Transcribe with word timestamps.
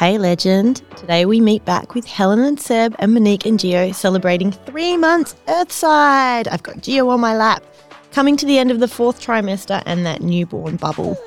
Hey 0.00 0.16
legend, 0.16 0.80
today 0.96 1.26
we 1.26 1.42
meet 1.42 1.62
back 1.66 1.94
with 1.94 2.06
Helen 2.06 2.40
and 2.40 2.58
Seb 2.58 2.96
and 2.98 3.12
Monique 3.12 3.44
and 3.44 3.58
Gio 3.58 3.94
celebrating 3.94 4.50
three 4.50 4.96
months 4.96 5.36
Earthside. 5.46 6.48
I've 6.50 6.62
got 6.62 6.76
Gio 6.76 7.10
on 7.10 7.20
my 7.20 7.36
lap, 7.36 7.62
coming 8.10 8.34
to 8.38 8.46
the 8.46 8.58
end 8.58 8.70
of 8.70 8.80
the 8.80 8.88
fourth 8.88 9.20
trimester 9.20 9.82
and 9.84 10.06
that 10.06 10.22
newborn 10.22 10.76
bubble. 10.76 11.18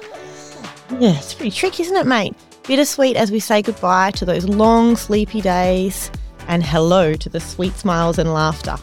Yeah, 0.97 1.15
it's 1.15 1.35
pretty 1.35 1.51
tricky, 1.51 1.83
isn't 1.83 1.95
it, 1.95 2.07
mate? 2.07 2.33
Bittersweet 2.63 3.15
as 3.15 3.31
we 3.31 3.39
say 3.39 3.61
goodbye 3.61 4.09
to 4.09 4.25
those 4.25 4.45
long, 4.45 4.95
sleepy 4.95 5.39
days 5.39 6.09
and 6.47 6.63
hello 6.63 7.13
to 7.13 7.29
the 7.29 7.39
sweet 7.39 7.75
smiles 7.75 8.17
and 8.17 8.33
laughter. 8.33 8.77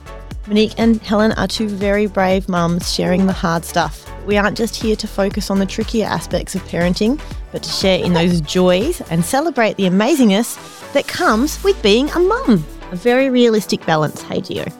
Monique 0.46 0.78
and 0.78 1.02
Helen 1.02 1.32
are 1.32 1.48
two 1.48 1.68
very 1.68 2.06
brave 2.06 2.48
mums 2.48 2.94
sharing 2.94 3.26
the 3.26 3.32
hard 3.32 3.64
stuff. 3.64 4.08
We 4.26 4.36
aren't 4.36 4.56
just 4.56 4.76
here 4.76 4.96
to 4.96 5.08
focus 5.08 5.50
on 5.50 5.58
the 5.58 5.66
trickier 5.66 6.06
aspects 6.06 6.54
of 6.54 6.62
parenting, 6.64 7.20
but 7.52 7.62
to 7.62 7.70
share 7.70 8.04
in 8.04 8.12
those 8.12 8.40
joys 8.40 9.00
and 9.10 9.24
celebrate 9.24 9.76
the 9.76 9.84
amazingness 9.84 10.92
that 10.92 11.06
comes 11.08 11.62
with 11.64 11.80
being 11.82 12.10
a 12.10 12.18
mum. 12.18 12.64
A 12.92 12.96
very 12.96 13.30
realistic 13.30 13.84
balance, 13.86 14.22
hey 14.22 14.40
Gio. 14.40 14.72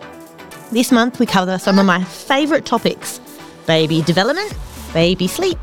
This 0.71 0.93
month 0.93 1.19
we 1.19 1.27
cover 1.27 1.59
some 1.59 1.79
of 1.79 1.87
my 1.87 2.03
favourite 2.05 2.65
topics 2.65 3.21
baby 3.67 4.03
development, 4.03 4.53
baby 4.93 5.29
sleep, 5.29 5.59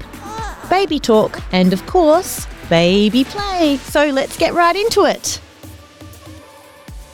baby 0.70 1.00
talk, 1.00 1.42
and 1.52 1.74
of 1.74 1.86
course, 1.86 2.48
baby 2.70 3.24
play. 3.26 3.78
So 3.84 4.08
let's 4.08 4.38
get 4.38 4.54
right 4.54 4.76
into 4.76 5.06
it. 5.06 5.42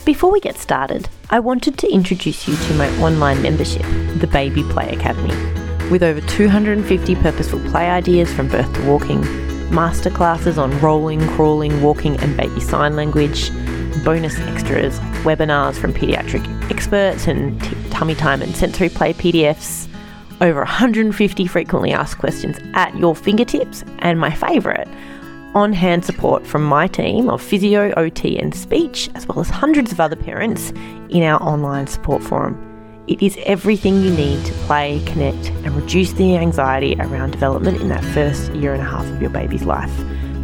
Before 0.05 0.31
we 0.31 0.39
get 0.39 0.57
started, 0.57 1.07
I 1.29 1.39
wanted 1.39 1.77
to 1.79 1.91
introduce 1.91 2.47
you 2.47 2.55
to 2.55 2.73
my 2.75 2.89
online 2.99 3.41
membership, 3.41 3.83
the 4.19 4.27
Baby 4.31 4.63
Play 4.63 4.89
Academy. 4.89 5.62
With 5.93 6.01
over 6.01 6.21
250 6.21 7.15
purposeful 7.17 7.59
play 7.69 7.87
ideas 7.87 8.33
from 8.33 8.47
birth 8.47 8.73
to 8.73 8.83
walking, 8.83 9.21
masterclasses 9.69 10.57
on 10.57 10.75
rolling, 10.81 11.19
crawling, 11.27 11.83
walking, 11.83 12.17
and 12.17 12.35
baby 12.35 12.59
sign 12.61 12.95
language, 12.95 13.51
bonus 14.03 14.39
extras 14.39 14.97
webinars 15.21 15.75
from 15.75 15.93
pediatric 15.93 16.43
experts 16.71 17.27
and 17.27 17.61
t- 17.61 17.75
tummy 17.91 18.15
time 18.15 18.41
and 18.41 18.55
sensory 18.55 18.89
play 18.89 19.13
PDFs, 19.13 19.87
over 20.41 20.61
150 20.61 21.45
frequently 21.45 21.91
asked 21.91 22.17
questions 22.17 22.57
at 22.73 22.97
your 22.97 23.15
fingertips, 23.15 23.83
and 23.99 24.19
my 24.19 24.33
favourite, 24.33 24.87
on 25.53 25.73
hand 25.73 26.03
support 26.03 26.47
from 26.47 26.63
my 26.63 26.87
team 26.87 27.29
of 27.29 27.39
physio, 27.39 27.93
OT, 27.97 28.39
and 28.39 28.55
speech, 28.55 29.11
as 29.13 29.27
well 29.27 29.39
as 29.39 29.47
hundreds 29.51 29.91
of 29.91 29.99
other 29.99 30.15
parents 30.15 30.71
in 31.11 31.21
our 31.21 31.39
online 31.43 31.85
support 31.85 32.23
forum. 32.23 32.72
It 33.05 33.21
is 33.21 33.37
everything 33.43 34.01
you 34.01 34.11
need 34.11 34.45
to 34.45 34.53
play, 34.65 35.03
connect, 35.05 35.49
and 35.49 35.75
reduce 35.75 36.13
the 36.13 36.37
anxiety 36.37 36.95
around 36.99 37.31
development 37.31 37.81
in 37.81 37.89
that 37.89 38.05
first 38.05 38.53
year 38.53 38.71
and 38.73 38.81
a 38.81 38.85
half 38.85 39.05
of 39.05 39.19
your 39.19 39.29
baby's 39.29 39.63
life. 39.63 39.91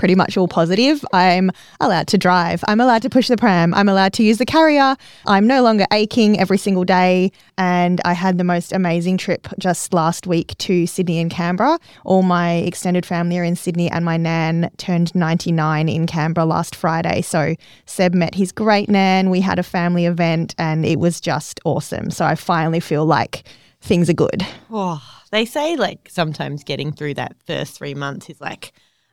pretty 0.00 0.14
much 0.14 0.38
all 0.38 0.48
positive. 0.48 1.04
I'm 1.12 1.50
allowed 1.78 2.06
to 2.06 2.16
drive. 2.16 2.64
I'm 2.66 2.80
allowed 2.80 3.02
to 3.02 3.10
push 3.10 3.28
the 3.28 3.36
pram. 3.36 3.74
I'm 3.74 3.86
allowed 3.86 4.14
to 4.14 4.22
use 4.22 4.38
the 4.38 4.46
carrier. 4.46 4.96
I'm 5.26 5.46
no 5.46 5.62
longer 5.62 5.84
aching 5.92 6.40
every 6.40 6.56
single 6.56 6.84
day. 6.84 7.32
And 7.58 8.00
I 8.06 8.14
had 8.14 8.38
the 8.38 8.44
most 8.44 8.72
amazing 8.72 9.18
trip 9.18 9.46
just 9.58 9.92
last 9.92 10.26
week 10.26 10.56
to 10.56 10.86
Sydney 10.86 11.18
and 11.20 11.30
Canberra. 11.30 11.78
All 12.06 12.22
my 12.22 12.54
extended 12.54 13.04
family 13.04 13.38
are 13.38 13.44
in 13.44 13.56
Sydney, 13.56 13.90
and 13.90 14.02
my 14.02 14.16
nan 14.16 14.70
turned 14.78 15.14
99 15.14 15.90
in 15.90 16.06
Canberra 16.06 16.46
last 16.46 16.74
Friday. 16.74 17.20
So 17.20 17.54
Seb 17.84 18.14
met 18.14 18.34
his 18.34 18.52
great 18.52 18.88
nan. 18.88 19.28
We 19.28 19.42
had 19.42 19.58
a 19.58 19.62
family 19.62 20.06
event, 20.06 20.54
and 20.56 20.86
it 20.86 20.98
was 20.98 21.20
just 21.20 21.60
awesome. 21.66 22.10
So 22.10 22.24
I 22.24 22.36
finally 22.36 22.80
feel 22.80 23.04
like 23.04 23.44
things 23.82 24.08
are 24.08 24.14
good. 24.14 24.46
Oh, 24.70 25.02
they 25.30 25.44
say 25.44 25.76
like 25.76 26.08
sometimes 26.10 26.64
getting 26.64 26.90
through 26.90 27.14
that 27.14 27.36
first 27.46 27.76
three 27.76 27.94
months 27.94 28.30
is 28.30 28.40
like 28.40 28.72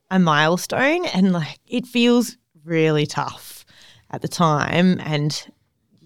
a 0.09 0.19
milestone 0.19 1.05
and 1.07 1.33
like 1.33 1.59
it 1.67 1.85
feels 1.85 2.37
really 2.63 3.05
tough 3.05 3.65
at 4.11 4.21
the 4.21 4.27
time 4.27 4.99
and 5.01 5.47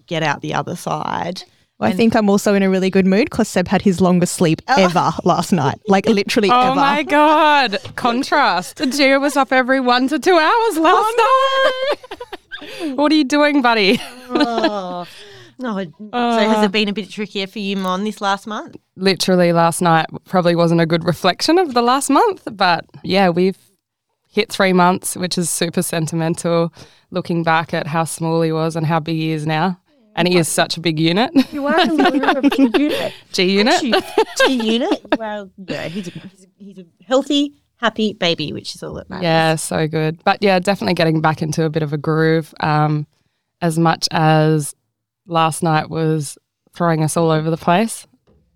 get 0.06 0.22
out 0.22 0.40
the 0.40 0.54
other 0.54 0.76
side. 0.76 1.44
Well, 1.78 1.90
I 1.90 1.94
think 1.94 2.14
I'm 2.14 2.30
also 2.30 2.54
in 2.54 2.62
a 2.62 2.70
really 2.70 2.90
good 2.90 3.06
mood 3.06 3.24
because 3.24 3.48
Seb 3.48 3.66
had 3.66 3.82
his 3.82 4.00
longest 4.00 4.34
sleep 4.34 4.62
ever 4.68 5.12
last 5.24 5.52
night. 5.52 5.80
Like 5.88 6.06
literally 6.06 6.48
ever. 6.48 6.58
Oh 6.58 6.70
ever. 6.72 6.74
my 6.76 7.02
god! 7.02 7.78
Contrast. 7.96 8.78
Gio 8.78 9.20
was 9.20 9.36
up 9.36 9.52
every 9.52 9.80
one 9.80 10.06
to 10.08 10.18
two 10.18 10.36
hours 10.38 10.78
last 10.78 11.14
oh, 11.18 11.96
night. 12.10 12.94
what 12.94 13.10
are 13.10 13.14
you 13.16 13.24
doing, 13.24 13.62
buddy? 13.62 14.00
oh. 14.30 15.06
No, 15.58 15.80
so 15.80 16.08
uh. 16.12 16.38
has 16.40 16.64
it 16.64 16.72
been 16.72 16.88
a 16.88 16.92
bit 16.92 17.08
trickier 17.08 17.46
for 17.46 17.60
you, 17.60 17.76
Mon, 17.76 18.02
this 18.02 18.20
last 18.20 18.48
month? 18.48 18.74
Literally 18.96 19.52
last 19.52 19.80
night 19.80 20.06
probably 20.24 20.56
wasn't 20.56 20.80
a 20.80 20.86
good 20.86 21.04
reflection 21.04 21.56
of 21.56 21.74
the 21.74 21.82
last 21.82 22.10
month, 22.10 22.48
but 22.50 22.84
yeah, 23.04 23.28
we've 23.28 23.58
hit 24.32 24.50
three 24.50 24.72
months, 24.72 25.14
which 25.14 25.36
is 25.36 25.50
super 25.50 25.82
sentimental. 25.82 26.72
Looking 27.10 27.42
back 27.42 27.74
at 27.74 27.86
how 27.86 28.04
small 28.04 28.40
he 28.40 28.50
was 28.50 28.74
and 28.74 28.86
how 28.86 28.98
big 28.98 29.16
he 29.16 29.32
is 29.32 29.46
now, 29.46 29.78
and 30.16 30.26
he 30.26 30.38
is 30.38 30.48
such 30.48 30.78
a 30.78 30.80
big 30.80 30.98
unit. 30.98 31.30
You 31.52 31.66
are 31.66 31.78
a 31.78 32.42
big 32.42 32.78
unit. 32.78 33.12
G 33.32 33.58
unit. 33.58 34.04
G 34.38 34.52
unit. 34.54 35.18
Well, 35.18 35.50
yeah, 35.58 35.88
he's 35.88 36.08
a, 36.08 36.10
he's, 36.10 36.44
a, 36.44 36.48
he's 36.56 36.78
a 36.78 36.86
healthy, 37.06 37.52
happy 37.76 38.14
baby, 38.14 38.52
which 38.54 38.74
is 38.74 38.82
all 38.82 38.94
that 38.94 39.10
matters. 39.10 39.24
Yeah, 39.24 39.56
so 39.56 39.86
good. 39.86 40.24
But 40.24 40.38
yeah, 40.40 40.58
definitely 40.58 40.94
getting 40.94 41.20
back 41.20 41.42
into 41.42 41.64
a 41.64 41.70
bit 41.70 41.82
of 41.82 41.92
a 41.92 41.98
groove. 41.98 42.54
Um, 42.60 43.06
as 43.60 43.78
much 43.78 44.08
as 44.10 44.74
last 45.26 45.62
night 45.62 45.90
was 45.90 46.38
throwing 46.74 47.04
us 47.04 47.16
all 47.16 47.30
over 47.30 47.50
the 47.50 47.58
place, 47.58 48.06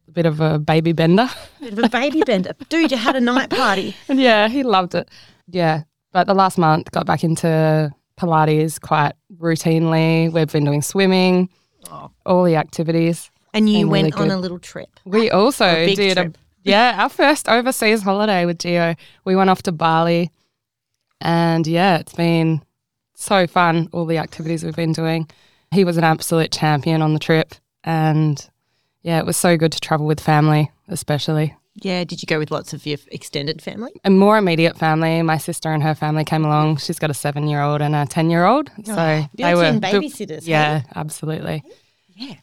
a 0.08 0.10
bit 0.10 0.24
of 0.24 0.40
a 0.40 0.58
baby 0.58 0.92
bender. 0.92 1.28
Bit 1.60 1.74
of 1.74 1.78
a 1.80 1.88
baby 1.90 2.22
bender. 2.22 2.52
Dude, 2.70 2.90
you 2.90 2.96
had 2.96 3.16
a 3.16 3.20
night 3.20 3.50
party. 3.50 3.94
And 4.08 4.18
yeah, 4.28 4.48
he 4.48 4.62
loved 4.62 4.94
it. 4.94 5.10
Yeah. 5.48 5.84
But 6.12 6.26
the 6.26 6.34
last 6.34 6.58
month 6.58 6.90
got 6.92 7.06
back 7.06 7.24
into 7.24 7.92
Pilates 8.18 8.80
quite 8.80 9.12
routinely. 9.38 10.32
We've 10.32 10.50
been 10.50 10.64
doing 10.64 10.82
swimming, 10.82 11.50
oh. 11.90 12.10
all 12.24 12.44
the 12.44 12.56
activities. 12.56 13.30
And 13.52 13.68
you 13.68 13.88
went 13.88 14.14
really 14.14 14.30
on 14.30 14.36
a 14.36 14.40
little 14.40 14.58
trip. 14.58 14.88
We 15.04 15.30
also 15.30 15.66
did 15.86 16.16
trip. 16.16 16.36
a 16.36 16.38
yeah, 16.62 16.96
our 16.98 17.08
first 17.08 17.48
overseas 17.48 18.02
holiday 18.02 18.44
with 18.44 18.58
Gio. 18.58 18.96
We 19.24 19.36
went 19.36 19.50
off 19.50 19.62
to 19.62 19.72
Bali. 19.72 20.30
And 21.20 21.66
yeah, 21.66 21.98
it's 21.98 22.12
been 22.12 22.62
so 23.14 23.46
fun, 23.46 23.88
all 23.92 24.04
the 24.04 24.18
activities 24.18 24.64
we've 24.64 24.76
been 24.76 24.92
doing. 24.92 25.28
He 25.70 25.84
was 25.84 25.96
an 25.96 26.04
absolute 26.04 26.50
champion 26.50 27.02
on 27.02 27.12
the 27.12 27.18
trip. 27.18 27.54
And 27.84 28.44
yeah, 29.02 29.18
it 29.18 29.26
was 29.26 29.36
so 29.36 29.56
good 29.56 29.72
to 29.72 29.80
travel 29.80 30.06
with 30.06 30.20
family, 30.20 30.70
especially. 30.88 31.54
Yeah, 31.82 32.04
did 32.04 32.22
you 32.22 32.26
go 32.26 32.38
with 32.38 32.50
lots 32.50 32.72
of 32.72 32.86
your 32.86 32.98
extended 33.08 33.60
family? 33.60 33.92
A 34.04 34.10
more 34.10 34.38
immediate 34.38 34.78
family. 34.78 35.20
My 35.22 35.36
sister 35.36 35.70
and 35.70 35.82
her 35.82 35.94
family 35.94 36.24
came 36.24 36.44
along. 36.44 36.78
She's 36.78 36.98
got 36.98 37.10
a 37.10 37.14
seven 37.14 37.48
year 37.48 37.60
old 37.60 37.82
and 37.82 37.94
a 37.94 38.06
10 38.06 38.30
year 38.30 38.44
old. 38.44 38.70
So 38.84 39.24
they 39.34 39.54
were. 39.54 39.72
babysitters, 39.72 40.44
hey? 40.44 40.52
Yeah, 40.52 40.82
absolutely. 40.94 41.62
Yeah. 42.14 42.36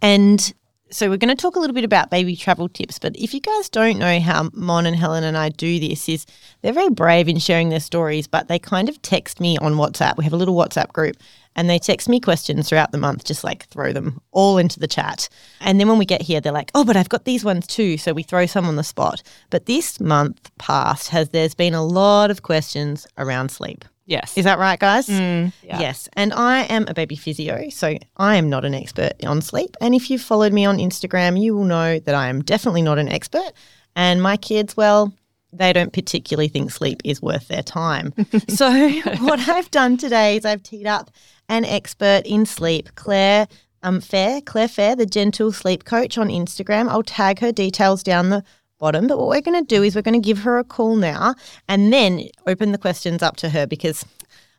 And 0.00 0.54
so 0.90 1.10
we're 1.10 1.16
going 1.16 1.34
to 1.34 1.40
talk 1.40 1.56
a 1.56 1.58
little 1.58 1.74
bit 1.74 1.84
about 1.84 2.10
baby 2.10 2.36
travel 2.36 2.68
tips. 2.68 2.98
But 2.98 3.16
if 3.16 3.34
you 3.34 3.40
guys 3.40 3.68
don't 3.68 3.98
know 3.98 4.20
how 4.20 4.50
Mon 4.52 4.86
and 4.86 4.94
Helen 4.94 5.24
and 5.24 5.36
I 5.36 5.48
do 5.48 5.80
this, 5.80 6.08
is 6.08 6.26
they're 6.62 6.72
very 6.72 6.90
brave 6.90 7.28
in 7.28 7.38
sharing 7.38 7.70
their 7.70 7.80
stories, 7.80 8.26
but 8.26 8.46
they 8.46 8.58
kind 8.58 8.88
of 8.88 9.02
text 9.02 9.40
me 9.40 9.58
on 9.58 9.74
WhatsApp. 9.74 10.16
We 10.16 10.24
have 10.24 10.32
a 10.32 10.36
little 10.36 10.54
WhatsApp 10.54 10.92
group, 10.92 11.16
and 11.56 11.68
they 11.68 11.78
text 11.78 12.08
me 12.08 12.20
questions 12.20 12.68
throughout 12.68 12.92
the 12.92 12.98
month, 12.98 13.24
just 13.24 13.42
like 13.42 13.66
throw 13.66 13.92
them 13.92 14.20
all 14.30 14.58
into 14.58 14.78
the 14.78 14.86
chat. 14.86 15.28
And 15.60 15.80
then 15.80 15.88
when 15.88 15.98
we 15.98 16.04
get 16.04 16.22
here, 16.22 16.40
they're 16.40 16.52
like, 16.52 16.70
"Oh, 16.74 16.84
but 16.84 16.96
I've 16.96 17.08
got 17.08 17.24
these 17.24 17.44
ones 17.44 17.66
too." 17.66 17.96
So 17.96 18.12
we 18.12 18.22
throw 18.22 18.46
some 18.46 18.66
on 18.66 18.76
the 18.76 18.84
spot. 18.84 19.22
But 19.50 19.66
this 19.66 19.98
month 19.98 20.52
past 20.58 21.08
has 21.08 21.30
there's 21.30 21.54
been 21.54 21.74
a 21.74 21.84
lot 21.84 22.30
of 22.30 22.42
questions 22.42 23.06
around 23.18 23.50
sleep. 23.50 23.84
Yes. 24.06 24.38
Is 24.38 24.44
that 24.44 24.60
right, 24.60 24.78
guys? 24.78 25.08
Mm. 25.08 25.52
Yes. 25.64 26.08
And 26.12 26.32
I 26.32 26.62
am 26.64 26.84
a 26.86 26.94
baby 26.94 27.16
physio, 27.16 27.68
so 27.70 27.98
I 28.16 28.36
am 28.36 28.48
not 28.48 28.64
an 28.64 28.72
expert 28.72 29.12
on 29.24 29.42
sleep. 29.42 29.76
And 29.80 29.96
if 29.96 30.10
you've 30.10 30.22
followed 30.22 30.52
me 30.52 30.64
on 30.64 30.78
Instagram, 30.78 31.40
you 31.40 31.56
will 31.56 31.64
know 31.64 31.98
that 31.98 32.14
I 32.14 32.28
am 32.28 32.40
definitely 32.42 32.82
not 32.82 32.98
an 32.98 33.08
expert. 33.08 33.50
And 33.96 34.22
my 34.22 34.36
kids, 34.36 34.76
well, 34.76 35.12
they 35.52 35.72
don't 35.72 35.92
particularly 35.92 36.48
think 36.48 36.70
sleep 36.70 37.00
is 37.04 37.20
worth 37.20 37.48
their 37.48 37.62
time. 37.62 38.12
so, 38.48 38.70
what 39.20 39.40
I've 39.48 39.70
done 39.70 39.96
today 39.96 40.36
is 40.36 40.44
I've 40.44 40.62
teed 40.62 40.86
up 40.86 41.10
an 41.48 41.64
expert 41.64 42.22
in 42.26 42.46
sleep, 42.46 42.94
Claire 42.94 43.48
um, 43.82 44.00
Fair, 44.00 44.40
Claire 44.40 44.68
Fair, 44.68 44.96
the 44.96 45.06
gentle 45.06 45.52
sleep 45.52 45.84
coach 45.84 46.18
on 46.18 46.28
Instagram. 46.28 46.88
I'll 46.88 47.02
tag 47.02 47.40
her 47.40 47.52
details 47.52 48.02
down 48.02 48.30
the 48.30 48.42
bottom. 48.78 49.06
But 49.06 49.18
what 49.18 49.28
we're 49.28 49.40
going 49.40 49.64
to 49.64 49.66
do 49.66 49.82
is 49.82 49.94
we're 49.94 50.02
going 50.02 50.20
to 50.20 50.26
give 50.26 50.38
her 50.38 50.58
a 50.58 50.64
call 50.64 50.96
now 50.96 51.34
and 51.68 51.92
then 51.92 52.28
open 52.46 52.72
the 52.72 52.78
questions 52.78 53.22
up 53.22 53.36
to 53.36 53.50
her 53.50 53.66
because 53.66 54.04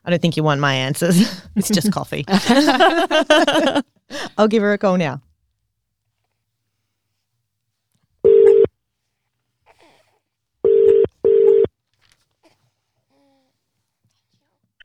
I 0.06 0.10
don't 0.10 0.22
think 0.22 0.38
you 0.38 0.44
want 0.44 0.62
my 0.62 0.74
answers. 0.74 1.42
it's 1.56 1.70
just 1.70 1.92
coffee. 1.92 2.26
I'll 4.38 4.48
give 4.48 4.64
her 4.64 4.74
a 4.74 4.78
call 4.78 4.98
now. 4.98 5.22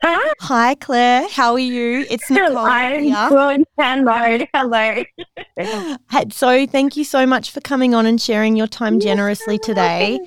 Hi, 0.03 0.33
Hi, 0.41 0.75
Claire. 0.75 1.29
How 1.29 1.53
are 1.53 1.59
you? 1.59 2.05
It's 2.09 2.29
Nicole. 2.29 2.57
I'm 2.57 3.03
here. 3.03 3.29
good. 3.29 3.65
Hello, 3.77 4.45
hello. 4.53 5.03
So, 6.31 6.67
thank 6.67 6.97
you 6.97 7.05
so 7.05 7.25
much 7.25 7.51
for 7.51 7.61
coming 7.61 7.95
on 7.95 8.05
and 8.05 8.19
sharing 8.19 8.57
your 8.57 8.67
time 8.67 8.99
generously 8.99 9.57
today. 9.57 10.19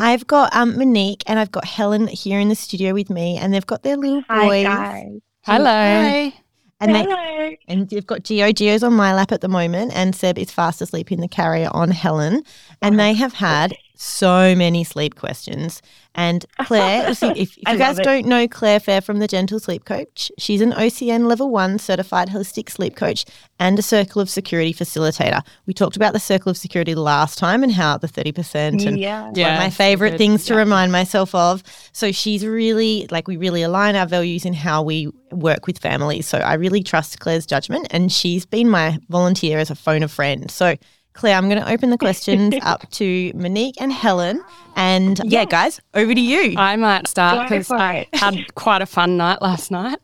I've 0.00 0.26
got 0.26 0.54
um, 0.54 0.76
Monique 0.76 1.22
and 1.26 1.38
I've 1.38 1.50
got 1.50 1.64
Helen 1.64 2.08
here 2.08 2.40
in 2.40 2.48
the 2.48 2.54
studio 2.54 2.92
with 2.92 3.08
me, 3.08 3.38
and 3.38 3.54
they've 3.54 3.66
got 3.66 3.82
their 3.82 3.96
little 3.96 4.20
boys. 4.20 4.26
Hi, 4.28 4.62
guys. 4.64 5.20
Hello. 5.44 5.64
Hi. 5.64 6.34
And 6.80 6.94
They, 6.96 7.58
and 7.68 7.92
you've 7.92 8.06
got 8.06 8.24
Gio. 8.24 8.52
Gio's 8.52 8.82
on 8.82 8.92
my 8.92 9.14
lap 9.14 9.30
at 9.30 9.40
the 9.40 9.48
moment, 9.48 9.92
and 9.94 10.16
Seb 10.16 10.36
is 10.36 10.50
fast 10.50 10.82
asleep 10.82 11.12
in 11.12 11.20
the 11.20 11.28
carrier 11.28 11.70
on 11.72 11.92
Helen. 11.92 12.42
And 12.82 12.98
they 12.98 13.14
have 13.14 13.32
had 13.34 13.72
so 14.02 14.54
many 14.56 14.82
sleep 14.84 15.14
questions. 15.14 15.80
And 16.14 16.44
Claire, 16.66 17.08
if, 17.10 17.22
if 17.22 17.56
you 17.56 17.62
guys 17.78 17.98
it. 17.98 18.04
don't 18.04 18.26
know 18.26 18.46
Claire 18.46 18.80
Fair 18.80 19.00
from 19.00 19.18
the 19.18 19.26
Gentle 19.28 19.58
Sleep 19.60 19.84
Coach, 19.84 20.30
she's 20.38 20.60
an 20.60 20.72
OCN 20.72 21.26
Level 21.26 21.50
One 21.50 21.78
certified 21.78 22.28
holistic 22.28 22.68
sleep 22.68 22.96
coach 22.96 23.24
and 23.58 23.78
a 23.78 23.82
Circle 23.82 24.20
of 24.20 24.28
Security 24.28 24.74
facilitator. 24.74 25.40
We 25.66 25.72
talked 25.72 25.96
about 25.96 26.12
the 26.12 26.20
Circle 26.20 26.50
of 26.50 26.56
Security 26.58 26.94
last 26.94 27.38
time 27.38 27.62
and 27.62 27.72
how 27.72 27.96
the 27.96 28.08
thirty 28.08 28.32
percent 28.32 28.84
and 28.84 28.98
Yeah. 28.98 29.22
one 29.22 29.30
of 29.30 29.36
Yeah, 29.38 29.58
my 29.58 29.70
favorite 29.70 30.10
good. 30.10 30.18
things 30.18 30.44
to 30.46 30.54
Yeah. 30.54 30.58
remind 30.58 30.92
myself 30.92 31.34
of. 31.34 31.62
So 31.92 32.12
she's 32.12 32.44
really 32.44 33.06
like 33.10 33.26
we 33.28 33.36
really 33.36 33.62
align 33.62 33.96
our 33.96 34.06
values 34.06 34.44
in 34.44 34.52
how 34.52 34.82
we 34.82 35.08
work 35.30 35.66
with 35.66 35.78
families. 35.78 36.26
So 36.26 36.38
I 36.38 36.54
really 36.54 36.82
trust 36.82 37.20
Claire's 37.20 37.46
judgment, 37.46 37.86
and 37.90 38.12
she's 38.12 38.44
been 38.44 38.68
my 38.68 38.98
volunteer 39.08 39.58
as 39.58 39.70
a 39.70 39.74
phone 39.76 40.02
a 40.02 40.08
friend. 40.08 40.50
So. 40.50 40.76
Claire, 41.14 41.36
I'm 41.36 41.48
going 41.48 41.60
to 41.60 41.70
open 41.70 41.90
the 41.90 41.98
questions 41.98 42.54
up 42.62 42.88
to 42.92 43.32
Monique 43.34 43.76
and 43.80 43.92
Helen. 43.92 44.42
And 44.76 45.20
yeah, 45.24 45.44
guys, 45.44 45.80
over 45.94 46.14
to 46.14 46.20
you. 46.20 46.54
I 46.56 46.76
might 46.76 47.06
start 47.06 47.48
because 47.48 47.70
I 47.70 48.06
had 48.14 48.34
quite 48.54 48.80
a 48.82 48.86
fun 48.86 49.16
night 49.16 49.42
last 49.42 49.70
night. 49.70 49.98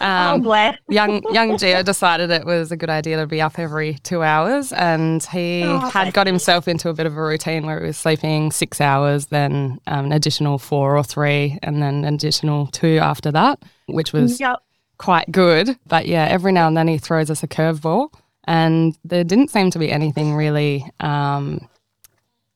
Oh, 0.00 0.06
Um, 0.34 0.40
bless. 0.40 0.76
young 0.88 1.22
young 1.32 1.50
Gio 1.58 1.84
decided 1.84 2.30
it 2.30 2.44
was 2.46 2.72
a 2.72 2.76
good 2.76 2.88
idea 2.90 3.18
to 3.18 3.26
be 3.26 3.40
up 3.42 3.58
every 3.58 3.98
two 4.02 4.22
hours, 4.22 4.72
and 4.72 5.22
he 5.22 5.62
Oh, 5.64 5.78
had 5.78 6.12
got 6.14 6.26
himself 6.26 6.66
into 6.66 6.88
a 6.88 6.94
bit 6.94 7.04
of 7.06 7.16
a 7.16 7.22
routine 7.22 7.66
where 7.66 7.78
he 7.80 7.86
was 7.86 7.98
sleeping 7.98 8.50
six 8.50 8.80
hours, 8.80 9.26
then 9.26 9.78
um, 9.86 10.06
an 10.06 10.12
additional 10.12 10.58
four 10.58 10.96
or 10.96 11.04
three, 11.04 11.58
and 11.62 11.82
then 11.82 12.04
an 12.04 12.14
additional 12.14 12.66
two 12.68 12.98
after 12.98 13.30
that, 13.32 13.62
which 13.86 14.12
was 14.14 14.40
Yep. 14.40 14.56
quite 14.98 15.30
good. 15.30 15.78
But 15.86 16.06
yeah, 16.06 16.24
every 16.24 16.50
now 16.52 16.66
and 16.66 16.76
then 16.76 16.88
he 16.88 16.96
throws 16.98 17.30
us 17.30 17.42
a 17.42 17.46
curveball, 17.48 18.12
and 18.44 18.96
there 19.04 19.24
didn't 19.24 19.50
seem 19.50 19.70
to 19.70 19.78
be 19.78 19.90
anything 19.90 20.34
really 20.34 20.84
um, 21.00 21.68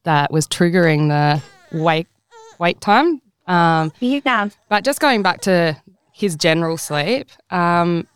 that 0.05 0.33
was 0.33 0.47
triggering 0.47 1.09
the 1.09 1.43
wake 1.79 2.09
wake 2.59 2.81
time. 2.81 3.21
Um, 3.47 3.93
but 4.69 4.85
just 4.85 5.01
going 5.01 5.23
back 5.23 5.43
to 5.43 5.77
his 6.13 6.35
general 6.37 6.77
sleep, 6.77 7.29
um, 7.51 8.07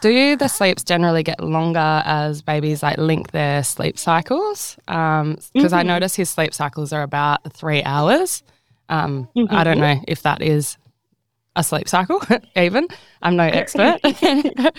do 0.00 0.36
the 0.36 0.48
sleeps 0.48 0.84
generally 0.84 1.22
get 1.22 1.42
longer 1.42 2.02
as 2.04 2.42
babies 2.42 2.82
like 2.82 2.98
link 2.98 3.30
their 3.30 3.62
sleep 3.62 3.98
cycles? 3.98 4.76
Because 5.54 5.72
I 5.72 5.82
notice 5.82 6.14
his 6.14 6.28
sleep 6.28 6.52
cycles 6.52 6.92
are 6.92 7.02
about 7.02 7.52
three 7.52 7.82
hours. 7.82 8.42
Um, 8.88 9.28
I 9.50 9.64
don't 9.64 9.78
know 9.78 10.00
if 10.06 10.22
that 10.22 10.42
is 10.42 10.76
a 11.56 11.64
sleep 11.64 11.88
cycle, 11.88 12.20
even. 12.56 12.88
I'm 13.22 13.36
no 13.36 13.44
expert. 13.44 14.00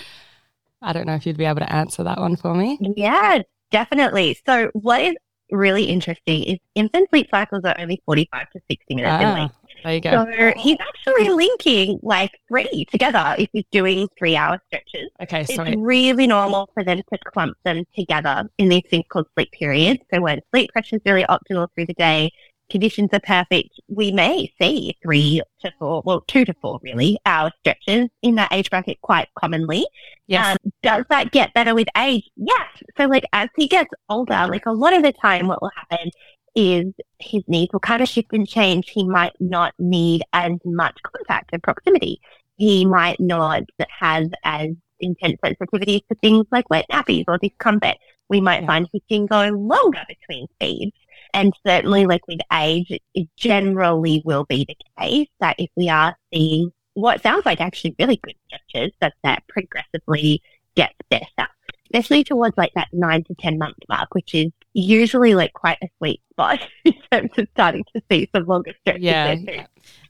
I 0.81 0.94
don't 0.94 1.06
know 1.07 1.15
if 1.15 1.25
you'd 1.25 1.38
be 1.38 1.45
able 1.45 1.59
to 1.59 1.74
answer 1.74 2.03
that 2.03 2.19
one 2.19 2.35
for 2.35 2.53
me. 2.53 2.77
Yeah, 2.95 3.39
definitely. 3.71 4.38
So, 4.45 4.69
what 4.74 5.01
is 5.01 5.15
really 5.51 5.85
interesting 5.85 6.44
is 6.44 6.59
infant 6.75 7.09
sleep 7.09 7.27
cycles 7.31 7.63
are 7.63 7.75
only 7.79 8.01
45 8.06 8.50
to 8.51 8.59
60 8.69 8.95
minutes 8.95 9.21
in 9.24 9.27
Ah, 9.29 9.33
length. 9.33 9.56
there 9.83 9.94
you 9.95 10.01
go. 10.01 10.25
So, 10.25 10.53
he's 10.57 10.77
actually 10.79 11.29
linking 11.29 12.00
like 12.03 12.31
three 12.47 12.85
together 12.91 13.35
if 13.39 13.50
he's 13.53 13.63
doing 13.71 14.07
three 14.19 14.35
hour 14.35 14.62
stretches. 14.68 15.09
Okay, 15.21 15.41
It's 15.41 15.57
really 15.77 16.27
normal 16.27 16.69
for 16.74 16.83
them 16.83 17.01
to 17.12 17.18
clump 17.33 17.57
them 17.63 17.83
together 17.95 18.47
in 18.57 18.69
these 18.69 18.83
things 18.89 19.06
called 19.09 19.27
sleep 19.33 19.51
periods. 19.53 20.01
So 20.13 20.21
when 20.21 20.41
sleep 20.51 20.71
pressure 20.71 20.97
is 20.97 21.01
really 21.06 21.24
optimal 21.24 21.69
through 21.74 21.88
the 21.88 21.94
day, 21.95 22.31
conditions 22.69 23.10
are 23.14 23.19
perfect, 23.19 23.69
we 23.88 24.12
may 24.12 24.52
see 24.60 24.98
three 25.02 25.42
to 25.62 25.72
four, 25.80 26.02
well, 26.06 26.22
two 26.28 26.46
to 26.46 26.54
four 26.62 26.80
really, 26.84 27.18
hour 27.25 27.52
stretches 27.60 28.10
in 28.22 28.36
that 28.36 28.52
age 28.52 28.69
bracket 28.69 29.00
quite 29.02 29.28
commonly. 29.38 29.86
Yes. 30.28 30.58
Um, 30.64 30.72
does 30.84 31.06
that 31.10 31.31
get 31.31 31.54
better 31.54 31.74
with 31.74 31.88
age? 31.98 32.30
Yes. 32.36 32.68
So 32.98 33.06
like 33.06 33.25
as 33.34 33.50
he 33.56 33.68
gets 33.68 33.90
older, 34.10 34.48
like 34.50 34.66
a 34.66 34.72
lot 34.74 34.94
of 34.94 35.04
the 35.04 35.14
time 35.14 35.48
what 35.48 35.62
will 35.62 35.72
happen 35.75 36.12
is 36.56 36.86
his 37.19 37.44
needs 37.48 37.72
will 37.72 37.80
kind 37.80 38.02
of 38.02 38.10
shift 38.10 38.34
and 38.34 38.48
change. 38.48 38.90
He 38.90 39.08
might 39.08 39.34
not 39.40 39.74
need 39.80 40.24
as 40.34 40.54
much 40.66 40.98
contact 41.04 41.52
and 41.54 41.62
proximity. 41.62 42.20
He 42.56 42.86
might 42.86 43.20
not 43.20 43.63
have 44.00 44.31
as 44.44 44.70
intense 45.00 45.38
sensitivities 45.46 46.06
to 46.08 46.16
things 46.22 46.46
like 46.52 46.70
wet 46.70 46.86
nappies 46.92 47.25
or 47.28 47.38
discomfort. 47.38 47.98
We 48.30 48.42
might 48.42 48.62
Yeah. 48.62 48.68
find 48.68 48.90
he 48.92 49.02
can 49.08 49.28
go 49.28 49.48
longer 49.50 50.04
between 50.08 50.48
feeds. 50.60 50.98
And 51.38 51.54
certainly, 51.66 52.07
like 52.07 52.28
with 52.28 52.39
age, 52.51 52.89
it- 52.89 53.28
generally 53.38 54.24
will 54.25 54.45
be 54.45 54.66
the 54.68 54.75
case 55.00 55.28
that 55.39 55.56
if 55.60 55.69
we 55.75 55.88
are 55.88 56.18
seeing 56.34 56.72
what 56.95 57.22
sounds 57.22 57.45
like 57.45 57.62
actually 57.62 57.95
really 58.00 58.18
good 58.24 58.34
stretches, 58.48 58.92
that 59.01 59.13
that 59.24 59.44
progressively 59.48 60.42
gets 60.75 60.95
better, 61.12 61.48
especially 61.86 62.24
towards 62.24 62.57
like 62.57 62.74
that 62.74 62.88
nine 62.92 63.24
to 63.25 63.36
10 63.36 63.60
month 63.60 63.78
mark, 63.88 64.16
which 64.16 64.34
is 64.34 64.51
usually 64.74 65.36
like 65.36 65.54
quite 65.54 65.78
a 65.84 65.88
sweet 66.00 66.22
spot 66.31 66.60
in 66.86 66.94
terms 67.12 67.30
of 67.38 67.48
starting 67.54 67.86
to 67.95 68.01
see 68.10 68.28
some 68.36 68.45
longer 68.45 68.74
stretches. 68.81 69.04
Yeah. 69.04 69.68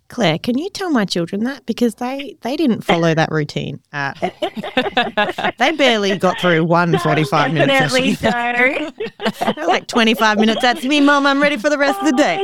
Claire, 0.10 0.40
can 0.40 0.58
you 0.58 0.70
tell 0.70 0.90
my 0.90 1.04
children 1.04 1.44
that? 1.44 1.66
Because 1.66 1.96
they, 1.96 2.38
they 2.42 2.56
didn't 2.56 2.82
follow 2.82 3.14
that 3.14 3.30
routine. 3.32 3.82
Uh, 3.92 4.14
they 5.60 5.72
barely 5.74 6.18
got 6.18 6.40
through 6.40 6.64
one 6.64 6.98
45 6.98 7.54
minute 7.54 7.68
Definitely 7.68 8.16
session. 8.16 8.94
so. 9.34 9.54
They're 9.56 9.68
like 9.68 9.88
25 9.88 10.40
minutes. 10.40 10.62
That's 10.62 10.84
me, 10.86 11.02
mom. 11.02 11.28
I'm 11.28 11.42
ready 11.42 11.58
for 11.58 11.70
the 11.70 11.78
rest 11.78 12.00
of 12.00 12.06
the 12.06 12.14
day. 12.14 12.38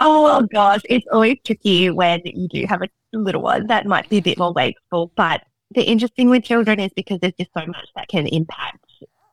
Oh 0.00 0.46
gosh, 0.52 0.82
it's 0.84 1.06
always 1.10 1.38
tricky 1.44 1.88
when 1.88 2.20
you 2.24 2.48
do 2.48 2.66
have 2.66 2.82
a 2.82 2.88
little 3.14 3.40
one 3.40 3.66
that 3.68 3.86
might 3.86 4.08
be 4.10 4.18
a 4.18 4.22
bit 4.22 4.38
more 4.38 4.52
wakeful. 4.52 5.10
But 5.16 5.42
the 5.70 5.82
interesting 5.82 6.28
with 6.28 6.44
children 6.44 6.78
is 6.78 6.92
because 6.94 7.18
there's 7.20 7.34
just 7.38 7.50
so 7.56 7.64
much 7.66 7.88
that 7.96 8.08
can 8.08 8.26
impact 8.26 8.84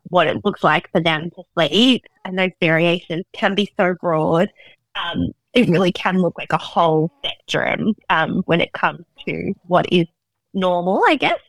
what 0.10 0.28
it 0.28 0.46
looks 0.46 0.64
like 0.64 0.90
for 0.92 1.02
them 1.02 1.30
to 1.32 1.44
sleep, 1.54 2.06
and 2.24 2.40
those 2.40 2.52
variations 2.62 3.26
can 3.34 3.56
be 3.56 3.70
so 3.76 3.96
broad. 4.00 4.50
Um, 4.96 5.34
it 5.58 5.70
really 5.70 5.92
can 5.92 6.20
look 6.20 6.38
like 6.38 6.54
a 6.54 6.58
whole 6.58 7.12
spectrum 7.20 7.96
um, 8.10 8.44
when 8.46 8.62
it 8.62 8.72
comes 8.74 9.04
to 9.26 9.54
what 9.66 9.92
is 9.92 10.06
normal, 10.54 11.04
I 11.08 11.16
guess. 11.16 11.40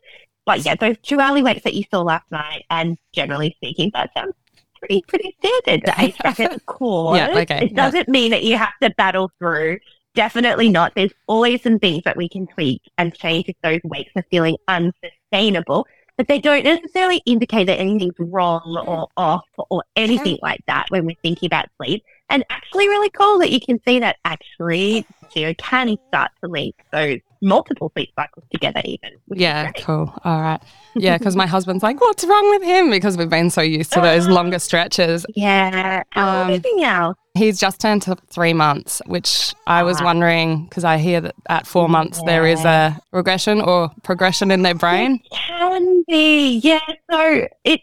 But 0.46 0.64
yeah, 0.64 0.74
those 0.74 0.96
two 1.02 1.20
hourly 1.20 1.42
wakes 1.42 1.62
that 1.64 1.74
you 1.74 1.84
saw 1.90 2.00
last 2.00 2.30
night, 2.30 2.64
and 2.70 2.96
generally 3.12 3.54
speaking, 3.58 3.90
that 3.92 4.10
sounds 4.14 4.32
pretty 4.78 5.02
pretty 5.06 5.36
standard. 5.40 5.82
The 5.84 6.14
bracket, 6.20 6.52
of 6.52 6.64
course. 6.64 7.18
Yeah, 7.18 7.38
okay, 7.40 7.66
It 7.66 7.74
doesn't 7.74 8.08
mean 8.08 8.30
that 8.30 8.44
you 8.44 8.56
have 8.56 8.72
to 8.82 8.90
battle 8.96 9.30
through. 9.38 9.78
Definitely 10.14 10.70
not. 10.70 10.94
There's 10.94 11.12
always 11.26 11.62
some 11.62 11.78
things 11.78 12.02
that 12.04 12.16
we 12.16 12.30
can 12.30 12.46
tweak 12.46 12.80
and 12.96 13.14
change 13.14 13.44
if 13.48 13.56
those 13.62 13.80
wakes 13.84 14.10
are 14.16 14.24
feeling 14.30 14.56
unsustainable. 14.68 15.86
But 16.16 16.28
they 16.28 16.40
don't 16.40 16.64
necessarily 16.64 17.22
indicate 17.26 17.66
that 17.66 17.78
anything's 17.78 18.14
wrong 18.18 18.82
or 18.86 19.06
off 19.16 19.44
or 19.70 19.84
anything 19.94 20.38
like 20.42 20.60
that 20.66 20.86
when 20.88 21.04
we're 21.04 21.14
thinking 21.22 21.46
about 21.46 21.66
sleep. 21.76 22.02
And 22.30 22.44
actually, 22.50 22.88
really 22.88 23.10
cool 23.10 23.38
that 23.38 23.50
you 23.50 23.60
can 23.60 23.80
see 23.86 23.98
that 24.00 24.16
actually 24.24 25.06
Gio 25.34 25.56
can 25.56 25.96
start 26.08 26.30
to 26.42 26.50
link 26.50 26.74
those 26.92 27.20
multiple 27.40 27.90
sleep 27.94 28.10
cycles 28.16 28.44
together, 28.52 28.80
even. 28.84 29.10
Yeah, 29.28 29.70
cool. 29.72 30.12
All 30.24 30.40
right. 30.40 30.60
Yeah, 30.94 31.18
because 31.18 31.36
my 31.36 31.46
husband's 31.46 31.82
like, 31.82 32.00
what's 32.00 32.24
wrong 32.24 32.50
with 32.50 32.62
him? 32.62 32.90
Because 32.90 33.16
we've 33.16 33.30
been 33.30 33.50
so 33.50 33.62
used 33.62 33.92
to 33.92 34.00
those 34.00 34.26
longer 34.26 34.58
stretches. 34.58 35.24
Yeah. 35.36 36.02
Um, 36.16 36.48
anything 36.48 36.82
else? 36.82 37.16
He's 37.34 37.60
just 37.60 37.80
turned 37.80 38.02
to 38.02 38.16
three 38.30 38.52
months, 38.52 39.00
which 39.06 39.54
I 39.66 39.84
was 39.84 40.02
wondering 40.02 40.64
because 40.64 40.82
I 40.82 40.98
hear 40.98 41.20
that 41.20 41.34
at 41.48 41.66
four 41.68 41.88
months 41.88 42.20
there 42.26 42.46
is 42.46 42.64
a 42.64 42.98
regression 43.12 43.60
or 43.60 43.90
progression 44.02 44.50
in 44.50 44.62
their 44.62 44.74
brain. 44.74 45.20
Can 45.30 46.02
be, 46.08 46.58
yeah. 46.58 46.80
So 47.10 47.46
it 47.62 47.80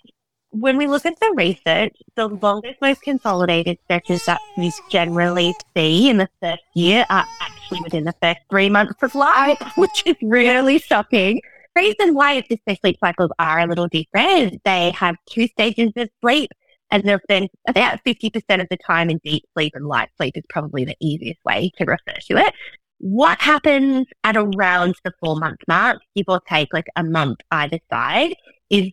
when 0.59 0.77
we 0.77 0.87
look 0.87 1.05
at 1.05 1.19
the 1.19 1.33
research, 1.35 1.95
the 2.15 2.27
longest, 2.27 2.81
most 2.81 3.01
consolidated 3.01 3.77
stretches 3.83 4.25
that 4.25 4.39
we 4.57 4.71
generally 4.89 5.53
see 5.75 6.09
in 6.09 6.17
the 6.17 6.29
first 6.41 6.63
year 6.73 7.05
are 7.09 7.25
actually 7.41 7.81
within 7.81 8.05
the 8.05 8.13
first 8.21 8.39
three 8.49 8.69
months 8.69 9.01
of 9.03 9.13
life, 9.15 9.61
which 9.77 10.03
is 10.05 10.15
really 10.21 10.79
shocking. 10.79 11.41
reason 11.75 12.13
why 12.13 12.33
it's 12.33 12.47
their 12.65 12.77
sleep 12.77 12.97
cycles 13.01 13.31
are 13.37 13.59
a 13.59 13.67
little 13.67 13.87
different. 13.87 14.61
They 14.63 14.91
have 14.91 15.17
two 15.29 15.47
stages 15.47 15.91
of 15.97 16.09
sleep 16.21 16.51
and 16.89 17.03
they've 17.03 17.49
about 17.67 17.99
50% 18.05 18.61
of 18.61 18.67
the 18.69 18.77
time 18.77 19.09
in 19.09 19.19
deep 19.23 19.43
sleep 19.53 19.73
and 19.75 19.85
light 19.87 20.09
sleep 20.15 20.37
is 20.37 20.43
probably 20.47 20.85
the 20.85 20.95
easiest 21.01 21.43
way 21.43 21.71
to 21.77 21.85
refer 21.85 22.17
to 22.27 22.37
it. 22.37 22.53
What 22.99 23.41
happens 23.41 24.07
at 24.23 24.37
around 24.37 24.95
the 25.03 25.11
four 25.19 25.35
month 25.35 25.59
mark, 25.67 25.97
give 26.15 26.25
or 26.29 26.39
take 26.47 26.73
like 26.73 26.87
a 26.95 27.03
month 27.03 27.39
either 27.51 27.79
side, 27.91 28.35
is 28.69 28.91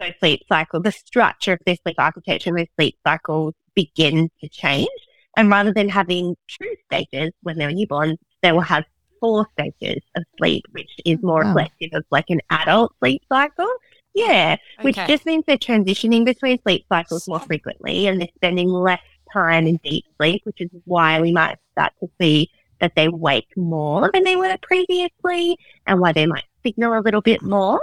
those 0.00 0.12
sleep 0.20 0.42
cycles, 0.48 0.82
the 0.82 0.92
structure 0.92 1.52
of 1.52 1.60
their 1.66 1.76
sleep 1.82 1.96
architecture 1.98 2.50
and 2.50 2.58
their 2.58 2.66
sleep 2.78 2.96
cycles 3.06 3.54
begin 3.74 4.30
to 4.40 4.48
change. 4.48 4.88
And 5.36 5.50
rather 5.50 5.72
than 5.72 5.88
having 5.88 6.36
two 6.48 6.74
stages 6.86 7.32
when 7.42 7.56
they're 7.56 7.70
newborns, 7.70 8.16
they 8.42 8.52
will 8.52 8.60
have 8.60 8.84
four 9.20 9.46
stages 9.58 10.02
of 10.16 10.24
sleep, 10.38 10.64
which 10.72 10.90
is 11.04 11.22
more 11.22 11.40
reflective 11.42 11.90
of 11.94 12.04
like 12.10 12.28
an 12.28 12.40
adult 12.50 12.94
sleep 12.98 13.22
cycle. 13.28 13.68
Yeah, 14.14 14.56
which 14.82 14.96
just 14.96 15.24
means 15.24 15.44
they're 15.46 15.56
transitioning 15.56 16.26
between 16.26 16.60
sleep 16.62 16.84
cycles 16.90 17.26
more 17.26 17.40
frequently 17.40 18.06
and 18.06 18.20
they're 18.20 18.28
spending 18.36 18.68
less 18.68 19.00
time 19.32 19.66
in 19.66 19.78
deep 19.82 20.04
sleep, 20.18 20.42
which 20.44 20.60
is 20.60 20.68
why 20.84 21.20
we 21.20 21.32
might 21.32 21.56
start 21.72 21.94
to 22.00 22.10
see 22.20 22.50
that 22.80 22.94
they 22.94 23.08
wake 23.08 23.48
more 23.56 24.10
than 24.12 24.24
they 24.24 24.36
were 24.36 24.54
previously 24.60 25.56
and 25.86 26.00
why 26.00 26.12
they 26.12 26.26
might 26.26 26.44
signal 26.64 26.98
a 26.98 27.00
little 27.00 27.20
bit 27.20 27.42
more. 27.42 27.80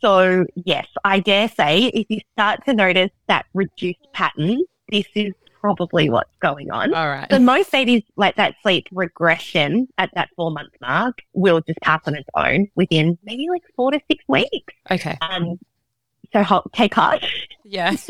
So, 0.00 0.44
yes, 0.64 0.86
I 1.04 1.20
dare 1.20 1.48
say 1.48 1.84
if 1.94 2.06
you 2.08 2.20
start 2.32 2.64
to 2.66 2.74
notice 2.74 3.10
that 3.28 3.46
reduced 3.54 4.06
pattern, 4.12 4.62
this 4.90 5.06
is 5.14 5.32
probably 5.60 6.08
what's 6.08 6.36
going 6.40 6.70
on. 6.70 6.94
All 6.94 7.08
right. 7.08 7.26
So 7.30 7.38
most 7.38 7.72
babies 7.72 8.02
like 8.16 8.36
that 8.36 8.54
sleep 8.62 8.86
regression 8.92 9.88
at 9.98 10.10
that 10.14 10.28
four 10.36 10.50
month 10.50 10.72
mark 10.80 11.18
will 11.32 11.60
just 11.60 11.80
pass 11.80 12.00
on 12.06 12.14
its 12.14 12.28
own 12.34 12.68
within 12.76 13.18
maybe 13.24 13.48
like 13.50 13.62
four 13.74 13.90
to 13.90 14.00
six 14.08 14.24
weeks. 14.28 14.74
Okay. 14.90 15.16
Um, 15.20 15.58
so 16.32 16.42
ho- 16.42 16.64
take 16.72 16.94
heart. 16.94 17.24
Yeah. 17.64 17.96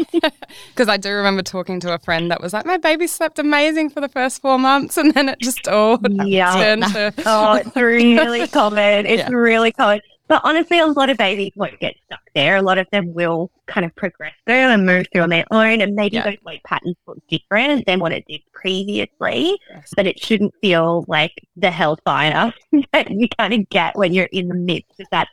Because 0.69 0.89
I 0.89 0.97
do 0.99 1.11
remember 1.11 1.43
talking 1.43 1.81
to 1.81 1.95
a 1.95 1.99
friend 1.99 2.31
that 2.31 2.41
was 2.43 2.53
like, 2.53 2.67
my 2.67 2.77
baby 2.77 3.07
slept 3.07 3.39
amazing 3.39 3.89
for 3.91 4.01
the 4.03 4.09
first 4.09 4.43
four 4.43 4.59
months. 4.59 4.97
And 5.07 5.13
then 5.15 5.29
it 5.31 5.39
just 5.41 5.67
oh, 5.69 5.93
all 6.03 6.27
Yeah. 6.27 6.53
turned 6.55 6.83
to. 6.93 7.15
Oh, 7.27 7.55
it's 7.55 7.75
really 7.77 8.47
common. 8.49 9.07
It's 9.07 9.23
Yeah. 9.23 9.31
really 9.35 9.73
common. 9.73 10.01
But 10.29 10.41
honestly, 10.45 10.79
a 10.81 10.87
lot 10.87 11.09
of 11.09 11.17
babies 11.17 11.53
won't 11.55 11.79
get 11.79 11.95
stuck 12.07 12.21
there. 12.35 12.57
A 12.57 12.63
lot 12.63 12.79
of 12.79 12.87
them 12.91 13.15
will 13.15 13.51
kind 13.67 13.87
of 13.87 13.95
progress 13.95 14.33
through 14.45 14.55
and 14.57 14.85
move 14.85 15.07
through 15.13 15.23
on 15.23 15.31
their 15.31 15.45
own. 15.53 15.81
And 15.81 15.95
maybe 15.95 16.17
Yeah. 16.17 16.25
those 16.25 16.43
weight 16.45 16.63
patterns 16.65 16.97
look 17.07 17.19
different 17.29 17.87
than 17.87 18.01
what 18.01 18.13
it 18.13 18.25
did 18.29 18.41
previously. 18.53 19.59
Yes. 19.71 19.93
But 19.97 20.07
it 20.07 20.19
shouldn't 20.23 20.53
feel 20.61 21.05
like 21.09 21.33
the 21.57 21.71
hellfire 21.71 22.53
that 22.93 23.11
you 23.11 23.29
kind 23.39 23.55
of 23.55 23.69
get 23.71 23.97
when 23.97 24.13
you're 24.13 24.25
in 24.33 24.49
the 24.49 24.55
midst 24.55 24.99
of 25.01 25.07
that 25.13 25.29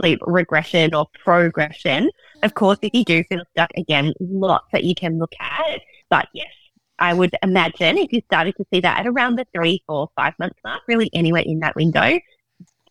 sleep 0.00 0.18
regression 0.22 0.94
or 0.94 1.06
progression. 1.24 2.10
Of 2.42 2.54
course, 2.54 2.78
if 2.82 2.92
you 2.94 3.04
do 3.04 3.24
feel 3.24 3.42
stuck, 3.52 3.70
again, 3.76 4.12
lots 4.20 4.66
that 4.72 4.84
you 4.84 4.94
can 4.94 5.18
look 5.18 5.32
at. 5.40 5.80
But 6.10 6.28
yes, 6.34 6.52
I 6.98 7.14
would 7.14 7.34
imagine 7.42 7.98
if 7.98 8.12
you 8.12 8.20
started 8.26 8.54
to 8.56 8.64
see 8.72 8.80
that 8.80 9.00
at 9.00 9.06
around 9.06 9.36
the 9.36 9.46
three, 9.54 9.82
four, 9.86 10.08
five 10.16 10.34
month 10.38 10.54
mark, 10.64 10.82
really 10.86 11.10
anywhere 11.12 11.42
in 11.44 11.60
that 11.60 11.74
window, 11.76 12.18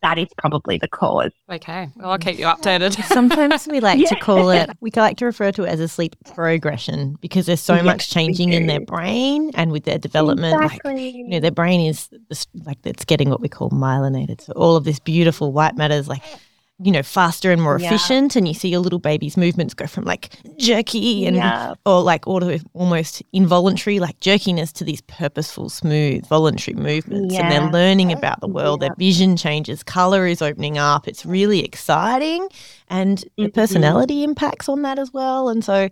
that 0.04 0.18
is 0.18 0.28
probably 0.36 0.76
the 0.76 0.88
cause. 0.88 1.30
Okay. 1.50 1.88
Well, 1.96 2.10
I'll 2.10 2.18
keep 2.18 2.38
you 2.38 2.44
updated. 2.44 3.02
Sometimes 3.08 3.66
we 3.66 3.80
like 3.80 4.06
to 4.06 4.16
call 4.20 4.50
it, 4.50 4.68
we 4.80 4.90
like 4.94 5.16
to 5.16 5.24
refer 5.24 5.50
to 5.52 5.64
it 5.64 5.68
as 5.68 5.80
a 5.80 5.88
sleep 5.88 6.14
progression 6.34 7.16
because 7.22 7.46
there's 7.46 7.62
so 7.62 7.76
Yes, 7.76 7.84
much 7.84 8.10
changing 8.10 8.52
in 8.52 8.66
their 8.66 8.80
brain 8.80 9.50
and 9.54 9.72
with 9.72 9.84
their 9.84 9.98
development. 9.98 10.60
Like, 10.60 10.80
you 10.84 11.28
know, 11.28 11.40
their 11.40 11.50
brain 11.50 11.80
is 11.88 12.10
like 12.66 12.78
it's 12.84 13.06
getting 13.06 13.30
what 13.30 13.40
we 13.40 13.48
call 13.48 13.70
myelinated. 13.70 14.42
So 14.42 14.52
all 14.52 14.76
of 14.76 14.84
this 14.84 15.00
beautiful 15.00 15.52
white 15.52 15.74
matter 15.74 15.94
is 15.94 16.06
like, 16.06 16.22
you 16.82 16.90
know, 16.90 17.02
faster 17.04 17.52
and 17.52 17.62
more 17.62 17.78
Yeah. 17.78 17.86
efficient. 17.86 18.34
And 18.34 18.48
you 18.48 18.54
see 18.54 18.68
your 18.68 18.80
little 18.80 18.98
baby's 18.98 19.36
movements 19.36 19.74
go 19.74 19.86
from 19.86 20.04
like 20.04 20.30
jerky 20.58 21.24
and 21.24 21.36
Yeah. 21.36 21.74
or 21.86 22.02
like 22.02 22.26
auto, 22.26 22.58
almost 22.74 23.22
involuntary, 23.32 24.00
like 24.00 24.18
jerkiness 24.20 24.72
to 24.74 24.84
these 24.84 25.00
purposeful, 25.02 25.68
smooth, 25.68 26.26
voluntary 26.26 26.74
movements. 26.76 27.36
And 27.36 27.50
they're 27.52 27.70
learning 27.70 28.12
about 28.12 28.40
the 28.40 28.48
world. 28.48 28.82
Yeah. 28.82 28.88
Their 28.88 28.96
vision 28.96 29.36
changes, 29.36 29.84
color 29.84 30.26
is 30.26 30.42
opening 30.42 30.76
up. 30.76 31.06
It's 31.06 31.24
really 31.24 31.64
exciting. 31.64 32.48
And 32.88 33.24
the 33.36 33.44
Mhm. 33.48 33.54
personality 33.54 34.24
impacts 34.24 34.68
on 34.68 34.82
that 34.82 34.98
as 34.98 35.12
well. 35.12 35.48
And 35.48 35.64
so, 35.64 35.88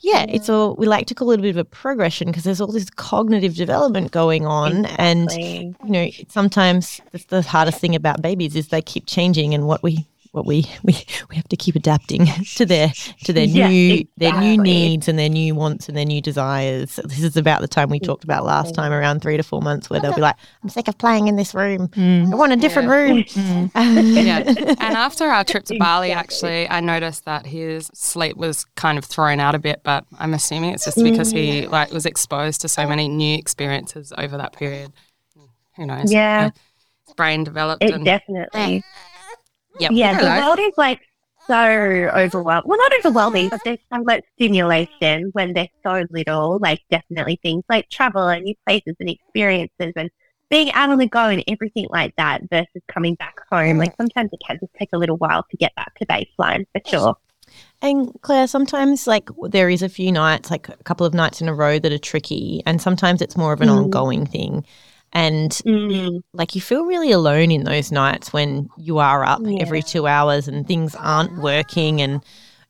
yeah, 0.00 0.26
it's 0.28 0.50
all 0.50 0.74
we 0.78 0.86
like 0.86 1.06
to 1.06 1.14
call 1.14 1.30
it 1.30 1.38
a 1.38 1.42
bit 1.42 1.50
of 1.50 1.56
a 1.56 1.64
progression 1.64 2.28
because 2.28 2.44
there's 2.44 2.60
all 2.60 2.70
this 2.70 2.90
cognitive 2.90 3.56
development 3.56 4.10
going 4.12 4.46
on. 4.46 4.84
And, 4.84 5.30
you 5.32 5.74
know, 5.84 6.08
sometimes 6.28 7.00
the 7.30 7.40
hardest 7.40 7.78
thing 7.80 7.94
about 7.96 8.20
babies 8.20 8.54
is 8.54 8.68
they 8.68 8.82
keep 8.82 9.06
changing 9.06 9.54
and 9.54 9.66
what 9.66 9.82
we 9.82 10.06
what 10.38 10.46
we, 10.46 10.64
we 10.84 10.94
we 11.28 11.36
have 11.36 11.48
to 11.48 11.56
keep 11.56 11.74
adapting 11.74 12.26
to 12.54 12.64
their 12.64 12.92
to 13.24 13.32
their 13.32 13.44
Yeah, 13.44 13.68
new 13.68 14.06
their 14.16 14.38
new 14.38 14.56
needs 14.56 15.08
and 15.08 15.18
their 15.18 15.28
new 15.28 15.54
wants 15.54 15.88
and 15.88 15.96
their 15.96 16.04
new 16.04 16.20
desires. 16.20 16.92
So 16.92 17.02
this 17.02 17.22
is 17.22 17.36
about 17.36 17.60
the 17.60 17.68
time 17.68 17.90
we 17.90 17.98
talked 17.98 18.24
about 18.24 18.44
last 18.44 18.74
time 18.74 18.92
around 18.92 19.20
three 19.20 19.36
to 19.36 19.42
four 19.42 19.60
months 19.60 19.90
where 19.90 20.00
they'll 20.00 20.14
be 20.14 20.20
like, 20.20 20.36
I'm 20.62 20.68
sick 20.68 20.88
of 20.88 20.96
playing 20.96 21.28
in 21.28 21.36
this 21.36 21.54
room. 21.54 21.88
Mm. 21.88 22.32
I 22.32 22.36
want 22.36 22.52
a 22.52 22.56
different 22.56 22.88
room. 22.88 23.24
yeah. 23.34 24.44
And 24.80 24.96
after 24.96 25.24
our 25.24 25.44
trip 25.44 25.64
to 25.66 25.78
Bali, 25.78 26.12
actually, 26.12 26.68
I 26.68 26.80
noticed 26.80 27.24
that 27.24 27.46
his 27.46 27.90
sleep 27.94 28.36
was 28.36 28.64
kind 28.76 28.96
of 28.96 29.04
thrown 29.04 29.40
out 29.40 29.54
a 29.54 29.58
bit, 29.58 29.80
but 29.82 30.04
I'm 30.18 30.34
assuming 30.34 30.72
it's 30.72 30.84
just 30.84 31.02
because 31.02 31.30
he 31.30 31.62
mm. 31.62 31.70
like 31.70 31.92
was 31.92 32.06
exposed 32.06 32.60
to 32.62 32.68
so 32.68 32.86
many 32.86 33.08
new 33.08 33.36
experiences 33.36 34.12
over 34.16 34.36
that 34.36 34.52
period. 34.52 34.92
Who 35.76 35.86
knows? 35.86 36.12
Yeah. 36.12 36.50
His 37.06 37.14
brain 37.14 37.44
developed 37.44 37.82
It 37.82 37.94
and 37.94 38.04
definitely. 38.04 38.84
Yeah, 39.78 39.88
Yeah, 39.90 40.14
the 40.18 40.26
don't 40.26 40.38
world 40.38 40.58
is 40.58 40.72
like 40.76 41.00
so 41.48 41.56
overwhelmed. 41.56 42.64
Well, 42.66 42.78
not 42.78 42.92
overwhelming, 42.98 43.48
but 43.48 43.60
there's 43.64 43.78
so 43.92 44.02
much 44.02 44.22
stimulation 44.34 45.30
when 45.32 45.54
there's 45.54 45.68
so 45.84 46.04
little. 46.10 46.58
Like 46.60 46.80
definitely 46.90 47.38
things 47.42 47.64
like 47.68 47.88
travel 47.90 48.28
and 48.28 48.44
new 48.44 48.54
places 48.66 48.94
and 49.00 49.08
experiences 49.08 49.92
and 49.96 50.10
being 50.50 50.72
out 50.72 50.90
on 50.90 50.98
the 50.98 51.06
go 51.06 51.26
and 51.26 51.42
everything 51.48 51.86
like 51.90 52.14
that 52.16 52.42
versus 52.50 52.82
coming 52.88 53.14
back 53.14 53.36
home. 53.50 53.78
Like 53.78 53.94
sometimes 53.96 54.30
it 54.32 54.40
can 54.46 54.58
just 54.60 54.72
take 54.78 54.90
a 54.92 54.98
little 54.98 55.16
while 55.16 55.44
to 55.50 55.56
get 55.56 55.74
back 55.74 55.94
to 55.98 56.06
baseline 56.06 56.64
for 56.72 56.80
sure. 56.86 57.16
And 57.80 58.12
Claire, 58.22 58.46
sometimes 58.46 59.06
like 59.06 59.30
there 59.48 59.70
is 59.70 59.82
a 59.82 59.88
few 59.88 60.12
nights, 60.12 60.50
like 60.50 60.68
a 60.68 60.76
couple 60.84 61.06
of 61.06 61.14
nights 61.14 61.40
in 61.40 61.48
a 61.48 61.54
row 61.54 61.78
that 61.78 61.92
are 61.92 61.98
tricky, 61.98 62.62
and 62.66 62.80
sometimes 62.80 63.22
it's 63.22 63.36
more 63.36 63.52
of 63.52 63.60
an 63.60 63.68
Mm. 63.68 63.76
ongoing 63.84 64.26
thing. 64.26 64.66
And 65.12 65.60
like 66.32 66.54
you 66.54 66.60
feel 66.60 66.84
really 66.84 67.12
alone 67.12 67.50
in 67.50 67.64
those 67.64 67.90
nights 67.90 68.32
when 68.32 68.68
you 68.76 68.98
are 68.98 69.24
up 69.24 69.40
every 69.58 69.82
two 69.82 70.06
hours 70.06 70.48
and 70.48 70.66
things 70.66 70.94
aren't 70.94 71.38
working. 71.38 72.00
And 72.00 72.22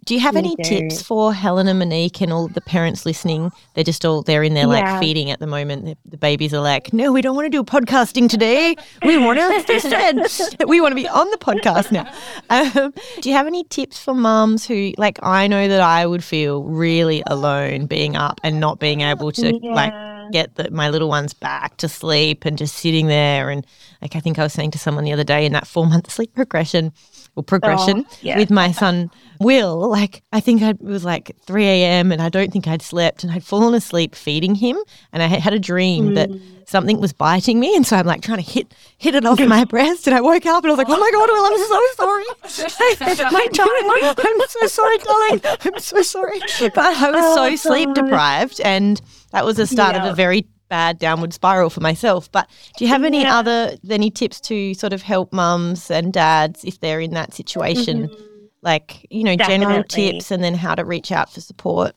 do 0.09 0.15
you 0.15 0.21
have 0.21 0.37
any 0.37 0.55
do. 0.57 0.63
tips 0.63 1.03
for 1.03 1.35
Helen 1.35 1.69
and 1.69 1.79
Monique 1.79 2.23
and 2.23 2.33
all 2.33 2.49
the 2.49 2.63
parents 2.63 3.05
listening? 3.05 3.51
They're 3.75 3.85
just 3.85 4.07
all 4.07 4.23
they're 4.23 4.43
in 4.43 4.55
there 4.55 4.67
like 4.67 5.01
feeding 5.01 5.31
at 5.31 5.39
the 5.39 5.47
moment. 5.47 5.85
The, 5.85 5.99
the 6.07 6.17
babies 6.17 6.55
are 6.55 6.63
like, 6.63 6.95
no, 6.95 7.13
we 7.13 7.21
don't 7.21 7.37
want 7.37 7.45
to 7.45 7.51
do 7.51 7.63
podcasting 7.63 8.31
today. 8.31 8.75
We 9.05 9.19
want 9.19 9.39
to 9.39 9.73
instead. 9.75 10.67
we 10.67 10.81
want 10.81 10.93
to 10.93 10.97
be 10.97 11.07
on 11.07 11.31
the 11.31 11.37
podcast 11.37 11.93
now. 11.93 12.11
Um, 12.49 12.95
do 13.21 13.29
you 13.29 13.35
have 13.35 13.47
any 13.47 13.65
tips 13.65 13.99
for 13.99 14.15
mums 14.15 14.65
who 14.65 14.95
like 14.97 15.19
I 15.23 15.47
know 15.47 15.69
that 15.69 15.81
I 15.81 16.07
would 16.07 16.25
feel 16.25 16.65
really 16.65 17.23
alone 17.27 17.85
being 17.85 18.17
up 18.17 18.41
and 18.43 18.61
not 18.61 18.79
being 18.79 19.03
able 19.03 19.31
to 19.33 19.53
like 19.57 19.93
get 20.33 20.55
the, 20.57 20.71
my 20.71 20.89
little 20.91 21.09
ones 21.09 21.33
back 21.35 21.77
to 21.79 21.89
sleep 21.89 22.45
and 22.45 22.57
just 22.59 22.75
sitting 22.77 23.07
there 23.09 23.51
and 23.51 23.67
like 24.03 24.15
I 24.17 24.21
think 24.21 24.39
I 24.39 24.43
was 24.43 24.53
saying 24.53 24.71
to 24.73 24.79
someone 24.79 25.05
the 25.05 25.13
other 25.13 25.25
day 25.25 25.45
in 25.47 25.53
that 25.53 25.67
four 25.67 25.87
month 25.93 26.11
sleep 26.11 26.35
progression 26.35 26.93
or 27.37 27.43
progression 27.43 28.05
Oh, 28.09 28.17
yeah. 28.23 28.39
with 28.39 28.51
my 28.51 28.73
son 28.73 29.11
Will 29.41 29.89
like 29.89 30.23
I 30.33 30.41
think 30.41 30.63
I, 30.63 30.71
it 30.71 30.81
was 30.83 31.05
like 31.05 31.31
3 31.47 31.65
a.m. 31.65 32.11
and 32.13 32.21
I 32.21 32.29
don't 32.29 32.53
think 32.53 32.67
I'd 32.67 32.83
slept 32.83 33.23
and 33.23 33.33
I'd 33.33 33.45
fallen 33.45 33.75
asleep 33.75 34.15
feeding 34.15 34.55
him 34.57 34.77
and 35.13 35.23
I 35.23 35.27
had 35.27 35.53
a 35.53 35.59
dream 35.61 36.15
that 36.15 36.29
Mm. 36.29 36.69
something 36.69 37.01
was 37.01 37.13
biting 37.15 37.59
me 37.61 37.75
and 37.77 37.87
so 37.87 37.97
I'm 37.97 38.05
like 38.07 38.21
trying 38.23 38.43
to 38.43 38.51
hit 38.51 38.75
hit 38.99 39.15
it 39.15 39.25
off 39.25 39.39
my 39.41 39.65
breast 39.75 40.07
and 40.07 40.15
I 40.17 40.21
woke 40.21 40.45
up 40.45 40.65
and 40.65 40.71
I 40.71 40.75
was 40.75 40.79
like 40.79 40.89
oh 40.91 40.99
my 40.99 41.11
god 41.13 41.29
Will 41.31 41.47
I'm 41.47 41.59
so 41.59 42.77
sorry 42.77 43.33
my 43.33 43.47
darling 43.53 44.15
I'm 44.19 44.49
so 44.49 44.67
sorry 44.67 44.99
darling 44.99 45.41
I'm 45.65 45.79
so 45.79 46.03
sorry 46.03 46.41
but 46.61 46.79
I 46.79 47.11
was 47.11 47.35
so 47.35 47.45
Oh, 47.45 47.57
sleep 47.57 47.95
deprived 47.95 48.61
and 48.61 49.01
that 49.33 49.45
was 49.45 49.57
the 49.57 49.67
start 49.67 49.97
of 49.97 50.05
a 50.05 50.15
very 50.15 50.47
bad 50.69 50.99
downward 50.99 51.33
spiral 51.33 51.71
for 51.71 51.81
myself. 51.81 52.31
But 52.31 52.49
do 52.77 52.85
you 52.85 52.91
have 52.91 53.05
any 53.05 53.23
Yeah. 53.23 53.39
other 53.39 53.77
any 53.89 54.11
tips 54.11 54.41
to 54.43 54.75
sort 54.75 54.93
of 54.93 55.03
help 55.03 55.33
mums 55.33 55.91
and 55.91 56.13
dads 56.13 56.65
if 56.65 56.81
they're 56.81 57.01
in 57.01 57.13
that 57.13 57.35
situation? 57.35 58.09
Mm-hmm. 58.09 58.25
Like, 58.61 59.07
you 59.11 59.25
know, 59.25 59.37
general 59.37 59.85
tips 59.85 60.31
and 60.31 60.43
then 60.43 60.55
how 60.55 60.75
to 60.75 60.85
reach 60.85 61.13
out 61.13 61.33
for 61.33 61.41
support. 61.41 61.95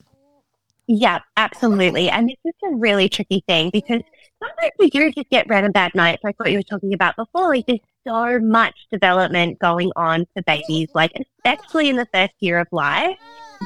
Yeah, 0.86 1.20
absolutely. 1.36 2.08
And 2.08 2.28
this 2.28 2.36
is 2.44 2.54
a 2.64 2.76
really 2.76 3.08
tricky 3.08 3.42
thing 3.46 3.70
because 3.72 4.02
sometimes 4.42 4.72
we 4.78 4.90
do 4.90 5.10
just 5.12 5.28
get 5.30 5.48
random 5.48 5.72
bad 5.72 5.94
nights, 5.94 6.22
like 6.24 6.38
what 6.38 6.50
you 6.50 6.58
were 6.58 6.62
talking 6.62 6.94
about 6.94 7.16
before. 7.16 7.48
Like 7.48 7.66
there's 7.66 7.80
so 8.06 8.40
much 8.40 8.74
development 8.90 9.58
going 9.58 9.90
on 9.96 10.26
for 10.34 10.42
babies, 10.42 10.88
like 10.94 11.12
especially 11.44 11.88
in 11.88 11.96
the 11.96 12.08
first 12.12 12.34
year 12.40 12.58
of 12.58 12.66
life, 12.72 13.18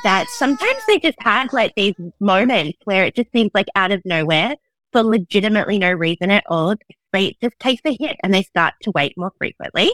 that 0.04 0.28
sometimes 0.30 0.80
they 0.87 0.99
just 0.99 1.21
have 1.21 1.52
like 1.52 1.75
these 1.75 1.95
moments 2.21 2.78
where 2.85 3.04
it 3.04 3.14
just 3.14 3.33
seems 3.33 3.50
like 3.54 3.66
out 3.75 3.92
of 3.92 4.02
nowhere 4.04 4.54
for 4.92 5.02
legitimately 5.02 5.78
no 5.78 5.92
reason 5.92 6.30
at 6.30 6.45
all. 6.49 6.75
Sleep 7.12 7.37
just 7.42 7.59
takes 7.59 7.83
a 7.85 7.97
hit 7.99 8.16
and 8.23 8.35
they 8.35 8.42
start 8.42 8.75
to 8.83 8.90
wake 8.90 9.14
more 9.16 9.33
frequently. 9.38 9.90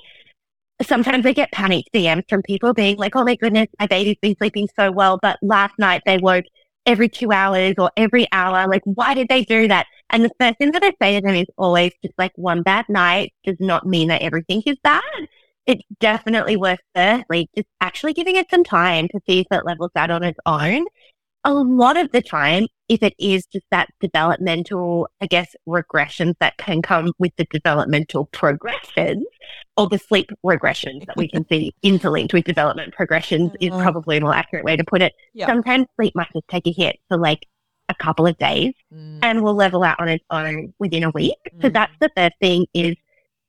sometimes 0.83 1.25
I 1.25 1.33
get 1.33 1.53
panicked 1.53 1.93
DMs 1.95 2.29
from 2.29 2.43
people 2.43 2.75
being 2.75 2.97
like, 2.97 3.15
oh 3.15 3.25
my 3.25 3.37
goodness, 3.37 3.69
my 3.79 3.87
baby's 3.87 4.17
been 4.21 4.37
sleeping 4.37 4.69
so 4.75 4.91
well, 4.91 5.19
but 5.23 5.39
last 5.43 5.75
night 5.79 6.03
they 6.05 6.19
woke 6.19 6.45
every 6.87 7.09
two 7.09 7.31
hours 7.31 7.75
or 7.79 7.91
every 7.97 8.27
hour. 8.33 8.67
Like, 8.67 8.83
why 8.85 9.15
did 9.15 9.29
they 9.29 9.45
do 9.45 9.69
that? 9.69 9.87
And 10.13 10.25
the 10.25 10.31
first 10.39 10.59
thing 10.59 10.71
that 10.73 10.85
I 10.85 10.93
say 11.01 11.19
to 11.19 11.27
them 11.27 11.35
is 11.35 11.47
always 11.57 11.93
just 12.03 12.15
like 12.19 12.33
one 12.37 12.63
bad 12.63 12.85
night 12.89 13.33
does 13.45 13.57
not 13.59 13.87
mean 13.87 14.09
that 14.09 14.23
everything 14.23 14.63
is 14.67 14.77
bad. 14.85 15.03
It's 15.67 15.83
definitely 16.01 16.57
worth 16.57 16.81
firstly 16.95 17.49
just 17.57 17.69
actually 17.81 18.13
giving 18.13 18.37
it 18.37 18.51
some 18.51 18.63
time 18.65 19.09
to 19.09 19.21
see 19.27 19.41
if 19.41 19.47
it 19.51 19.65
levels 19.65 19.91
out 19.97 20.11
on 20.11 20.23
its 20.23 20.39
own. 20.45 20.85
A 21.45 21.53
lot 21.55 21.97
of 21.97 22.13
the 22.13 22.23
time, 22.23 22.67
if 22.89 23.03
it 23.03 23.15
is 23.19 23.47
just 23.47 23.65
that 23.73 23.89
developmental, 24.01 25.09
I 25.21 25.27
guess, 25.27 25.57
regressions 25.69 26.35
that 26.41 26.57
can 26.57 26.83
come 26.83 27.13
with 27.19 27.33
the 27.37 27.47
developmental 27.51 28.27
progressions 28.27 29.25
or 29.77 29.89
the 29.89 29.99
sleep 29.99 30.31
regressions 30.45 31.05
that 31.07 31.17
we 31.17 31.27
can 31.29 31.45
see 31.49 31.73
interlinked 31.83 32.33
with 32.33 32.45
development 32.45 32.95
progressions 32.95 33.51
is 33.61 33.71
Mhm. 33.71 33.83
probably 33.83 34.19
a 34.19 34.21
more 34.21 34.35
accurate 34.35 34.65
way 34.65 34.77
to 34.77 34.85
put 34.85 35.03
it. 35.03 35.15
Yeah. 35.35 35.47
Sometimes 35.47 35.87
sleep 35.97 36.15
might 36.15 36.29
just 36.33 36.47
take 36.49 36.67
a 36.69 36.73
hit 36.73 36.99
for 37.09 37.17
like 37.17 37.47
a 37.89 37.95
couple 37.95 38.27
of 38.27 38.37
days 38.39 38.73
Mm. 38.93 39.19
and 39.23 39.43
will 39.43 39.55
level 39.55 39.83
out 39.83 40.01
on 40.01 40.09
its 40.09 40.25
own 40.31 40.73
within 40.79 41.05
a 41.05 41.11
week. 41.11 41.37
So 41.61 41.69
Mm. 41.69 41.73
that's 41.73 41.93
the 42.01 42.11
first 42.17 42.35
thing 42.41 42.67
is 42.75 42.97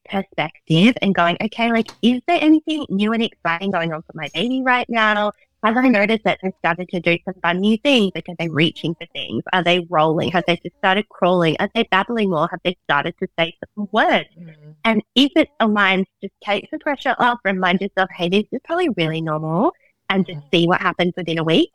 perspective 0.09 0.95
and 1.01 1.15
going, 1.15 1.37
okay, 1.41 1.71
like, 1.71 1.89
is 2.01 2.21
there 2.27 2.39
anything 2.41 2.85
new 2.89 3.13
and 3.13 3.23
exciting 3.23 3.71
going 3.71 3.93
on 3.93 4.01
for 4.01 4.11
my 4.15 4.29
baby 4.33 4.61
right 4.61 4.89
now? 4.89 5.31
Have 5.63 5.77
I 5.77 5.87
noticed 5.87 6.25
that 6.25 6.39
they've 6.43 6.51
started 6.59 6.89
to 6.89 6.99
do 6.99 7.17
some 7.23 7.35
fun 7.41 7.61
new 7.61 7.77
things? 7.77 8.11
Like, 8.13 8.27
are 8.27 8.35
they 8.37 8.49
reaching 8.49 8.95
for 8.95 9.05
things? 9.13 9.43
Are 9.53 9.63
they 9.63 9.79
rolling? 9.89 10.29
Have 10.31 10.43
they 10.45 10.57
just 10.57 10.75
started 10.77 11.07
crawling? 11.07 11.55
Are 11.61 11.69
they 11.73 11.83
babbling 11.83 12.29
more? 12.31 12.49
Have 12.51 12.59
they 12.65 12.75
started 12.83 13.15
to 13.21 13.27
say 13.39 13.55
some 13.75 13.87
words? 13.93 14.27
Mm. 14.37 14.75
And 14.83 15.01
if 15.15 15.31
it 15.37 15.49
aligns, 15.61 16.05
just 16.21 16.33
take 16.43 16.69
the 16.69 16.79
pressure 16.79 17.15
off, 17.17 17.39
remind 17.45 17.79
yourself, 17.79 18.09
hey, 18.13 18.27
this 18.27 18.43
is 18.51 18.59
probably 18.65 18.89
really 18.97 19.21
normal, 19.21 19.71
and 20.09 20.25
just 20.25 20.41
see 20.51 20.67
what 20.67 20.81
happens 20.81 21.13
within 21.15 21.37
a 21.37 21.43
week. 21.45 21.71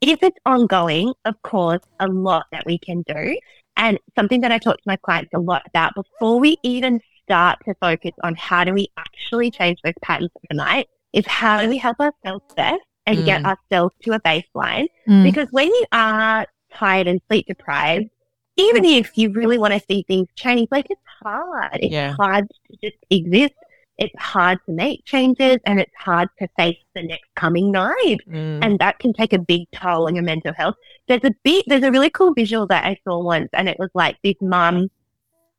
If 0.00 0.22
it's 0.22 0.38
ongoing, 0.46 1.12
of 1.24 1.40
course, 1.42 1.82
a 1.98 2.06
lot 2.08 2.46
that 2.52 2.64
we 2.66 2.78
can 2.78 3.02
do. 3.02 3.38
And 3.76 3.98
something 4.16 4.40
that 4.42 4.52
I 4.52 4.58
talk 4.58 4.76
to 4.76 4.82
my 4.86 4.96
clients 4.96 5.30
a 5.34 5.38
lot 5.40 5.62
about 5.66 5.94
before 5.94 6.38
we 6.40 6.58
even 6.62 7.00
start 7.24 7.58
to 7.64 7.74
focus 7.80 8.12
on 8.22 8.34
how 8.34 8.64
do 8.64 8.72
we 8.74 8.88
actually 8.96 9.50
change 9.50 9.78
those 9.82 9.94
patterns 10.02 10.30
overnight 10.50 10.88
is 11.12 11.26
how 11.26 11.62
do 11.62 11.68
we 11.68 11.78
help 11.78 11.98
ourselves 12.00 12.44
first 12.56 12.82
and 13.06 13.24
get 13.24 13.44
ourselves 13.44 13.94
to 14.02 14.12
a 14.12 14.20
baseline 14.20 14.86
Mm. 15.08 15.24
because 15.24 15.48
when 15.50 15.66
you 15.68 15.84
are 15.92 16.46
tired 16.72 17.06
and 17.06 17.20
sleep 17.28 17.46
deprived, 17.46 18.06
even 18.56 18.84
if 18.84 19.16
you 19.16 19.30
really 19.32 19.58
want 19.58 19.72
to 19.74 19.80
see 19.88 20.04
things 20.06 20.28
change, 20.36 20.68
like 20.70 20.86
it's 20.90 21.00
hard. 21.22 21.78
It's 21.80 21.92
Yeah. 21.92 22.14
hard 22.14 22.48
to 22.48 22.76
just 22.82 22.98
exist. 23.08 23.54
It's 24.00 24.14
hard 24.18 24.58
to 24.66 24.72
make 24.72 25.04
changes 25.04 25.58
and 25.66 25.78
it's 25.78 25.94
hard 25.96 26.28
to 26.38 26.48
face 26.56 26.78
the 26.94 27.02
next 27.02 27.28
coming 27.36 27.70
night. 27.70 28.18
Mm. 28.28 28.64
And 28.64 28.78
that 28.78 28.98
can 28.98 29.12
take 29.12 29.32
a 29.32 29.38
big 29.38 29.70
toll 29.72 30.06
on 30.06 30.14
your 30.14 30.24
mental 30.24 30.54
health. 30.54 30.74
There's 31.06 31.22
a 31.24 31.32
big, 31.44 31.64
there's 31.66 31.82
a 31.82 31.90
really 31.92 32.10
cool 32.10 32.32
visual 32.32 32.66
that 32.68 32.84
I 32.84 32.98
saw 33.04 33.22
once 33.22 33.50
and 33.52 33.68
it 33.68 33.78
was 33.78 33.90
like 33.94 34.16
this 34.24 34.36
mum 34.40 34.88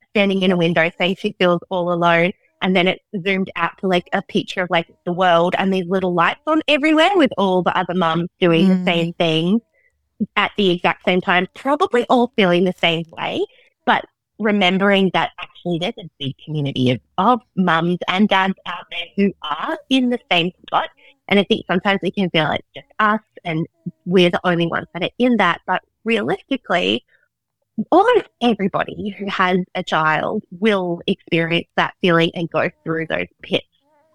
standing 0.09 0.41
in 0.41 0.51
a 0.51 0.57
window 0.57 0.91
saying 0.97 1.15
she 1.19 1.35
feels 1.39 1.61
all 1.69 1.93
alone. 1.93 2.33
And 2.63 2.75
then 2.75 2.87
it 2.87 3.01
zoomed 3.25 3.49
out 3.55 3.77
to 3.79 3.87
like 3.87 4.07
a 4.13 4.21
picture 4.21 4.63
of 4.63 4.69
like 4.69 4.87
the 5.05 5.13
world 5.13 5.55
and 5.57 5.73
these 5.73 5.87
little 5.87 6.13
lights 6.13 6.41
on 6.47 6.61
everywhere 6.67 7.11
with 7.15 7.31
all 7.37 7.63
the 7.63 7.75
other 7.77 7.93
mums 7.93 8.29
doing 8.39 8.67
Mm. 8.67 8.85
the 8.85 8.91
same 8.91 9.13
thing 9.13 9.61
at 10.35 10.51
the 10.57 10.69
exact 10.71 11.05
same 11.05 11.21
time, 11.21 11.47
probably 11.55 12.05
all 12.09 12.31
feeling 12.35 12.63
the 12.63 12.73
same 12.77 13.05
way, 13.11 13.43
but 13.85 14.05
remembering 14.41 15.11
that 15.13 15.31
actually 15.39 15.79
there's 15.79 15.93
a 15.99 16.09
big 16.19 16.35
community 16.43 16.91
of, 16.91 16.99
of 17.17 17.41
mums 17.55 17.97
and 18.07 18.27
dads 18.27 18.55
out 18.65 18.85
there 18.91 19.05
who 19.15 19.33
are 19.43 19.77
in 19.89 20.09
the 20.09 20.19
same 20.31 20.51
spot. 20.67 20.89
And 21.27 21.39
I 21.39 21.43
think 21.43 21.65
sometimes 21.67 21.99
we 22.01 22.11
can 22.11 22.29
feel 22.29 22.51
it's 22.51 22.67
just 22.75 22.87
us 22.99 23.21
and 23.45 23.65
we're 24.05 24.29
the 24.29 24.41
only 24.43 24.67
ones 24.67 24.87
that 24.93 25.03
are 25.03 25.09
in 25.17 25.37
that. 25.37 25.61
But 25.65 25.81
realistically, 26.03 27.05
almost 27.91 28.27
everybody 28.41 29.15
who 29.17 29.27
has 29.27 29.57
a 29.75 29.83
child 29.83 30.43
will 30.59 31.01
experience 31.07 31.67
that 31.77 31.93
feeling 32.01 32.31
and 32.35 32.49
go 32.49 32.69
through 32.83 33.07
those 33.07 33.27
pits 33.41 33.65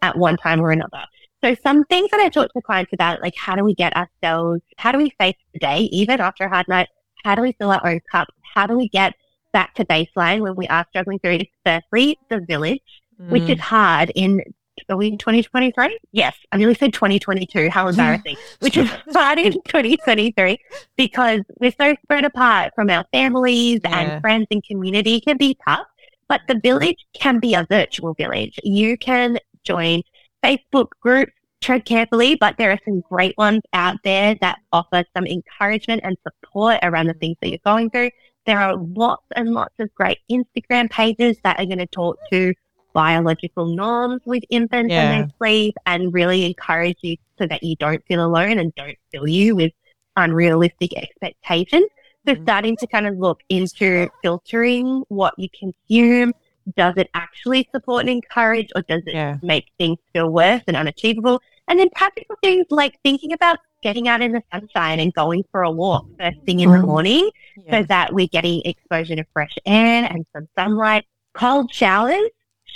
at 0.03 0.17
one 0.17 0.37
time 0.37 0.61
or 0.61 0.71
another. 0.71 1.05
So 1.43 1.55
some 1.63 1.85
things 1.85 2.11
that 2.11 2.21
I 2.21 2.29
talk 2.29 2.53
to 2.53 2.61
clients 2.61 2.93
about, 2.93 3.23
like 3.23 3.37
how 3.37 3.55
do 3.55 3.65
we 3.65 3.75
get 3.75 3.95
ourselves, 3.97 4.63
how 4.79 4.93
do 4.93 4.99
we 4.99 5.11
face 5.19 5.37
the 5.53 5.59
day, 5.59 5.81
even 5.93 6.21
after 6.21 6.45
a 6.45 6.49
hard 6.49 6.69
night? 6.69 6.89
How 7.25 7.35
do 7.35 7.43
we 7.43 7.53
fill 7.53 7.71
our 7.71 7.87
own 7.87 8.01
cup? 8.11 8.29
How 8.55 8.67
do 8.67 8.77
we 8.77 8.89
get 8.89 9.15
back 9.59 9.75
to 9.75 9.85
baseline 9.87 10.41
when 10.43 10.55
we 10.55 10.67
are 10.69 10.85
struggling 10.91 11.19
through 11.19 11.37
it? 11.41 11.49
Firstly, 11.65 12.19
the 12.29 12.41
village, 12.41 12.83
which 13.35 13.45
Mm. 13.45 13.55
is 13.55 13.61
hard 13.61 14.13
in 14.15 14.43
are 14.91 14.97
we 14.99 15.07
in 15.07 15.17
2023? 15.17 15.99
Yes, 16.13 16.37
I 16.53 16.59
nearly 16.59 16.75
said 16.75 16.93
2022. 16.93 17.71
How 17.71 17.89
embarrassing. 17.93 18.37
which 18.61 18.77
is 18.77 18.91
hard 19.15 19.39
in 19.39 19.53
2023 19.53 20.59
because 20.99 21.41
we're 21.59 21.73
so 21.81 21.95
spread 22.03 22.27
apart 22.27 22.73
from 22.75 22.91
our 22.91 23.05
families 23.11 23.81
Yeah. 23.83 23.99
and 23.99 24.21
friends 24.21 24.47
and 24.51 24.63
community 24.63 25.19
can 25.23 25.39
be 25.39 25.57
tough. 25.67 25.87
But 26.29 26.43
the 26.47 26.61
village 26.63 27.01
can 27.15 27.39
be 27.41 27.55
a 27.55 27.65
virtual 27.71 28.13
village. 28.13 28.61
You 28.63 28.99
can 28.99 29.39
join 29.65 30.03
Facebook 30.45 30.89
groups, 31.01 31.33
tread 31.63 31.87
carefully, 31.87 32.35
but 32.35 32.59
there 32.59 32.71
are 32.71 32.81
some 32.85 33.01
great 33.01 33.35
ones 33.39 33.63
out 33.73 33.97
there 34.05 34.35
that 34.43 34.59
offer 34.73 35.05
some 35.17 35.27
encouragement 35.27 36.03
and 36.05 36.17
support 36.27 36.81
around 36.83 37.07
the 37.07 37.15
things 37.15 37.37
that 37.41 37.49
you're 37.49 37.59
going 37.65 37.89
through. 37.89 38.11
There 38.47 38.59
are 38.61 38.77
lots 38.77 39.27
and 39.35 39.53
lots 39.53 39.75
of 39.81 39.93
great 39.95 40.19
Instagram 40.31 40.89
pages 40.91 41.37
that 41.43 41.59
are 41.59 41.67
going 41.67 41.79
to 41.79 41.87
talk 41.87 42.17
to 42.31 42.55
biological 42.93 43.67
norms 43.67 44.23
with 44.25 44.45
infants 44.51 44.93
Yeah. 44.93 45.03
and 45.03 45.11
their 45.13 45.29
sleep 45.37 45.75
and 45.85 46.15
really 46.15 46.47
encourage 46.47 46.97
you 47.03 47.17
so 47.39 47.47
that 47.47 47.63
you 47.63 47.77
don't 47.77 48.03
feel 48.07 48.25
alone 48.25 48.59
and 48.59 48.75
don't 48.75 48.97
fill 49.13 49.29
you 49.29 49.57
with 49.57 49.73
unrealistic 50.17 50.97
expectations. 50.97 51.87
So 52.27 52.35
Mhm. 52.35 52.43
starting 52.43 52.77
to 52.79 52.87
kind 52.87 53.07
of 53.07 53.19
look 53.19 53.43
into 53.49 54.09
filtering 54.23 55.05
what 55.09 55.35
you 55.37 55.49
consume. 55.51 56.33
Does 56.77 56.95
it 56.97 57.11
actually 57.15 57.69
support 57.73 58.01
and 58.01 58.11
encourage 58.11 58.71
or 58.75 58.83
does 58.83 59.03
it 59.07 59.15
Yeah. 59.15 59.39
make 59.43 59.67
things 59.79 59.99
feel 60.13 60.31
worse 60.31 60.63
and 60.67 60.77
unachievable? 60.77 61.41
And 61.69 61.79
then 61.79 61.91
practical 61.95 62.37
things 62.43 62.67
like 62.71 62.99
thinking 63.05 63.33
about 63.33 63.59
getting 63.87 64.09
out 64.09 64.21
in 64.21 64.33
the 64.33 64.43
sunshine 64.53 64.99
and 64.99 65.15
going 65.15 65.45
for 65.53 65.63
a 65.63 65.71
walk 65.71 66.05
first 66.19 66.39
thing 66.45 66.59
in 66.61 66.69
the 66.73 66.79
Mm. 66.79 66.87
morning 66.93 67.31
Yeah. 67.57 67.71
so 67.73 67.83
that 67.85 68.13
we're 68.13 68.27
getting 68.39 68.61
exposure 68.65 69.15
to 69.15 69.25
fresh 69.33 69.55
air 69.65 70.09
and 70.13 70.27
some 70.35 70.49
sunlight. 70.59 71.05
Cold 71.35 71.73
showers, 71.73 72.29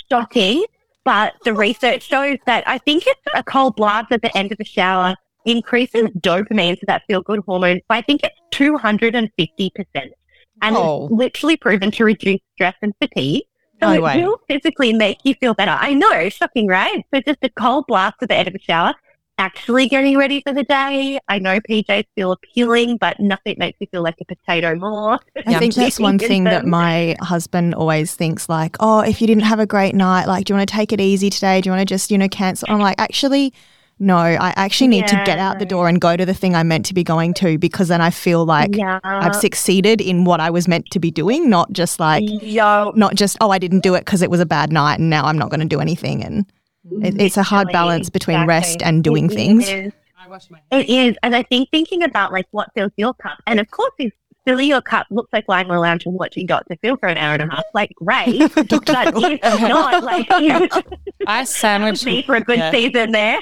shocking, 0.09 0.63
but 1.03 1.33
the 1.43 1.53
research 1.53 2.03
shows 2.03 2.37
that 2.45 2.63
I 2.65 2.77
think 2.77 3.03
it's 3.05 3.19
a 3.35 3.43
cold 3.43 3.75
blast 3.75 4.09
at 4.13 4.21
the 4.21 4.35
end 4.37 4.53
of 4.53 4.57
the 4.57 4.63
shower 4.77 5.15
increases 5.45 6.05
dopamine, 6.27 6.75
so 6.79 6.83
that 6.87 7.01
feel 7.07 7.21
good 7.21 7.41
hormone, 7.45 7.81
by 7.89 7.97
I 7.97 8.01
think 8.03 8.21
it's 8.23 8.39
250%. 8.51 10.13
And 10.61 10.77
Oh. 10.77 11.05
it's 11.05 11.11
literally 11.13 11.57
proven 11.57 11.91
to 11.91 12.05
reduce 12.05 12.39
stress 12.53 12.75
and 12.81 12.93
fatigue. 13.01 13.43
So 13.81 13.87
No 13.87 13.93
it 13.95 14.01
way. 14.03 14.23
will 14.23 14.39
physically 14.47 14.93
make 14.93 15.17
you 15.23 15.33
feel 15.41 15.55
better. 15.55 15.75
I 15.87 15.93
know, 15.93 16.29
shocking, 16.29 16.67
right? 16.67 17.03
So 17.13 17.19
just 17.27 17.39
a 17.41 17.49
cold 17.49 17.85
blast 17.87 18.17
at 18.21 18.29
the 18.29 18.35
end 18.35 18.47
of 18.47 18.53
the 18.53 18.59
shower, 18.59 18.93
actually 19.37 19.87
getting 19.87 20.17
ready 20.17 20.41
for 20.45 20.53
the 20.53 20.63
day. 20.63 21.19
I 21.27 21.39
know 21.39 21.59
PJs 21.61 22.05
feel 22.15 22.31
appealing, 22.31 22.97
but 22.97 23.19
nothing 23.19 23.55
makes 23.57 23.79
me 23.79 23.87
feel 23.87 24.03
like 24.03 24.15
a 24.21 24.25
potato 24.25 24.75
more. 24.75 25.19
I 25.47 25.59
think 25.59 25.73
that's 25.73 25.99
one 25.99 26.17
Vegan 26.17 26.27
thing 26.27 26.43
that 26.45 26.65
my 26.65 27.15
husband 27.21 27.73
always 27.75 28.15
thinks 28.15 28.47
like, 28.47 28.77
oh, 28.79 28.99
if 28.99 29.19
you 29.21 29.27
didn't 29.27 29.43
have 29.43 29.59
a 29.59 29.65
great 29.65 29.95
night, 29.95 30.27
like, 30.27 30.45
do 30.45 30.53
you 30.53 30.57
want 30.57 30.69
to 30.69 30.75
take 30.75 30.93
it 30.93 31.01
easy 31.01 31.29
today? 31.29 31.61
Do 31.61 31.69
you 31.69 31.71
want 31.71 31.87
to 31.87 31.91
just, 31.91 32.11
you 32.11 32.17
know, 32.17 32.29
cancel? 32.29 32.67
I'm 32.69 32.79
like, 32.79 32.99
actually, 32.99 33.53
no, 34.01 34.17
I 34.17 34.51
actually 34.55 34.87
need 34.87 35.07
to 35.07 35.15
get 35.25 35.37
out 35.37 35.59
the 35.59 35.65
door 35.65 35.87
and 35.87 36.01
go 36.01 36.17
to 36.17 36.25
the 36.25 36.33
thing 36.33 36.55
I'm 36.55 36.67
meant 36.67 36.87
to 36.87 36.93
be 36.95 37.03
going 37.03 37.35
to 37.35 37.59
because 37.59 37.87
then 37.87 38.01
I 38.01 38.09
feel 38.09 38.45
like 38.45 38.75
yeah. 38.75 38.99
I've 39.03 39.35
succeeded 39.35 40.01
in 40.01 40.25
what 40.25 40.39
I 40.39 40.49
was 40.49 40.67
meant 40.67 40.89
to 40.89 40.99
be 40.99 41.11
doing, 41.11 41.51
not 41.51 41.71
just 41.71 41.99
like, 41.99 42.23
Yo, 42.25 42.91
not 42.95 43.13
just, 43.13 43.37
oh, 43.41 43.51
I 43.51 43.59
didn't 43.59 43.81
do 43.81 43.93
it 43.93 44.03
because 44.03 44.23
it 44.23 44.31
was 44.31 44.39
a 44.39 44.45
bad 44.45 44.71
night 44.71 44.97
and 44.99 45.11
now 45.11 45.25
I'm 45.25 45.37
not 45.37 45.51
going 45.51 45.59
to 45.59 45.67
do 45.67 45.79
anything. 45.79 46.23
And 46.23 46.51
Mm-hmm. 46.85 47.05
it, 47.05 47.21
it's 47.21 47.37
a 47.37 47.43
hard 47.43 47.71
balance 47.71 48.09
between 48.09 48.37
exactly. 48.37 48.47
rest 48.47 48.81
and 48.81 49.03
doing 49.03 49.25
It 49.25 49.33
things. 49.33 49.69
is. 49.69 49.93
I 50.17 50.27
wash 50.27 50.49
my 50.49 50.59
hair. 50.71 50.81
It 50.81 50.89
is. 50.89 51.15
And 51.21 51.35
I 51.35 51.43
think 51.43 51.69
thinking 51.69 52.03
about 52.03 52.31
like 52.31 52.47
what 52.51 52.69
fills 52.73 52.91
your 52.97 53.13
cup, 53.13 53.39
and 53.45 53.59
of 53.59 53.69
course, 53.69 53.93
if 53.99 54.13
filling 54.45 54.69
your 54.69 54.81
cup 54.81 55.07
looks 55.11 55.31
like 55.31 55.45
lying 55.47 55.69
on 55.69 55.77
a 55.77 55.79
lounge 55.79 56.05
and 56.05 56.15
watching 56.15 56.45
Dr. 56.45 56.75
Phil 56.81 56.97
for 56.97 57.07
an 57.07 57.17
hour 57.17 57.33
and 57.33 57.43
a 57.43 57.55
half, 57.55 57.63
like 57.73 57.91
great. 57.95 58.39
but 58.55 58.71
if 58.71 59.61
not, 59.61 60.03
like 60.03 60.27
you 60.39 60.67
I 61.27 61.43
sandwiched 61.43 62.05
me 62.07 62.23
for 62.23 62.35
a 62.35 62.41
good 62.41 62.57
yeah. 62.59 62.71
season 62.71 63.11
there. 63.11 63.39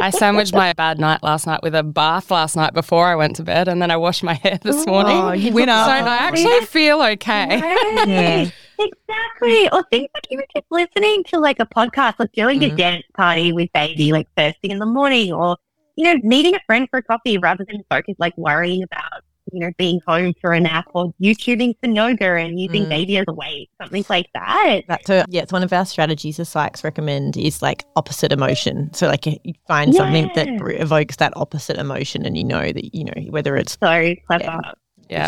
I 0.00 0.10
sandwiched 0.10 0.54
my 0.54 0.72
bad 0.74 0.98
night 0.98 1.22
last 1.22 1.46
night 1.46 1.60
with 1.62 1.74
a 1.74 1.82
bath 1.82 2.30
last 2.30 2.56
night 2.56 2.74
before 2.74 3.06
I 3.06 3.16
went 3.16 3.36
to 3.36 3.42
bed, 3.42 3.68
and 3.68 3.80
then 3.80 3.90
I 3.90 3.96
washed 3.96 4.22
my 4.22 4.34
hair 4.34 4.58
this 4.62 4.84
oh, 4.86 4.90
morning. 4.90 5.16
Oh, 5.16 5.32
you 5.32 5.52
so. 5.52 5.70
I 5.70 6.16
actually 6.16 6.66
feel 6.66 7.00
okay. 7.02 7.60
Right. 7.60 8.52
Exactly. 8.78 9.68
Or 9.70 9.82
things 9.90 10.08
like 10.14 10.26
even 10.30 10.44
just 10.54 10.66
listening 10.70 11.24
to 11.24 11.38
like 11.38 11.60
a 11.60 11.66
podcast, 11.66 12.14
like 12.18 12.32
doing 12.32 12.62
a 12.64 12.70
Mhm. 12.70 12.76
dance 12.76 13.04
party 13.16 13.52
with 13.52 13.72
baby, 13.72 14.12
like 14.12 14.28
first 14.36 14.60
thing 14.60 14.70
in 14.70 14.78
the 14.78 14.86
morning, 14.86 15.32
or, 15.32 15.56
you 15.96 16.04
know, 16.04 16.18
meeting 16.22 16.54
a 16.54 16.60
friend 16.66 16.88
for 16.90 17.02
coffee 17.02 17.38
rather 17.38 17.64
than 17.64 17.82
focus, 17.90 18.14
like 18.18 18.36
worrying 18.36 18.82
about 18.82 19.22
you 19.52 19.60
know, 19.60 19.70
being 19.76 20.00
home 20.06 20.32
for 20.40 20.52
a 20.54 20.58
nap 20.58 20.86
or 20.94 21.12
YouTubing 21.22 21.74
for 21.78 21.88
yoga 21.90 22.34
and 22.36 22.58
using 22.58 22.86
Mm. 22.86 22.88
baby 22.88 23.18
as 23.18 23.26
a 23.28 23.32
weight, 23.34 23.68
something 23.80 24.02
like 24.08 24.26
that. 24.32 24.80
That's 24.88 25.10
a, 25.10 25.26
yeah, 25.28 25.42
it's 25.42 25.52
one 25.52 25.62
of 25.62 25.70
our 25.72 25.84
strategies 25.84 26.38
the 26.38 26.44
psychs 26.44 26.82
recommend 26.82 27.36
is 27.36 27.60
like 27.60 27.84
opposite 27.94 28.32
emotion. 28.32 28.92
So 28.94 29.06
like 29.06 29.26
you 29.26 29.52
find 29.68 29.94
something 29.94 30.30
that 30.34 30.48
evokes 30.80 31.16
that 31.16 31.34
opposite 31.36 31.76
emotion 31.76 32.24
and 32.24 32.38
you 32.38 32.42
know 32.42 32.72
that, 32.72 32.94
you 32.94 33.04
know, 33.04 33.12
whether 33.30 33.54
it's 33.54 33.72
So 33.74 34.14
clever. 34.26 34.44
Yeah, 34.44 34.72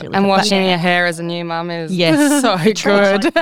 really 0.03 0.15
and 0.15 0.29
washing 0.29 0.67
your 0.69 0.79
hair 0.79 1.07
as 1.07 1.19
a 1.19 1.23
new 1.23 1.45
mum 1.45 1.71
is 1.71 1.93
Yes. 1.95 2.43
so 2.43 2.57
good. 2.57 3.33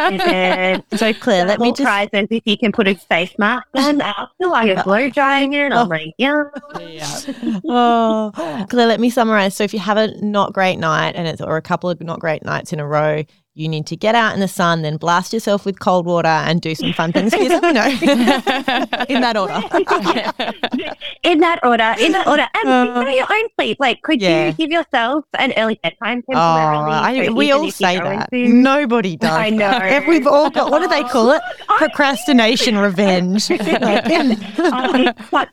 So 0.99 1.13
Claire, 1.15 1.45
let 1.47 1.61
me 1.61 1.71
just 1.73 1.83
prizes 1.83 2.29
if 2.31 2.43
you 2.47 2.57
can 2.59 2.73
put 2.73 2.87
a 2.89 2.95
face 2.95 3.35
mask 3.39 3.67
on 3.75 4.01
after 4.01 4.49
while 4.49 4.67
you're 4.67 4.83
blow 4.83 5.09
drying 5.11 5.53
it. 5.53 5.73
I'm 5.73 5.87
Oh. 5.87 5.91
like, 5.91 6.15
yeah. 6.19 6.45
yeah. 6.81 7.61
oh, 7.69 8.65
Claire, 8.69 8.87
let 8.87 9.01
me 9.01 9.11
summarize. 9.11 9.55
So 9.57 9.65
if 9.65 9.73
you 9.75 9.81
have 9.81 9.97
a 9.97 10.09
not 10.25 10.53
great 10.53 10.77
night 10.79 11.15
and 11.17 11.27
it's 11.27 11.41
or 11.41 11.57
a 11.57 11.63
couple 11.63 11.91
of 11.91 12.01
not 12.01 12.21
great 12.21 12.45
nights 12.45 12.73
in 12.73 12.81
a 12.81 12.87
row, 12.87 13.23
you 13.57 13.69
need 13.69 13.87
to 13.87 13.97
get 13.97 14.15
out 14.17 14.35
in 14.35 14.41
the 14.41 14.49
sun, 14.49 14.83
then 14.83 14.97
blast 14.97 15.33
yourself 15.33 15.65
with 15.65 15.79
cold 15.79 16.07
water 16.07 16.27
and 16.27 16.61
do 16.61 16.75
some 16.75 16.93
fun 16.93 17.13
things 17.13 17.33
for 17.33 17.41
yourself. 17.41 17.63
No, 17.63 17.87
in 19.09 19.21
that 19.21 19.37
order. 19.37 19.55
in 21.23 21.39
that 21.41 21.61
order, 21.63 21.95
in 22.01 22.13
that 22.13 22.27
order, 22.27 22.47
and 22.55 22.69
Uh, 22.69 23.09
your 23.11 23.27
own 23.31 23.49
sleep. 23.59 23.77
Like, 23.79 24.03
could 24.03 24.21
yeah. 24.21 24.47
you 24.49 24.53
give 24.55 24.71
yourself 24.71 25.25
an 25.39 25.53
early 25.57 25.79
bedtime 25.83 26.23
Oh. 26.31 26.35
I, 26.35 27.27
So 27.27 27.33
we 27.33 27.53
all 27.53 27.71
say 27.71 27.99
that. 27.99 28.29
to- 28.31 28.49
Nobody 28.49 29.17
does. 29.17 29.31
I 29.31 29.51
know. 29.51 29.79
If 29.83 30.07
We've 30.09 30.27
all 30.27 30.51
got. 30.51 30.71
What 30.73 30.81
do 30.83 30.89
they 30.89 31.05
call 31.05 31.31
it? 31.31 31.41
Procrastination 31.69 32.77
revenge. 32.77 33.51
Oh, 33.51 33.57
it's 33.61 35.31
such. 35.31 35.49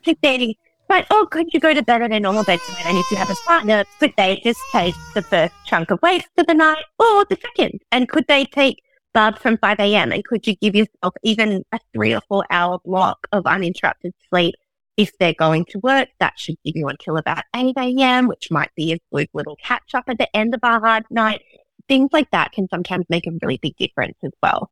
But 0.91 1.07
oh, 1.09 1.25
could 1.31 1.53
you 1.53 1.61
go 1.61 1.73
to 1.73 1.81
bed 1.81 2.01
at 2.01 2.11
a 2.11 2.19
normal 2.19 2.43
bedtime? 2.43 2.75
And 2.85 2.97
if 2.97 3.09
you 3.09 3.15
have 3.15 3.29
a 3.29 3.35
partner, 3.47 3.85
could 4.01 4.13
they 4.17 4.41
just 4.43 4.59
take 4.73 4.93
the 5.13 5.21
first 5.21 5.53
chunk 5.65 5.89
of 5.89 6.01
weights 6.01 6.27
for 6.35 6.43
the 6.43 6.53
night 6.53 6.83
or 6.99 7.23
the 7.23 7.37
second? 7.41 7.79
And 7.93 8.09
could 8.09 8.27
they 8.27 8.43
take 8.43 8.83
Bub 9.13 9.39
from 9.39 9.57
5 9.57 9.79
a.m. 9.79 10.11
and 10.11 10.25
could 10.25 10.45
you 10.45 10.53
give 10.57 10.75
yourself 10.75 11.13
even 11.23 11.63
a 11.71 11.79
three 11.93 12.13
or 12.13 12.19
four 12.27 12.43
hour 12.49 12.77
block 12.83 13.25
of 13.31 13.45
uninterrupted 13.45 14.13
sleep 14.29 14.53
if 14.97 15.17
they're 15.17 15.33
going 15.33 15.63
to 15.69 15.79
work? 15.79 16.09
That 16.19 16.37
should 16.37 16.57
give 16.65 16.75
you 16.75 16.89
until 16.89 17.15
about 17.15 17.45
8 17.55 17.73
a.m., 17.77 18.27
which 18.27 18.51
might 18.51 18.75
be 18.75 18.91
a 18.91 18.99
good 19.13 19.29
little 19.33 19.55
catch 19.63 19.95
up 19.95 20.03
at 20.09 20.17
the 20.17 20.35
end 20.35 20.53
of 20.53 20.59
a 20.61 20.77
hard 20.77 21.05
night. 21.09 21.41
Things 21.87 22.09
like 22.11 22.29
that 22.31 22.51
can 22.51 22.67
sometimes 22.67 23.05
make 23.07 23.25
a 23.27 23.31
really 23.41 23.59
big 23.61 23.77
difference 23.77 24.17
as 24.25 24.31
well. 24.43 24.69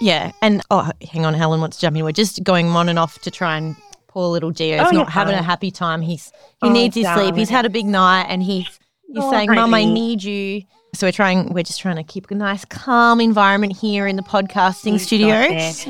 Yeah, 0.00 0.30
and 0.40 0.62
oh, 0.70 0.92
hang 1.10 1.26
on, 1.26 1.34
Helen 1.34 1.60
wants 1.60 1.78
to 1.78 1.80
jump 1.80 1.96
in. 1.96 2.04
We're 2.04 2.12
just 2.12 2.44
going 2.44 2.68
on 2.68 2.88
and 2.88 3.00
off 3.00 3.18
to 3.22 3.32
try 3.32 3.56
and 3.56 3.74
poor 4.12 4.28
little 4.28 4.52
Gio's 4.52 4.88
Oh, 4.88 4.90
not 4.90 5.10
having 5.10 5.34
a 5.34 5.42
happy 5.42 5.70
time. 5.70 6.02
He's 6.02 6.30
he 6.62 6.68
Oh, 6.68 6.72
needs 6.72 6.94
his 6.96 7.06
sleep. 7.14 7.34
He's 7.34 7.50
had 7.50 7.64
a 7.66 7.70
big 7.70 7.86
night, 7.86 8.26
and 8.28 8.42
he's 8.42 8.66
he's 9.06 9.18
Oh, 9.24 9.30
saying, 9.30 9.50
"Mum, 9.54 9.72
I 9.74 9.84
need 9.84 10.22
you." 10.22 10.62
So 10.94 11.06
we're 11.06 11.12
trying. 11.12 11.54
We're 11.54 11.62
just 11.62 11.80
trying 11.80 11.96
to 11.96 12.02
keep 12.02 12.30
a 12.30 12.34
nice, 12.34 12.66
calm 12.66 13.18
environment 13.18 13.74
here 13.74 14.06
in 14.06 14.16
the 14.16 14.22
podcasting 14.22 14.92
He's 14.92 15.06
studio. 15.06 15.34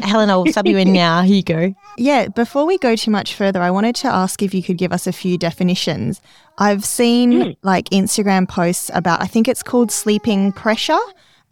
Helen, 0.07 0.31
I'll 0.31 0.47
sub 0.47 0.67
you 0.69 0.79
in 0.79 0.93
now. 1.05 1.23
Here 1.23 1.35
you 1.37 1.43
go. 1.43 1.75
Yeah, 1.99 2.29
before 2.29 2.65
we 2.67 2.79
go 2.79 2.95
too 2.95 3.11
much 3.11 3.35
further, 3.35 3.61
I 3.61 3.71
wanted 3.73 3.97
to 3.97 4.07
ask 4.09 4.43
if 4.43 4.55
you 4.55 4.63
could 4.63 4.79
give 4.79 4.93
us 4.93 5.09
a 5.09 5.13
few 5.13 5.37
definitions. 5.39 6.21
I've 6.59 6.85
seen 6.85 7.33
Mm. 7.33 7.57
like 7.63 7.89
Instagram 7.91 8.49
posts 8.49 8.91
about, 8.95 9.21
I 9.21 9.27
think 9.27 9.49
it's 9.49 9.63
called 9.65 9.91
sleeping 9.91 10.53
pressure. 10.53 11.01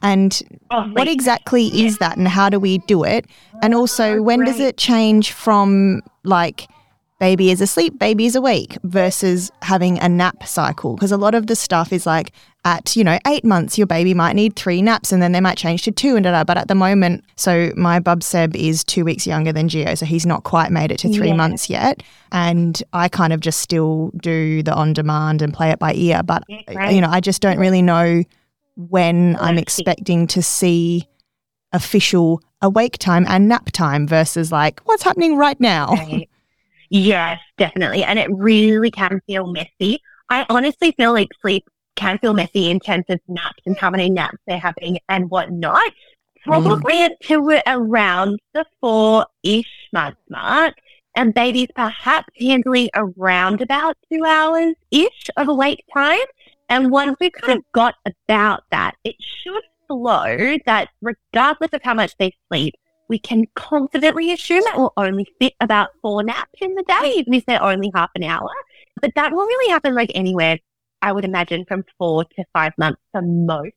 And 0.02 0.40
Oh, 0.70 0.82
what 0.92 1.08
exactly 1.08 1.66
is 1.84 1.98
that 1.98 2.16
and 2.16 2.28
how 2.28 2.48
do 2.48 2.58
we 2.60 2.78
do 2.78 3.04
it? 3.04 3.26
And 3.62 3.74
also, 3.74 4.22
when 4.22 4.44
does 4.44 4.60
it 4.60 4.76
change 4.76 5.32
from 5.32 6.00
like 6.24 6.68
baby 7.18 7.50
is 7.50 7.60
asleep, 7.60 7.98
baby 7.98 8.24
is 8.24 8.34
awake 8.34 8.78
versus 8.84 9.50
having 9.62 9.98
a 9.98 10.08
nap 10.08 10.46
cycle? 10.46 10.94
Because 10.94 11.12
a 11.12 11.16
lot 11.18 11.34
of 11.34 11.48
the 11.48 11.56
stuff 11.56 11.92
is 11.92 12.06
like 12.06 12.32
at, 12.64 12.94
you 12.96 13.02
know, 13.04 13.18
eight 13.26 13.44
months, 13.44 13.76
your 13.76 13.86
baby 13.86 14.14
might 14.14 14.34
need 14.36 14.54
three 14.56 14.80
naps 14.80 15.12
and 15.12 15.22
then 15.22 15.32
they 15.32 15.40
might 15.40 15.58
change 15.58 15.82
to 15.82 15.90
two 15.90 16.14
and 16.16 16.24
da 16.24 16.30
da. 16.32 16.44
But 16.44 16.56
at 16.56 16.68
the 16.68 16.74
moment, 16.74 17.24
so 17.36 17.72
my 17.76 17.98
bub 18.00 18.22
Seb 18.22 18.54
is 18.56 18.84
two 18.84 19.04
weeks 19.04 19.26
younger 19.26 19.52
than 19.52 19.68
Gio, 19.68 19.96
so 19.98 20.06
he's 20.06 20.24
not 20.26 20.44
quite 20.44 20.70
made 20.70 20.90
it 20.92 20.98
to 21.00 21.12
three 21.12 21.28
Yeah. 21.28 21.34
months 21.36 21.68
yet. 21.68 22.02
And 22.32 22.82
I 22.92 23.08
kind 23.08 23.32
of 23.32 23.40
just 23.40 23.60
still 23.60 24.12
do 24.22 24.62
the 24.62 24.72
on 24.74 24.92
demand 24.92 25.42
and 25.42 25.52
play 25.52 25.70
it 25.70 25.78
by 25.78 25.92
ear. 25.94 26.22
But, 26.22 26.44
Yeah, 26.48 26.90
you 26.90 27.00
know, 27.00 27.08
I 27.10 27.20
just 27.20 27.42
don't 27.42 27.58
really 27.58 27.82
know 27.82 28.22
when 28.76 29.36
I'm 29.36 29.58
expecting 29.58 30.26
to 30.28 30.42
see 30.42 31.08
official 31.72 32.42
awake 32.62 32.98
time 32.98 33.26
and 33.28 33.48
nap 33.48 33.70
time 33.72 34.06
versus 34.06 34.52
like 34.52 34.80
what's 34.84 35.02
happening 35.02 35.36
right 35.36 35.60
now. 35.60 35.94
Right. 36.10 36.28
Yes, 36.92 37.38
definitely. 37.56 38.02
And 38.02 38.18
it 38.18 38.28
really 38.32 38.90
can 38.90 39.20
feel 39.24 39.46
messy. 39.46 40.00
I 40.28 40.44
honestly 40.50 40.92
feel 40.96 41.12
like 41.12 41.28
sleep 41.40 41.64
can 41.94 42.18
feel 42.18 42.34
messy 42.34 42.68
in 42.68 42.80
terms 42.80 43.04
of 43.08 43.20
naps 43.28 43.62
and 43.64 43.78
how 43.78 43.90
many 43.90 44.10
naps 44.10 44.38
they're 44.46 44.58
having 44.58 44.98
and 45.08 45.30
whatnot. 45.30 45.86
Mm. 45.86 46.44
Probably 46.44 47.04
until 47.04 47.42
we're 47.42 47.62
around 47.66 48.40
the 48.54 48.64
four 48.80 49.26
ish 49.44 49.88
month 49.92 50.16
mark. 50.28 50.74
And 51.16 51.34
babies 51.34 51.68
perhaps 51.74 52.28
handling 52.38 52.88
around 52.94 53.60
about 53.60 53.96
two 54.12 54.24
hours 54.24 54.74
ish 54.90 55.28
of 55.36 55.48
awake 55.48 55.84
time. 55.94 56.18
And 56.70 56.92
once 56.92 57.16
we've 57.20 57.32
kind 57.32 57.58
of 57.58 57.64
got 57.72 57.96
about 58.06 58.62
that, 58.70 58.94
it 59.04 59.16
should 59.18 59.62
flow 59.88 60.56
that 60.66 60.88
regardless 61.02 61.72
of 61.72 61.82
how 61.82 61.94
much 61.94 62.16
they 62.18 62.32
sleep, 62.48 62.74
we 63.08 63.18
can 63.18 63.46
confidently 63.56 64.32
assume 64.32 64.62
that 64.64 64.78
will 64.78 64.92
only 64.96 65.26
fit 65.40 65.54
about 65.60 65.90
four 66.00 66.22
naps 66.22 66.60
in 66.60 66.76
the 66.76 66.84
day, 66.84 67.14
even 67.16 67.34
if 67.34 67.44
they're 67.44 67.62
only 67.62 67.90
half 67.92 68.10
an 68.14 68.22
hour. 68.22 68.48
But 69.02 69.10
that 69.16 69.32
will 69.32 69.44
really 69.44 69.72
happen 69.72 69.96
like 69.96 70.12
anywhere, 70.14 70.60
I 71.02 71.10
would 71.10 71.24
imagine, 71.24 71.64
from 71.66 71.84
four 71.98 72.24
to 72.24 72.44
five 72.52 72.72
months 72.78 73.00
the 73.12 73.22
most. 73.22 73.72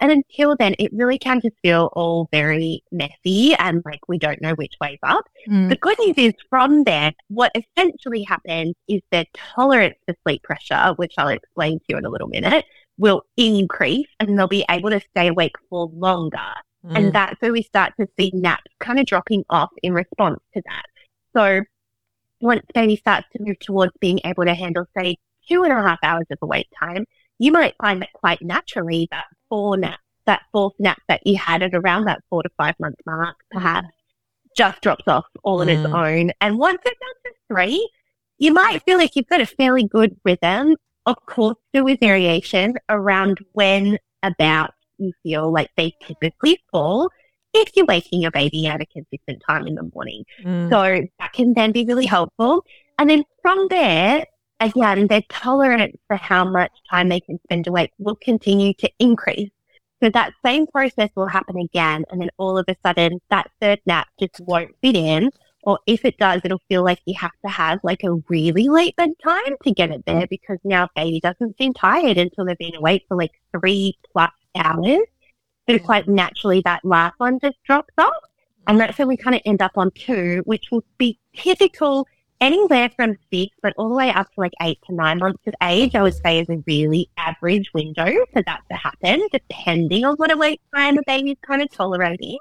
And 0.00 0.10
until 0.10 0.56
then, 0.56 0.74
it 0.78 0.92
really 0.92 1.18
can 1.18 1.40
just 1.40 1.56
feel 1.62 1.90
all 1.94 2.28
very 2.32 2.82
messy 2.90 3.54
and 3.58 3.82
like 3.84 4.00
we 4.08 4.18
don't 4.18 4.40
know 4.40 4.54
which 4.54 4.74
way's 4.80 4.98
up. 5.02 5.24
Mm. 5.48 5.68
The 5.68 5.76
good 5.76 5.98
news 6.00 6.14
is 6.16 6.34
from 6.48 6.84
there, 6.84 7.12
what 7.28 7.52
essentially 7.54 8.22
happens 8.22 8.74
is 8.88 9.00
their 9.10 9.26
tolerance 9.34 9.96
to 10.08 10.14
sleep 10.22 10.42
pressure, 10.42 10.94
which 10.96 11.14
I'll 11.18 11.28
explain 11.28 11.78
to 11.78 11.84
you 11.88 11.96
in 11.98 12.04
a 12.04 12.10
little 12.10 12.28
minute, 12.28 12.64
will 12.98 13.22
increase 13.36 14.08
and 14.20 14.38
they'll 14.38 14.48
be 14.48 14.64
able 14.70 14.90
to 14.90 15.00
stay 15.10 15.28
awake 15.28 15.56
for 15.68 15.90
longer. 15.94 16.38
Mm. 16.84 16.98
And 16.98 17.12
that's 17.12 17.40
where 17.40 17.52
we 17.52 17.62
start 17.62 17.92
to 18.00 18.08
see 18.18 18.30
naps 18.34 18.72
kind 18.80 18.98
of 18.98 19.06
dropping 19.06 19.44
off 19.50 19.70
in 19.82 19.92
response 19.92 20.40
to 20.54 20.62
that. 20.66 20.84
So 21.34 21.62
once 22.40 22.62
baby 22.74 22.96
starts 22.96 23.26
to 23.32 23.42
move 23.42 23.58
towards 23.60 23.92
being 24.00 24.20
able 24.24 24.44
to 24.44 24.54
handle, 24.54 24.86
say, 24.96 25.16
two 25.48 25.62
and 25.62 25.72
a 25.72 25.76
half 25.76 25.98
hours 26.02 26.26
of 26.30 26.38
awake 26.42 26.68
time, 26.78 27.04
you 27.38 27.52
might 27.52 27.74
find 27.80 28.02
that 28.02 28.12
quite 28.12 28.42
naturally 28.42 29.08
that 29.10 29.24
four 29.52 29.76
naps, 29.76 30.02
that 30.24 30.40
fourth 30.50 30.72
nap 30.78 30.98
that 31.08 31.20
you 31.26 31.36
had 31.36 31.62
at 31.62 31.74
around 31.74 32.06
that 32.06 32.22
four 32.30 32.42
to 32.42 32.48
five 32.56 32.74
month 32.80 32.96
mark, 33.04 33.36
perhaps, 33.50 33.88
just 34.56 34.80
drops 34.80 35.06
off 35.06 35.26
all 35.44 35.60
on 35.60 35.68
its 35.68 35.82
Mm. 35.82 35.94
own. 36.06 36.30
And 36.40 36.58
once 36.58 36.80
it's 36.86 36.98
down 36.98 37.16
to 37.26 37.32
three, 37.48 37.90
you 38.38 38.50
might 38.54 38.82
feel 38.84 38.96
like 38.96 39.14
you've 39.14 39.28
got 39.28 39.42
a 39.42 39.46
fairly 39.46 39.84
good 39.84 40.16
rhythm. 40.24 40.76
Of 41.04 41.16
course, 41.26 41.58
there 41.74 41.86
is 41.86 41.98
variation 42.00 42.74
around 42.88 43.40
when 43.52 43.98
about 44.22 44.70
you 44.96 45.12
feel 45.22 45.52
like 45.52 45.68
they 45.76 45.92
typically 46.06 46.62
fall 46.70 47.10
if 47.52 47.68
you're 47.76 47.84
waking 47.84 48.22
your 48.22 48.30
baby 48.30 48.66
at 48.66 48.80
a 48.80 48.86
consistent 48.86 49.42
time 49.46 49.66
in 49.66 49.74
the 49.74 49.90
morning. 49.94 50.24
Mm. 50.42 50.70
So 50.70 51.06
that 51.18 51.32
can 51.34 51.52
then 51.52 51.72
be 51.72 51.84
really 51.84 52.06
helpful. 52.06 52.64
And 52.98 53.10
then 53.10 53.24
from 53.42 53.66
there, 53.68 54.24
again, 54.62 55.06
their 55.08 55.22
tolerance 55.28 55.96
for 56.06 56.16
how 56.16 56.44
much 56.44 56.72
time 56.88 57.08
they 57.08 57.20
can 57.20 57.38
spend 57.44 57.66
awake 57.66 57.90
will 57.98 58.16
continue 58.16 58.72
to 58.74 58.90
increase. 58.98 59.50
So 60.02 60.10
that 60.10 60.32
same 60.44 60.66
process 60.66 61.10
will 61.14 61.26
happen 61.26 61.58
again. 61.58 62.04
And 62.10 62.20
then 62.20 62.30
all 62.36 62.58
of 62.58 62.64
a 62.68 62.76
sudden, 62.84 63.20
that 63.30 63.50
third 63.60 63.80
nap 63.86 64.08
just 64.18 64.40
won't 64.40 64.74
fit 64.82 64.96
in. 64.96 65.30
Or 65.64 65.78
if 65.86 66.04
it 66.04 66.18
does, 66.18 66.40
it'll 66.44 66.60
feel 66.68 66.82
like 66.82 67.00
you 67.04 67.14
have 67.18 67.30
to 67.44 67.50
have 67.50 67.78
like 67.84 68.02
a 68.02 68.14
really 68.28 68.68
late 68.68 68.96
bedtime 68.96 69.56
to 69.62 69.70
get 69.70 69.92
it 69.92 70.04
there 70.06 70.26
because 70.26 70.58
now 70.64 70.88
baby 70.96 71.20
doesn't 71.20 71.56
seem 71.56 71.72
tired 71.72 72.18
until 72.18 72.44
they've 72.44 72.58
been 72.58 72.74
awake 72.74 73.04
for 73.06 73.16
like 73.16 73.30
three 73.56 73.96
plus 74.12 74.32
hours. 74.56 75.02
So 75.70 75.78
quite 75.78 76.08
naturally, 76.08 76.62
that 76.64 76.84
last 76.84 77.14
one 77.18 77.38
just 77.38 77.62
drops 77.64 77.94
off. 77.96 78.12
And 78.66 78.80
that's 78.80 78.98
where 78.98 79.06
we 79.06 79.16
kind 79.16 79.36
of 79.36 79.42
end 79.44 79.62
up 79.62 79.72
on 79.76 79.92
two, 79.92 80.42
which 80.46 80.70
will 80.72 80.84
be 80.98 81.18
typical 81.34 82.06
anywhere 82.42 82.90
from 82.96 83.16
six, 83.32 83.54
but 83.62 83.72
all 83.78 83.88
the 83.88 83.94
way 83.94 84.10
up 84.10 84.26
to 84.34 84.40
like 84.40 84.52
eight 84.60 84.78
to 84.86 84.94
nine 84.94 85.18
months 85.18 85.46
of 85.46 85.54
age, 85.62 85.94
I 85.94 86.02
would 86.02 86.14
say 86.14 86.40
is 86.40 86.48
a 86.50 86.62
really 86.66 87.08
average 87.16 87.72
window 87.72 88.12
for 88.32 88.42
that 88.42 88.60
to 88.68 88.76
happen, 88.76 89.26
depending 89.32 90.04
on 90.04 90.16
what 90.16 90.32
awake 90.32 90.60
time 90.74 90.98
a 90.98 91.02
baby's 91.06 91.38
kind 91.46 91.62
of 91.62 91.70
tolerating. 91.70 92.38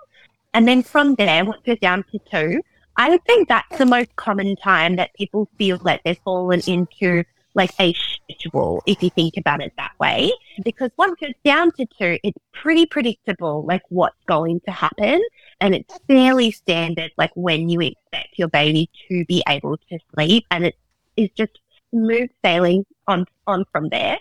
And 0.53 0.67
then 0.67 0.81
from 0.81 1.15
there, 1.15 1.45
once 1.45 1.61
we're 1.65 1.75
down 1.75 2.03
to 2.11 2.19
two, 2.29 2.61
I 2.97 3.09
would 3.09 3.23
think 3.25 3.47
that's 3.47 3.77
the 3.77 3.85
most 3.85 4.13
common 4.15 4.55
time 4.55 4.95
that 4.95 5.13
people 5.13 5.47
feel 5.57 5.79
like 5.83 6.03
they've 6.03 6.17
fallen 6.25 6.61
into 6.67 7.23
like 7.53 7.71
a 7.79 7.93
schedule, 7.93 8.81
if 8.85 9.03
you 9.03 9.09
think 9.11 9.37
about 9.37 9.61
it 9.61 9.73
that 9.77 9.91
way. 9.99 10.31
Because 10.63 10.89
once 10.97 11.15
it's 11.21 11.39
down 11.43 11.71
to 11.73 11.85
two, 11.85 12.17
it's 12.23 12.37
pretty 12.53 12.85
predictable, 12.85 13.63
like 13.65 13.83
what's 13.89 14.23
going 14.25 14.61
to 14.61 14.71
happen. 14.71 15.21
And 15.61 15.73
it's 15.75 15.97
fairly 16.07 16.51
standard, 16.51 17.11
like 17.17 17.31
when 17.35 17.69
you 17.69 17.79
expect 17.81 18.37
your 18.37 18.49
baby 18.49 18.89
to 19.07 19.23
be 19.25 19.43
able 19.47 19.77
to 19.77 19.99
sleep. 20.13 20.45
And 20.51 20.65
it 20.65 20.75
is 21.15 21.29
just 21.37 21.59
smooth 21.91 22.29
sailing 22.43 22.85
on, 23.07 23.25
on 23.47 23.63
from 23.71 23.89
there. 23.89 24.17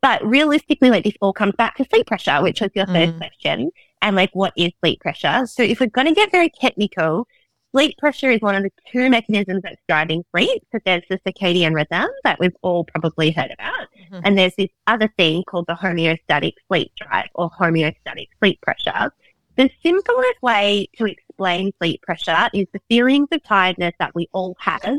But 0.00 0.24
realistically, 0.24 0.90
like 0.90 1.04
this 1.04 1.14
all 1.20 1.32
comes 1.32 1.54
back 1.56 1.76
to 1.76 1.84
sleep 1.90 2.06
pressure, 2.06 2.40
which 2.42 2.60
was 2.60 2.70
your 2.74 2.86
first 2.86 3.12
Mm. 3.14 3.18
question. 3.18 3.70
And 4.02 4.14
like, 4.16 4.30
what 4.34 4.52
is 4.56 4.70
sleep 4.80 5.00
pressure? 5.00 5.46
So 5.46 5.62
if 5.62 5.80
we're 5.80 5.86
going 5.86 6.06
to 6.06 6.14
get 6.14 6.30
very 6.30 6.50
technical, 6.50 7.26
sleep 7.72 7.96
pressure 7.98 8.30
is 8.30 8.40
one 8.40 8.54
of 8.54 8.62
the 8.62 8.70
two 8.92 9.08
mechanisms 9.10 9.62
that's 9.62 9.80
driving 9.88 10.22
sleep. 10.30 10.62
So 10.70 10.78
there's 10.84 11.02
the 11.08 11.18
circadian 11.26 11.74
rhythm 11.74 12.08
that 12.22 12.38
we've 12.38 12.54
all 12.62 12.84
probably 12.84 13.30
heard 13.30 13.50
about. 13.50 13.88
Mhm. 14.12 14.20
And 14.24 14.38
there's 14.38 14.54
this 14.56 14.68
other 14.86 15.12
thing 15.16 15.42
called 15.44 15.66
the 15.66 15.74
homeostatic 15.74 16.52
sleep 16.68 16.92
drive 16.96 17.30
or 17.34 17.50
homeostatic 17.50 18.28
sleep 18.38 18.60
pressure. 18.60 19.10
The 19.56 19.70
simplest 19.82 20.42
way 20.42 20.88
to 20.96 21.04
explain 21.04 21.72
sleep 21.80 22.02
pressure 22.02 22.48
is 22.52 22.66
the 22.72 22.80
feelings 22.88 23.28
of 23.30 23.42
tiredness 23.44 23.94
that 23.98 24.14
we 24.14 24.28
all 24.32 24.56
have 24.58 24.98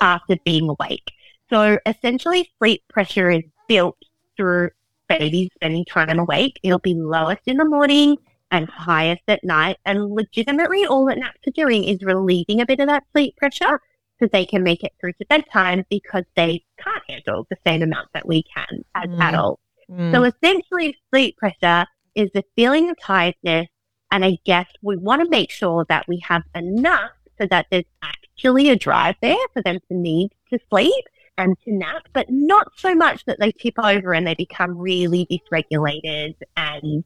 after 0.00 0.36
being 0.44 0.68
awake. 0.68 1.10
So 1.50 1.78
essentially, 1.86 2.50
sleep 2.58 2.82
pressure 2.88 3.30
is 3.30 3.42
built 3.68 3.96
through 4.36 4.70
babies 5.08 5.50
spending 5.54 5.84
time 5.84 6.18
awake. 6.18 6.58
It'll 6.62 6.78
be 6.78 6.94
lowest 6.94 7.42
in 7.46 7.56
the 7.56 7.64
morning 7.64 8.16
and 8.50 8.68
highest 8.68 9.22
at 9.28 9.42
night. 9.42 9.76
And 9.84 10.10
legitimately, 10.10 10.86
all 10.86 11.04
that 11.06 11.18
naps 11.18 11.40
are 11.46 11.52
doing 11.52 11.84
is 11.84 12.02
relieving 12.02 12.60
a 12.60 12.66
bit 12.66 12.80
of 12.80 12.86
that 12.88 13.04
sleep 13.12 13.36
pressure 13.36 13.80
so 14.18 14.26
they 14.26 14.46
can 14.46 14.62
make 14.62 14.82
it 14.82 14.92
through 15.00 15.12
to 15.14 15.26
bedtime 15.28 15.84
because 15.90 16.24
they 16.36 16.64
can't 16.78 17.02
handle 17.08 17.46
the 17.50 17.56
same 17.66 17.82
amount 17.82 18.08
that 18.14 18.26
we 18.26 18.44
can 18.54 18.84
as 18.94 19.08
Mm. 19.08 19.20
adults. 19.28 19.62
Mm. 19.90 20.12
So 20.12 20.24
essentially, 20.24 20.96
sleep 21.10 21.36
pressure 21.36 21.86
is 22.14 22.30
the 22.32 22.44
feeling 22.54 22.88
of 22.90 22.96
tiredness. 23.00 23.66
And 24.10 24.24
I 24.24 24.38
guess 24.44 24.66
we 24.82 24.96
want 24.96 25.22
to 25.22 25.28
make 25.28 25.50
sure 25.50 25.84
that 25.88 26.06
we 26.08 26.18
have 26.20 26.42
enough 26.54 27.10
so 27.38 27.46
that 27.50 27.66
there's 27.70 27.84
actually 28.02 28.70
a 28.70 28.76
drive 28.76 29.16
there 29.20 29.36
for 29.52 29.62
them 29.62 29.78
to 29.88 29.94
need 29.94 30.30
to 30.50 30.58
sleep 30.70 31.04
and 31.38 31.56
to 31.64 31.72
nap, 31.72 32.08
but 32.12 32.26
not 32.30 32.72
so 32.76 32.94
much 32.94 33.24
that 33.26 33.38
they 33.38 33.52
tip 33.52 33.74
over 33.78 34.14
and 34.14 34.26
they 34.26 34.34
become 34.34 34.76
really 34.78 35.26
dysregulated 35.26 36.34
and 36.56 37.04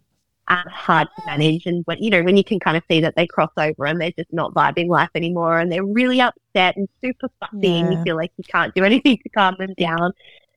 um, 0.48 0.64
hard 0.68 1.08
to 1.16 1.26
manage. 1.26 1.66
And 1.66 1.84
when, 1.86 2.02
you 2.02 2.10
know, 2.10 2.22
when 2.22 2.36
you 2.36 2.44
can 2.44 2.60
kind 2.60 2.76
of 2.76 2.82
see 2.88 3.00
that 3.00 3.16
they 3.16 3.26
cross 3.26 3.50
over 3.56 3.86
and 3.86 4.00
they're 4.00 4.12
just 4.12 4.32
not 4.32 4.54
vibing 4.54 4.88
life 4.88 5.10
anymore 5.14 5.58
and 5.58 5.70
they're 5.70 5.84
really 5.84 6.20
upset 6.20 6.76
and 6.76 6.88
super 7.02 7.28
fussy 7.40 7.80
and 7.80 7.92
you 7.92 8.02
feel 8.02 8.16
like 8.16 8.32
you 8.36 8.44
can't 8.44 8.74
do 8.74 8.84
anything 8.90 9.18
to 9.22 9.28
calm 9.30 9.56
them 9.58 9.74
down. 9.78 10.12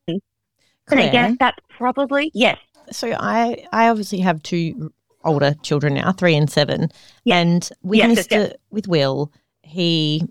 And 0.07 0.21
I 0.99 1.09
guess 1.09 1.35
that's 1.39 1.59
probably, 1.69 2.29
yes, 2.33 2.57
So 2.91 3.15
I, 3.17 3.65
I 3.71 3.89
obviously 3.89 4.19
have 4.19 4.43
two 4.43 4.91
older 5.23 5.53
children 5.63 5.93
now, 5.95 6.11
three 6.11 6.35
and 6.35 6.49
seven, 6.49 6.89
Yeah. 7.25 7.37
and 7.39 7.69
with 7.81 7.99
Yes, 7.99 8.27
yes. 8.29 8.53
with 8.71 8.87
Will, 8.87 9.31
he 9.61 10.23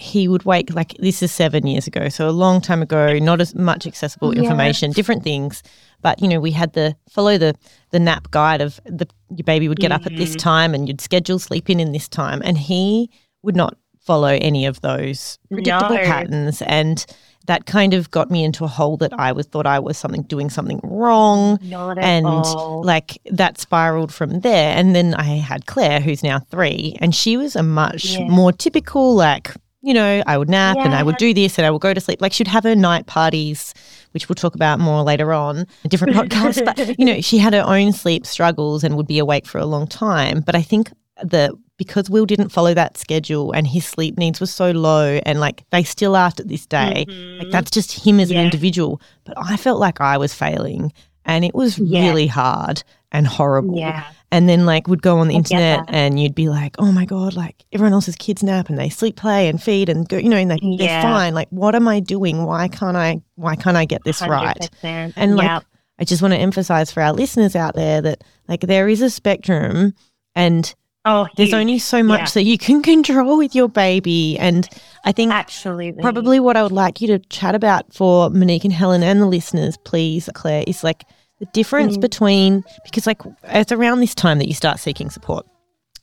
he 0.00 0.28
would 0.28 0.44
wake 0.44 0.72
like 0.74 0.94
this 1.00 1.24
is 1.24 1.32
seven 1.32 1.66
years 1.66 1.88
ago, 1.88 2.08
so 2.08 2.28
a 2.28 2.30
long 2.30 2.60
time 2.60 2.82
ago. 2.82 3.18
Not 3.18 3.40
as 3.40 3.52
much 3.56 3.84
accessible 3.84 4.30
information, 4.30 4.92
different 4.92 5.24
things, 5.24 5.60
but 6.02 6.22
you 6.22 6.28
know 6.28 6.38
we 6.38 6.52
had 6.52 6.72
the 6.74 6.94
follow 7.10 7.36
the 7.36 7.54
the 7.90 7.98
nap 7.98 8.30
guide 8.30 8.60
of 8.60 8.78
the 8.84 9.08
your 9.36 9.42
baby 9.44 9.66
would 9.68 9.80
get 9.80 9.90
up 9.90 10.06
at 10.06 10.16
this 10.16 10.34
Mhm. 10.36 10.38
time 10.38 10.74
and 10.74 10.86
you'd 10.86 11.00
schedule 11.00 11.40
sleep 11.40 11.68
in 11.68 11.80
in 11.80 11.90
this 11.92 12.08
time, 12.08 12.40
and 12.44 12.56
he 12.58 13.10
would 13.42 13.56
not 13.56 13.76
follow 14.00 14.38
any 14.40 14.66
of 14.66 14.80
those 14.82 15.38
predictable 15.50 15.96
No. 15.96 16.02
patterns 16.04 16.62
and 16.62 17.04
that 17.48 17.66
kind 17.66 17.92
of 17.94 18.10
got 18.10 18.30
me 18.30 18.44
into 18.44 18.64
a 18.64 18.68
hole 18.68 18.96
that 18.98 19.12
I 19.18 19.32
was 19.32 19.46
thought 19.46 19.66
I 19.66 19.78
was 19.78 19.98
something 19.98 20.22
doing 20.22 20.48
something 20.50 20.80
wrong. 20.84 21.58
Not 21.62 21.98
at 21.98 22.04
and 22.04 22.26
all. 22.26 22.82
like 22.84 23.18
that 23.26 23.58
spiraled 23.58 24.12
from 24.14 24.40
there. 24.40 24.76
And 24.76 24.94
then 24.94 25.14
i 25.14 25.24
had 25.50 25.66
claire 25.66 26.00
who's 26.00 26.22
now 26.22 26.38
three 26.50 26.96
and 27.00 27.14
she 27.14 27.36
was 27.36 27.56
a 27.56 27.62
much 27.62 28.04
Yeah. 28.04 28.28
more 28.28 28.52
typical 28.52 29.14
like 29.14 29.52
you 29.80 29.94
know 29.94 30.22
i 30.26 30.36
would 30.36 30.48
nap 30.50 30.76
and 30.78 30.92
i 30.92 31.02
would 31.04 31.16
do 31.18 31.32
this 31.32 31.56
and 31.58 31.64
i 31.66 31.70
would 31.70 31.80
go 31.80 31.94
to 31.94 32.00
sleep. 32.00 32.20
Like 32.20 32.32
she'd 32.32 32.48
have 32.48 32.64
her 32.64 32.74
night 32.74 33.06
parties 33.06 33.74
which 34.12 34.28
we'll 34.28 34.34
talk 34.36 34.54
about 34.54 34.78
more 34.80 35.02
later 35.02 35.32
on 35.32 35.66
a 35.84 35.88
different 35.88 36.16
podcast 36.20 36.64
but 36.64 36.98
you 36.98 37.04
know 37.04 37.20
she 37.20 37.38
had 37.38 37.52
her 37.54 37.64
own 37.64 37.92
sleep 37.92 38.26
struggles 38.26 38.82
and 38.84 38.96
would 38.96 39.06
be 39.06 39.18
awake 39.18 39.46
for 39.46 39.58
a 39.58 39.66
long 39.66 39.86
time. 39.86 40.40
But 40.40 40.54
i 40.56 40.62
think 40.62 40.90
the 41.22 41.56
because 41.76 42.10
will 42.10 42.26
didn't 42.26 42.48
follow 42.48 42.74
that 42.74 42.96
schedule 42.98 43.52
and 43.52 43.66
his 43.66 43.84
sleep 43.86 44.18
needs 44.18 44.40
were 44.40 44.46
so 44.46 44.72
low 44.72 45.20
and 45.24 45.38
like 45.40 45.62
they 45.70 45.82
still 45.84 46.16
are 46.16 46.30
to 46.32 46.42
this 46.42 46.66
day 46.66 47.04
like 47.08 47.46
Mhm. 47.46 47.50
that's 47.52 47.70
just 47.70 48.04
him 48.04 48.18
as 48.20 48.30
an 48.30 48.36
individual. 48.36 49.00
But 49.24 49.34
I 49.38 49.56
felt 49.56 49.78
like 49.78 50.00
I 50.00 50.18
was 50.18 50.34
failing 50.34 50.92
and 51.24 51.44
it 51.44 51.54
was 51.54 51.78
Yeah. 51.78 52.02
really 52.08 52.26
hard 52.26 52.82
and 53.12 53.26
horrible. 53.26 53.78
yeah. 53.78 54.04
And 54.30 54.48
then 54.48 54.66
like 54.66 54.88
would 54.88 55.00
go 55.02 55.18
on 55.18 55.28
the 55.28 55.34
I 55.34 55.38
internet 55.38 55.84
and 55.88 56.20
you'd 56.20 56.34
be 56.34 56.48
like, 56.48 56.74
oh 56.78 56.90
my 56.92 57.04
God, 57.06 57.34
like 57.34 57.64
everyone 57.72 57.92
else's 57.94 58.16
kids 58.16 58.42
nap 58.42 58.68
and 58.68 58.76
they 58.78 58.88
sleep, 58.90 59.16
play 59.16 59.48
and 59.48 59.62
feed 59.62 59.88
and 59.88 60.06
go, 60.08 60.18
you 60.18 60.28
know, 60.28 60.36
and 60.36 60.50
they, 60.50 60.58
they're 60.78 61.00
fine. 61.02 61.32
Like, 61.32 61.48
what 61.50 61.74
am 61.74 61.86
I 61.88 62.00
doing? 62.00 62.44
Why 62.44 62.68
can't 62.68 62.96
I, 62.96 63.22
why 63.36 63.54
can't 63.56 63.76
I 63.76 63.84
get 63.86 64.02
this 64.04 64.20
right? 64.20 64.68
100%. 64.82 65.12
And, 65.16 65.36
like, 65.36 65.46
Yep. 65.46 65.64
I 66.00 66.04
just 66.04 66.22
want 66.22 66.34
to 66.34 66.38
emphasize 66.40 66.92
for 66.92 67.02
our 67.02 67.12
listeners 67.12 67.56
out 67.56 67.74
there 67.74 68.00
that 68.02 68.22
like 68.48 68.60
there 68.60 68.88
is 68.88 69.00
a 69.00 69.10
spectrum 69.10 69.94
and 70.34 70.74
oh, 71.04 71.26
there's 71.36 71.54
only 71.54 71.78
so 71.78 72.02
much 72.02 72.20
Yeah. 72.20 72.30
that 72.34 72.42
you 72.44 72.58
can 72.58 72.82
control 72.82 73.38
with 73.38 73.54
your 73.54 73.68
baby. 73.68 74.38
And 74.38 74.68
I 75.04 75.12
think 75.12 75.32
absolutely 75.32 76.02
Probably 76.02 76.38
what 76.40 76.56
I 76.56 76.62
would 76.62 76.72
like 76.72 77.00
you 77.00 77.06
to 77.08 77.18
chat 77.30 77.54
about 77.54 77.92
for 77.94 78.28
Monique 78.30 78.64
and 78.64 78.72
Helen 78.72 79.02
and 79.02 79.20
the 79.20 79.26
listeners, 79.26 79.76
please, 79.84 80.28
Claire, 80.34 80.64
is 80.66 80.84
like 80.84 81.04
the 81.40 81.46
difference 81.46 81.96
Mm. 81.96 82.00
between 82.00 82.64
because 82.84 83.06
like 83.06 83.20
it's 83.44 83.72
around 83.72 84.00
this 84.00 84.14
time 84.14 84.38
that 84.38 84.48
you 84.48 84.54
start 84.54 84.80
seeking 84.80 85.08
support. 85.08 85.46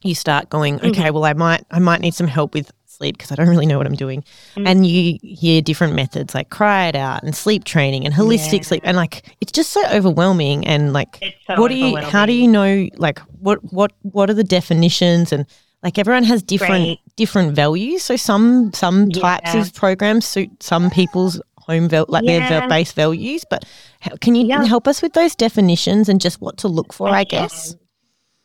You 0.02 0.16
start 0.16 0.50
going, 0.50 0.78
Mm-hmm. 0.78 0.88
okay, 0.88 1.12
well, 1.12 1.26
I 1.26 1.34
might, 1.34 1.66
I 1.72 1.80
might 1.80 2.00
need 2.02 2.14
some 2.14 2.28
help 2.28 2.54
with 2.54 2.72
sleep 2.96 3.18
because 3.18 3.32
I 3.32 3.36
don't 3.36 3.48
really 3.50 3.66
know 3.66 3.78
what 3.78 3.88
I'm 3.88 3.96
doing, 3.96 4.24
Mm. 4.56 4.68
and 4.68 4.86
you 4.88 5.18
hear 5.22 5.62
different 5.62 5.94
methods 5.96 6.34
like 6.34 6.50
cry 6.50 6.88
it 6.88 6.96
out 6.96 7.24
and 7.24 7.36
sleep 7.36 7.64
training 7.64 8.06
and 8.06 8.14
holistic 8.14 8.60
Yeah. 8.60 8.62
sleep, 8.70 8.82
and 8.86 8.96
like 8.98 9.36
it's 9.42 9.52
just 9.52 9.72
so 9.72 9.82
overwhelming. 9.92 10.66
And 10.66 10.94
like, 10.94 11.20
so 11.48 11.60
what 11.62 11.70
do 11.70 11.76
you? 11.76 11.98
How 11.98 12.26
do 12.26 12.34
you 12.34 12.48
know? 12.48 12.88
Like, 12.98 13.20
what, 13.40 13.60
what, 13.74 13.92
what 14.02 14.30
are 14.30 14.34
the 14.34 14.44
definitions 14.44 15.32
and 15.34 15.46
like 15.84 16.00
everyone 16.00 16.24
has 16.24 16.42
different 16.42 16.72
Right. 16.88 17.00
different 17.16 17.54
values. 17.56 18.04
So 18.04 18.16
some 18.16 18.72
some 18.74 19.10
types 19.12 19.54
Yeah. 19.54 19.62
of 19.62 19.74
programs 19.74 20.26
suit 20.26 20.50
some 20.64 20.90
people's 20.90 21.40
home 21.68 21.90
val- 21.90 22.06
like 22.10 22.26
their 22.26 22.40
Yeah. 22.42 22.60
val- 22.62 22.70
base 22.70 22.92
values. 22.92 23.44
But 23.50 23.66
how, 24.00 24.16
can 24.22 24.36
you 24.36 24.48
help 24.66 24.88
us 24.88 25.02
with 25.02 25.14
those 25.14 25.36
definitions 25.36 26.10
and 26.10 26.20
just 26.22 26.42
what 26.42 26.58
to 26.58 26.68
look 26.68 26.94
for? 26.94 27.10
I, 27.10 27.24
can. 27.24 27.42
guess. 27.44 27.76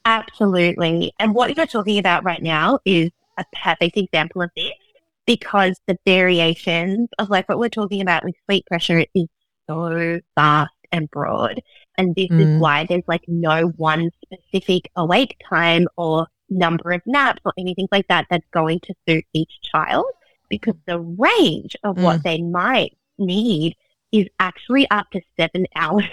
Absolutely. 0.04 1.12
And 1.18 1.34
what 1.34 1.56
you're 1.56 1.66
talking 1.66 1.98
about 1.98 2.24
right 2.24 2.42
now 2.42 2.78
is 2.84 3.10
a 3.40 3.44
perfect 3.64 3.96
example 3.96 4.42
of 4.42 4.50
this 4.56 4.70
because 5.26 5.80
the 5.86 5.96
variations 6.06 7.08
of 7.18 7.30
like 7.30 7.48
what 7.48 7.58
we're 7.58 7.68
talking 7.68 8.00
about 8.02 8.24
with 8.24 8.34
sleep 8.46 8.64
pressure 8.66 9.04
is 9.14 9.26
so 9.68 10.20
vast 10.36 10.70
and 10.92 11.10
broad. 11.10 11.60
And 11.98 12.14
this 12.14 12.28
Mm. 12.30 12.40
is 12.54 12.60
why 12.60 12.84
there's 12.88 13.02
like 13.06 13.24
no 13.28 13.68
one 13.76 14.10
specific 14.24 14.90
awake 14.96 15.36
time 15.48 15.86
or 15.96 16.26
number 16.48 16.90
of 16.90 17.00
naps 17.06 17.40
or 17.44 17.52
anything 17.58 17.88
like 17.92 18.08
that 18.08 18.26
that's 18.30 18.46
going 18.52 18.80
to 18.80 18.94
suit 19.08 19.24
each 19.32 19.52
child 19.72 20.06
because 20.48 20.74
the 20.86 20.98
range 20.98 21.76
of 21.84 21.96
Mm. 21.96 22.02
what 22.02 22.22
they 22.24 22.42
might 22.42 22.96
need 23.18 23.76
is 24.10 24.26
actually 24.40 24.90
up 24.90 25.08
to 25.12 25.20
seven 25.38 25.66
hours 25.76 26.04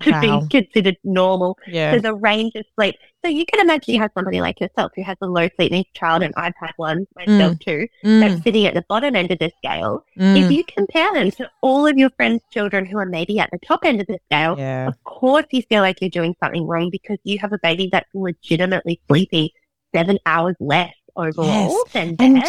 to 0.00 0.10
Wow. 0.10 0.40
be 0.40 0.48
considered 0.48 0.96
normal 1.04 1.58
Yeah. 1.68 1.92
so 1.92 2.00
the 2.00 2.14
range 2.14 2.52
of 2.54 2.64
sleep. 2.74 2.96
So 3.24 3.30
you 3.30 3.44
can 3.46 3.60
imagine 3.60 3.94
you 3.94 4.00
have 4.00 4.10
somebody 4.14 4.40
like 4.40 4.60
yourself 4.60 4.92
who 4.94 5.02
has 5.02 5.16
a 5.22 5.26
low 5.26 5.48
sleep 5.56 5.72
needs 5.72 5.88
child, 5.94 6.22
and 6.22 6.32
I've 6.36 6.54
had 6.58 6.72
one 6.76 7.06
myself 7.16 7.58
too, 7.58 7.86
Mm, 8.04 8.20
that's 8.20 8.42
sitting 8.42 8.66
at 8.66 8.74
the 8.74 8.84
bottom 8.88 9.16
end 9.16 9.30
of 9.30 9.38
the 9.38 9.50
scale. 9.58 10.04
mm, 10.18 10.36
If 10.36 10.50
you 10.50 10.64
compare 10.64 11.12
them 11.14 11.30
to 11.32 11.50
all 11.62 11.86
of 11.86 11.96
your 11.96 12.10
friends' 12.10 12.42
children 12.50 12.84
who 12.86 12.98
are 12.98 13.06
maybe 13.06 13.38
at 13.38 13.50
the 13.50 13.58
top 13.66 13.84
end 13.84 14.00
of 14.00 14.06
the 14.06 14.18
scale, 14.26 14.56
yeah. 14.58 14.86
of 14.88 15.02
course 15.04 15.46
you 15.52 15.62
feel 15.62 15.80
like 15.82 16.00
you're 16.00 16.10
doing 16.10 16.34
something 16.42 16.66
wrong 16.66 16.90
because 16.90 17.18
you 17.24 17.38
have 17.38 17.52
a 17.52 17.58
baby 17.62 17.88
that's 17.90 18.08
legitimately 18.14 19.00
sleeping 19.08 19.48
seven 19.94 20.18
hours 20.26 20.56
less 20.60 20.94
overall 21.16 21.46
Yes. 21.46 21.82
than 21.92 22.16
And. 22.18 22.42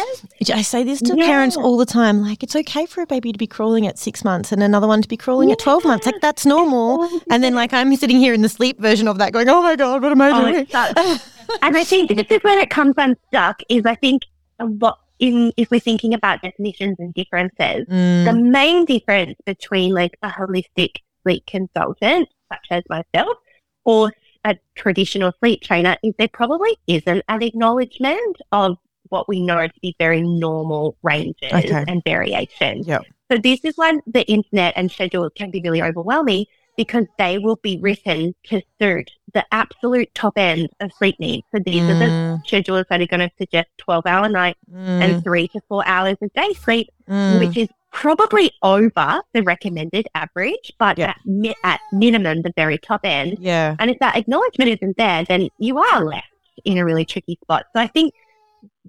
I 0.52 0.62
say 0.62 0.82
this 0.84 1.00
to 1.02 1.14
Yeah. 1.16 1.26
parents 1.26 1.56
all 1.56 1.76
the 1.76 1.86
time. 1.86 2.20
Like, 2.22 2.42
it's 2.42 2.56
okay 2.56 2.86
for 2.86 3.02
a 3.02 3.06
baby 3.06 3.32
to 3.32 3.38
be 3.38 3.46
crawling 3.46 3.86
at 3.86 3.98
six 3.98 4.24
months 4.24 4.52
and 4.52 4.62
another 4.62 4.86
one 4.86 5.02
to 5.02 5.08
be 5.08 5.16
crawling 5.16 5.52
at 5.52 5.58
12 5.58 5.84
months. 5.84 6.06
Like, 6.06 6.20
that's 6.20 6.44
normal. 6.46 7.08
And 7.30 7.42
then, 7.42 7.54
like, 7.54 7.72
I'm 7.72 7.94
sitting 7.96 8.18
here 8.18 8.34
in 8.34 8.42
the 8.42 8.48
sleep 8.48 8.80
version 8.80 9.08
of 9.08 9.18
that 9.18 9.32
going, 9.32 9.48
oh 9.48 9.62
my 9.62 9.76
God, 9.76 10.02
what 10.02 10.12
am 10.12 10.20
I 10.20 10.30
Oh, 10.30 10.50
doing? 10.52 10.66
such- 10.70 10.96
and 11.62 11.76
I 11.76 11.84
think 11.84 12.10
this 12.14 12.26
is 12.30 12.42
when 12.42 12.58
it 12.58 12.70
comes 12.70 12.94
unstuck 12.96 13.60
is 13.68 13.86
I 13.86 13.94
think 13.94 14.22
a 14.58 14.66
lot 14.66 14.98
in 15.18 15.52
if 15.56 15.70
we're 15.70 15.80
thinking 15.80 16.12
about 16.12 16.42
definitions 16.42 16.96
and 16.98 17.14
differences, 17.14 17.86
Mm, 17.88 18.24
the 18.24 18.32
main 18.34 18.84
difference 18.84 19.36
between 19.46 19.94
like 19.94 20.16
a 20.22 20.28
holistic 20.28 20.96
sleep 21.22 21.44
consultant, 21.46 22.28
such 22.52 22.66
as 22.70 22.82
myself, 22.88 23.36
or 23.84 24.12
a 24.46 24.56
traditional 24.76 25.32
sleep 25.40 25.60
trainer 25.60 25.96
is 26.02 26.14
there 26.18 26.28
probably 26.28 26.78
isn't 26.86 27.22
an 27.28 27.42
acknowledgement 27.42 28.36
of 28.52 28.78
what 29.08 29.28
we 29.28 29.42
know 29.42 29.66
to 29.66 29.80
be 29.82 29.94
very 29.98 30.22
normal 30.22 30.96
ranges 31.02 31.52
Okay. 31.52 31.84
and 31.86 32.02
variations. 32.04 32.86
Yep. 32.86 33.02
So 33.30 33.38
this 33.38 33.64
is 33.64 33.76
when 33.76 34.00
the 34.06 34.24
internet 34.30 34.72
and 34.76 34.90
schedules 34.90 35.32
can 35.34 35.50
be 35.50 35.60
really 35.60 35.82
overwhelming 35.82 36.46
because 36.76 37.06
they 37.18 37.38
will 37.38 37.56
be 37.56 37.78
written 37.78 38.34
to 38.44 38.62
suit 38.80 39.10
the 39.34 39.44
absolute 39.50 40.14
top 40.14 40.34
end 40.36 40.68
of 40.80 40.92
sleep 40.92 41.18
needs. 41.18 41.46
So 41.52 41.60
these 41.64 41.82
are 41.82 41.98
the 41.98 42.04
mm, 42.04 42.46
schedules 42.46 42.84
that 42.90 43.00
are 43.00 43.06
going 43.06 43.28
to 43.28 43.30
suggest 43.38 43.68
12 43.78 44.06
hour 44.06 44.28
nights 44.28 44.58
mm, 44.70 44.76
and 44.76 45.24
three 45.24 45.48
to 45.48 45.60
four 45.68 45.86
hours 45.86 46.16
of 46.20 46.32
day 46.34 46.52
sleep, 46.52 46.90
mm. 47.08 47.40
which 47.40 47.56
is 47.56 47.68
probably 47.92 48.50
over 48.62 49.20
the 49.32 49.42
recommended 49.42 50.06
average, 50.14 50.72
but 50.78 50.98
Yeah. 50.98 51.10
at, 51.10 51.20
mi- 51.24 51.54
at 51.64 51.80
minimum, 51.92 52.42
the 52.42 52.52
very 52.56 52.78
top 52.78 53.00
end. 53.04 53.38
Yeah. 53.40 53.76
And 53.78 53.90
if 53.90 53.98
that 54.00 54.16
acknowledgement 54.16 54.70
isn't 54.70 54.96
there, 54.96 55.24
then 55.24 55.48
you 55.58 55.78
are 55.78 56.04
left 56.04 56.26
in 56.64 56.78
a 56.78 56.84
really 56.84 57.04
tricky 57.04 57.38
spot. 57.42 57.66
So 57.74 57.80
I 57.80 57.86
think 57.86 58.12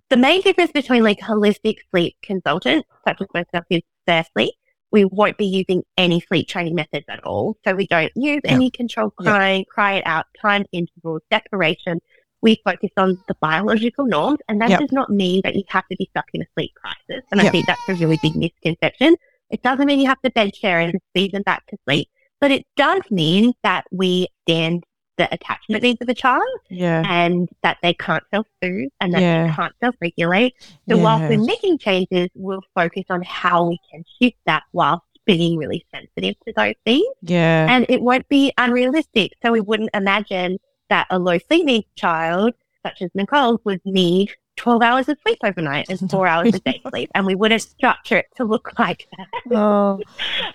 the 0.09 0.17
main 0.17 0.41
difference 0.41 0.71
between 0.71 1.03
like 1.03 1.19
holistic 1.19 1.77
sleep 1.91 2.15
consultants, 2.21 2.87
such 3.07 3.21
as 3.21 3.27
myself, 3.33 3.65
is 3.69 3.81
firstly, 4.05 4.53
we 4.91 5.03
won't 5.05 5.37
be 5.37 5.45
using 5.45 5.83
any 5.97 6.21
sleep 6.21 6.47
training 6.47 6.75
methods 6.75 7.05
at 7.09 7.23
all. 7.23 7.57
So 7.65 7.75
we 7.75 7.87
don't 7.87 8.11
use 8.15 8.41
Yeah. 8.43 8.53
any 8.53 8.71
controlled 8.71 9.13
Yeah. 9.19 9.31
crying, 9.31 9.65
cry 9.69 9.95
it 9.95 10.03
out, 10.05 10.25
time 10.41 10.65
intervals, 10.71 11.21
declaration. 11.29 11.99
We 12.41 12.61
focus 12.63 12.91
on 12.97 13.17
the 13.27 13.35
biological 13.41 14.05
norms, 14.05 14.39
and 14.47 14.61
that 14.61 14.69
Yep. 14.69 14.79
does 14.79 14.91
not 14.91 15.09
mean 15.09 15.41
that 15.43 15.55
you 15.55 15.63
have 15.69 15.87
to 15.89 15.95
be 15.97 16.07
stuck 16.11 16.25
in 16.33 16.41
a 16.41 16.45
sleep 16.53 16.71
crisis. 16.75 17.23
And 17.31 17.41
I 17.41 17.49
think 17.49 17.65
that's 17.65 17.81
a 17.89 17.95
really 17.95 18.19
big 18.21 18.35
misconception. 18.35 19.15
It 19.49 19.63
doesn't 19.63 19.85
mean 19.85 19.99
you 19.99 20.07
have 20.07 20.21
to 20.21 20.29
bed 20.29 20.55
share 20.55 20.79
and 20.79 20.99
feed 21.13 21.31
them 21.31 21.41
back 21.43 21.65
to 21.67 21.77
sleep, 21.85 22.09
but 22.39 22.51
it 22.51 22.65
does 22.75 23.01
mean 23.09 23.53
that 23.63 23.85
we 23.91 24.27
stand 24.43 24.83
the 25.17 25.33
attachment 25.33 25.81
needs 25.81 25.99
of 26.01 26.09
a 26.09 26.13
child 26.13 26.43
Yeah. 26.69 27.03
and 27.07 27.49
that 27.63 27.77
they 27.81 27.93
can't 27.95 28.23
self-soothe 28.29 28.89
and 29.01 29.13
that 29.15 29.21
Yeah. 29.21 29.47
they 29.47 29.53
can't 29.53 29.73
self-regulate. 29.81 30.53
So 30.87 30.97
whilst 30.97 31.27
we're 31.27 31.43
making 31.43 31.79
changes, 31.79 32.29
we'll 32.35 32.61
focus 32.75 33.05
on 33.09 33.23
how 33.23 33.67
we 33.67 33.79
can 33.89 34.03
shift 34.21 34.37
that 34.45 34.61
whilst 34.73 35.03
being 35.25 35.57
really 35.57 35.83
sensitive 35.91 36.35
to 36.45 36.53
those 36.55 36.75
things. 36.85 37.03
Yeah. 37.23 37.65
And 37.67 37.87
it 37.89 38.01
won't 38.01 38.29
be 38.29 38.53
unrealistic. 38.59 39.31
So 39.43 39.51
we 39.51 39.59
wouldn't 39.59 39.89
imagine 39.95 40.59
that 40.89 41.07
a 41.09 41.19
low 41.19 41.37
sleep 41.37 41.65
needs 41.65 41.87
child, 41.95 42.53
such 42.85 43.01
as 43.01 43.09
Nicole, 43.13 43.59
would 43.63 43.81
need 43.85 44.31
12 44.55 44.81
hours 44.81 45.09
of 45.09 45.17
sleep 45.25 45.37
overnight 45.43 45.89
and 45.89 46.09
four 46.09 46.27
hours 46.33 46.53
of 46.53 46.63
day 46.63 46.81
sleep. 46.89 47.09
And 47.15 47.25
we 47.25 47.35
wouldn't 47.35 47.61
structure 47.61 48.17
it 48.17 48.25
to 48.37 48.43
look 48.43 48.71
like 48.79 49.07
that. 49.17 49.55
Oh. 49.55 49.99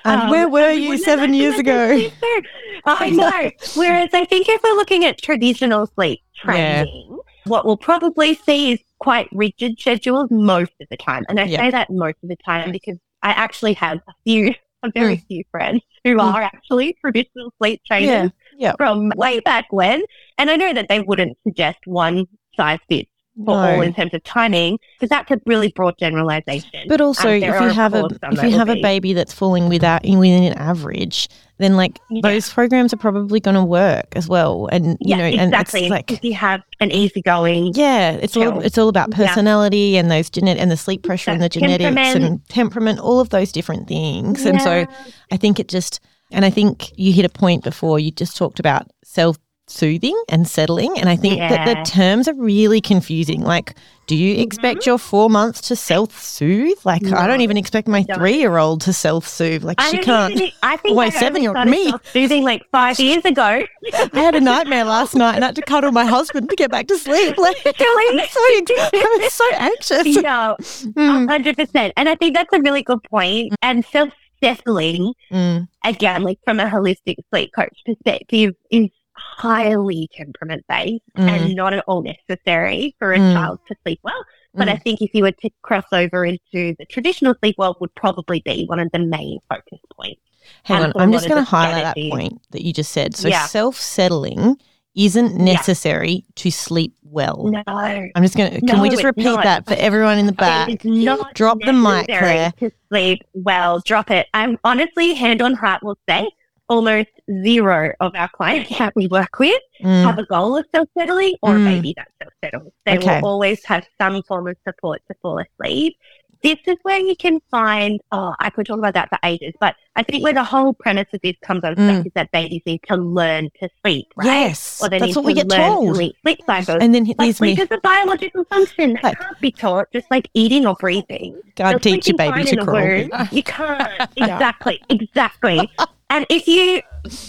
And 0.04 0.22
Um, 0.22 0.30
where 0.30 0.48
were 0.48 0.70
and 0.70 0.80
you 0.80 0.98
seven 0.98 1.34
years 1.34 1.58
ago? 1.58 1.76
there's 1.88 2.00
sleep 2.00 2.12
there. 2.20 2.42
I 2.84 3.10
know. 3.10 3.50
Whereas 3.74 4.10
I 4.12 4.24
think 4.24 4.48
if 4.48 4.62
we're 4.62 4.74
looking 4.74 5.04
at 5.04 5.20
traditional 5.22 5.86
sleep 5.94 6.20
training, 6.34 7.18
what 7.44 7.64
we'll 7.64 7.76
probably 7.76 8.34
see 8.34 8.72
is 8.72 8.80
quite 8.98 9.28
rigid 9.32 9.78
schedules 9.78 10.28
most 10.30 10.72
of 10.80 10.88
the 10.90 10.96
time. 10.96 11.24
And 11.28 11.38
I 11.38 11.44
Yeah. 11.44 11.58
say 11.60 11.70
that 11.70 11.90
most 11.90 12.16
of 12.22 12.28
the 12.28 12.36
time 12.44 12.72
because 12.72 12.96
I 13.22 13.30
actually 13.30 13.74
have 13.74 13.98
a 14.08 14.12
few, 14.24 14.54
a 14.82 14.90
very 14.90 15.16
few 15.28 15.44
friends 15.52 15.80
who 16.04 16.16
Mm. 16.16 16.22
are 16.34 16.42
actually 16.42 16.96
traditional 17.00 17.52
sleep 17.58 17.82
trainers 17.86 18.08
Yeah. 18.08 18.28
Yeah. 18.58 18.74
from 18.76 19.10
way 19.16 19.40
back 19.40 19.66
when. 19.70 20.02
And 20.38 20.50
I 20.50 20.56
know 20.56 20.72
that 20.72 20.88
they 20.88 21.00
wouldn't 21.00 21.36
suggest 21.44 21.78
one 21.86 22.26
size 22.56 22.78
fits 22.88 23.08
for 23.46 23.56
all 23.56 23.80
in 23.80 23.94
terms 23.94 24.12
of 24.12 24.22
timing 24.24 24.78
because 25.00 25.08
that's 25.08 25.30
a 25.30 25.40
really 25.46 25.72
broad 25.74 25.94
generalization. 25.98 26.84
But 26.86 27.00
also, 27.00 27.28
Um, 27.28 27.42
if 27.42 27.60
you 27.62 27.68
have 27.70 27.94
a 27.94 28.04
of 28.04 28.10
course, 28.10 28.18
some 28.20 28.32
if 28.34 28.52
you 28.52 28.58
have 28.58 28.68
a 28.68 28.76
baby 28.76 29.14
that's 29.14 29.32
falling 29.32 29.70
without 29.70 30.02
within 30.04 30.42
an 30.44 30.52
average, 30.58 31.28
then 31.56 31.74
like 31.74 31.98
Yeah. 32.10 32.20
those 32.22 32.52
programs 32.52 32.92
are 32.92 32.98
probably 32.98 33.40
going 33.40 33.54
to 33.54 33.64
work 33.64 34.04
as 34.16 34.28
well. 34.28 34.68
And 34.70 34.84
you 34.84 34.96
yeah, 35.00 35.16
know, 35.16 35.24
and 35.24 35.54
exactly. 35.54 35.82
it's 35.84 35.90
like 35.90 36.10
if 36.12 36.22
you 36.22 36.34
have 36.34 36.60
an 36.80 36.90
easygoing 36.90 37.72
yeah, 37.74 38.10
it's 38.12 38.36
all 38.36 38.60
it's 38.60 38.76
all 38.76 38.88
about 38.88 39.08
Yeah. 39.10 39.26
personality 39.26 39.96
and 39.96 40.10
those 40.10 40.28
genet 40.28 40.58
and 40.58 40.70
the 40.70 40.76
sleep 40.76 41.02
pressure 41.02 41.30
and 41.30 41.40
the 41.40 41.48
genetics 41.48 42.14
and 42.14 42.46
temperament, 42.50 42.98
all 42.98 43.18
of 43.18 43.30
those 43.30 43.50
different 43.50 43.88
things. 43.88 44.44
And 44.44 44.60
so 44.60 44.86
I 45.30 45.36
think 45.38 45.58
it 45.58 45.68
just, 45.68 46.00
and 46.32 46.44
I 46.44 46.50
think 46.50 46.92
you 46.98 47.12
hit 47.12 47.24
a 47.24 47.28
point 47.28 47.64
before. 47.64 47.98
You 47.98 48.10
just 48.10 48.36
talked 48.36 48.58
about 48.60 48.88
self 49.04 49.36
soothing 49.68 50.20
and 50.28 50.46
settling. 50.46 50.98
And 50.98 51.08
I 51.08 51.16
think 51.16 51.38
that 51.38 51.64
the 51.66 51.90
terms 51.90 52.28
are 52.28 52.34
really 52.34 52.80
confusing. 52.80 53.42
Like, 53.42 53.74
do 54.06 54.16
you 54.16 54.42
expect 54.42 54.84
your 54.84 54.98
four 54.98 55.30
months 55.30 55.60
to 55.68 55.76
self 55.76 56.20
soothe? 56.20 56.76
Like, 56.84 57.06
I 57.10 57.26
don't 57.26 57.40
even 57.40 57.56
expect 57.56 57.88
my 57.88 58.02
three 58.02 58.34
year 58.38 58.58
old 58.58 58.82
to 58.82 58.92
self 58.92 59.26
soothe. 59.26 59.62
Like, 59.64 59.80
I 59.80 59.90
she 59.92 59.98
can't. 59.98 60.34
even- 60.34 60.50
I 60.62 60.76
think 60.76 60.96
Wait, 60.98 61.14
I 61.14 61.18
seven-year-old 61.18 61.68
me. 61.68 61.88
started 61.88 62.06
soothing 62.08 62.42
like 62.44 62.62
five 62.70 62.98
years 63.00 63.24
ago. 63.24 63.62
I 63.94 64.08
had 64.12 64.34
a 64.34 64.40
nightmare 64.40 64.84
last 64.84 65.14
night 65.14 65.36
and 65.36 65.44
I 65.44 65.48
had 65.48 65.56
to 65.56 65.62
cuddle 65.62 65.92
my 65.92 66.04
husband 66.04 66.50
to 66.50 66.56
get 66.56 66.70
back 66.70 66.88
to 66.88 66.98
sleep. 66.98 67.38
Like? 67.38 67.56
I'm 67.64 67.74
so, 67.74 68.40
I 68.40 69.18
was 69.20 69.32
so 69.32 69.44
anxious. 69.54 70.16
no, 70.16 70.56
Mm, 70.92 71.28
hundred 71.28 71.56
percent. 71.56 71.94
And 71.96 72.08
I 72.08 72.16
think 72.16 72.34
that's 72.34 72.52
a 72.52 72.60
really 72.60 72.82
good 72.82 73.02
point. 73.04 73.54
And 73.62 73.84
self 73.86 74.10
settling 74.42 75.14
mm, 75.30 75.68
again, 75.84 76.22
like 76.22 76.38
from 76.44 76.60
a 76.60 76.64
holistic 76.66 77.16
sleep 77.30 77.52
coach 77.54 77.76
perspective, 77.84 78.54
is 78.70 78.88
highly 79.14 80.08
temperament 80.14 80.64
based 80.68 81.02
mm, 81.16 81.28
and 81.28 81.54
not 81.54 81.72
at 81.72 81.84
all 81.86 82.02
necessary 82.02 82.94
for 82.98 83.12
a 83.12 83.18
Mm. 83.18 83.34
child 83.34 83.58
to 83.68 83.74
sleep 83.84 84.00
well. 84.02 84.24
But 84.54 84.68
mm. 84.68 84.72
I 84.72 84.76
think 84.76 85.00
if 85.00 85.14
you 85.14 85.22
were 85.22 85.32
to 85.32 85.50
cross 85.62 85.84
over 85.92 86.24
into 86.24 86.74
the 86.78 86.86
traditional 86.88 87.34
sleep 87.40 87.56
world, 87.58 87.76
would 87.80 87.94
probably 87.94 88.40
be 88.44 88.64
one 88.66 88.80
of 88.80 88.90
the 88.92 88.98
main 88.98 89.38
focus 89.48 89.78
points. 89.96 90.20
Hang 90.64 90.82
and 90.82 90.92
on, 90.94 91.02
I'm 91.02 91.12
just 91.12 91.28
going 91.28 91.42
to 91.42 91.48
highlight 91.48 91.94
that 91.94 92.10
point 92.10 92.40
that 92.50 92.62
you 92.64 92.72
just 92.72 92.92
said. 92.92 93.16
So 93.16 93.28
Yeah. 93.28 93.46
self-settling 93.46 94.58
isn't 94.94 95.36
necessary 95.36 96.24
to 96.36 96.50
sleep 96.50 96.94
well. 97.02 97.44
No, 97.50 97.62
I'm 97.66 98.10
just 98.22 98.36
going 98.36 98.52
to. 98.52 98.60
Can 98.60 98.76
No, 98.76 98.82
we 98.82 98.90
just 98.90 99.04
repeat 99.04 99.24
not. 99.24 99.44
that 99.44 99.66
for 99.66 99.74
everyone 99.74 100.18
in 100.18 100.26
the 100.26 100.32
back? 100.32 100.68
It 100.68 100.84
is 100.84 101.04
not 101.06 101.34
Drop 101.34 101.58
the 101.60 101.72
mic, 101.72 102.06
Claire. 102.06 102.52
To 102.58 102.70
sleep 102.90 103.22
well, 103.34 103.80
drop 103.80 104.10
it. 104.10 104.26
I'm 104.34 104.58
honestly, 104.64 105.14
hand 105.14 105.40
on 105.42 105.54
heart, 105.54 105.82
will 105.82 105.98
say 106.08 106.28
almost 106.68 107.08
zero 107.42 107.92
of 108.00 108.14
our 108.14 108.28
clients 108.28 108.70
that 108.78 108.94
we 108.96 109.06
work 109.08 109.38
with 109.38 109.60
Mm, 109.82 110.04
have 110.04 110.16
a 110.18 110.24
goal 110.26 110.56
of 110.56 110.64
self 110.72 110.88
settling 110.96 111.34
or 111.42 111.54
Mm. 111.54 111.62
a 111.62 111.70
baby 111.74 111.94
that 111.96 112.08
self 112.22 112.32
settles. 112.44 112.72
They 112.86 112.98
Okay. 112.98 113.20
will 113.20 113.28
always 113.28 113.64
have 113.64 113.84
some 114.00 114.22
form 114.22 114.46
of 114.46 114.56
support 114.66 115.02
to 115.08 115.14
fall 115.20 115.40
asleep. 115.40 115.96
This 116.42 116.58
is 116.66 116.76
where 116.82 116.98
you 116.98 117.14
can 117.16 117.40
find, 117.50 118.00
oh, 118.10 118.34
I 118.40 118.50
could 118.50 118.66
talk 118.66 118.78
about 118.78 118.94
that 118.94 119.08
for 119.08 119.18
ages, 119.24 119.54
but 119.60 119.76
I 119.94 120.02
think 120.02 120.24
where 120.24 120.32
the 120.32 120.42
whole 120.42 120.72
premise 120.74 121.06
of 121.12 121.20
this 121.22 121.36
comes 121.42 121.62
unstuck 121.62 122.02
Mm. 122.02 122.06
is 122.06 122.12
that 122.14 122.30
babies 122.32 122.62
need 122.66 122.80
to 122.88 122.96
learn 122.96 123.48
to 123.60 123.68
sleep, 123.82 124.06
right? 124.16 124.26
Yes, 124.26 124.80
Or 124.82 124.88
they 124.88 124.98
that's 124.98 125.08
need 125.10 125.16
what 125.16 125.22
to 125.22 125.26
we 125.26 125.34
get 125.34 125.48
learn 125.48 125.60
told. 125.60 125.88
to 125.98 126.12
sleep 126.22 126.40
cycles. 126.46 126.78
And 126.80 126.94
then 126.94 127.04
these 127.18 127.36
sleep 127.36 127.58
me 127.58 127.62
is 127.62 127.68
a 127.70 127.78
biological 127.78 128.44
function 128.44 128.94
that 128.94 129.04
Like- 129.04 129.18
can't 129.20 129.40
be 129.40 129.50
taught, 129.52 129.86
just 129.92 130.10
like 130.10 130.28
eating 130.34 130.66
or 130.66 130.74
breathing. 130.80 131.40
God 131.56 131.70
You're 131.70 131.78
teach 131.78 132.08
your 132.08 132.16
baby 132.16 132.44
to 132.44 132.56
crawl. 132.64 133.26
You 133.30 133.42
can't. 133.42 134.10
Exactly. 134.16 134.80
Exactly. 134.88 135.70
and 136.10 136.26
if 136.28 136.46
you 136.48 136.82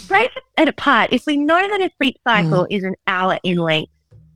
break 0.07 0.31
it 0.57 0.67
apart, 0.67 1.13
if 1.13 1.25
we 1.25 1.37
know 1.37 1.55
that 1.69 1.81
a 1.81 1.89
sleep 2.01 2.17
cycle 2.27 2.65
is 2.69 2.83
an 2.83 2.95
hour 3.07 3.37
in 3.43 3.57
length, 3.57 3.91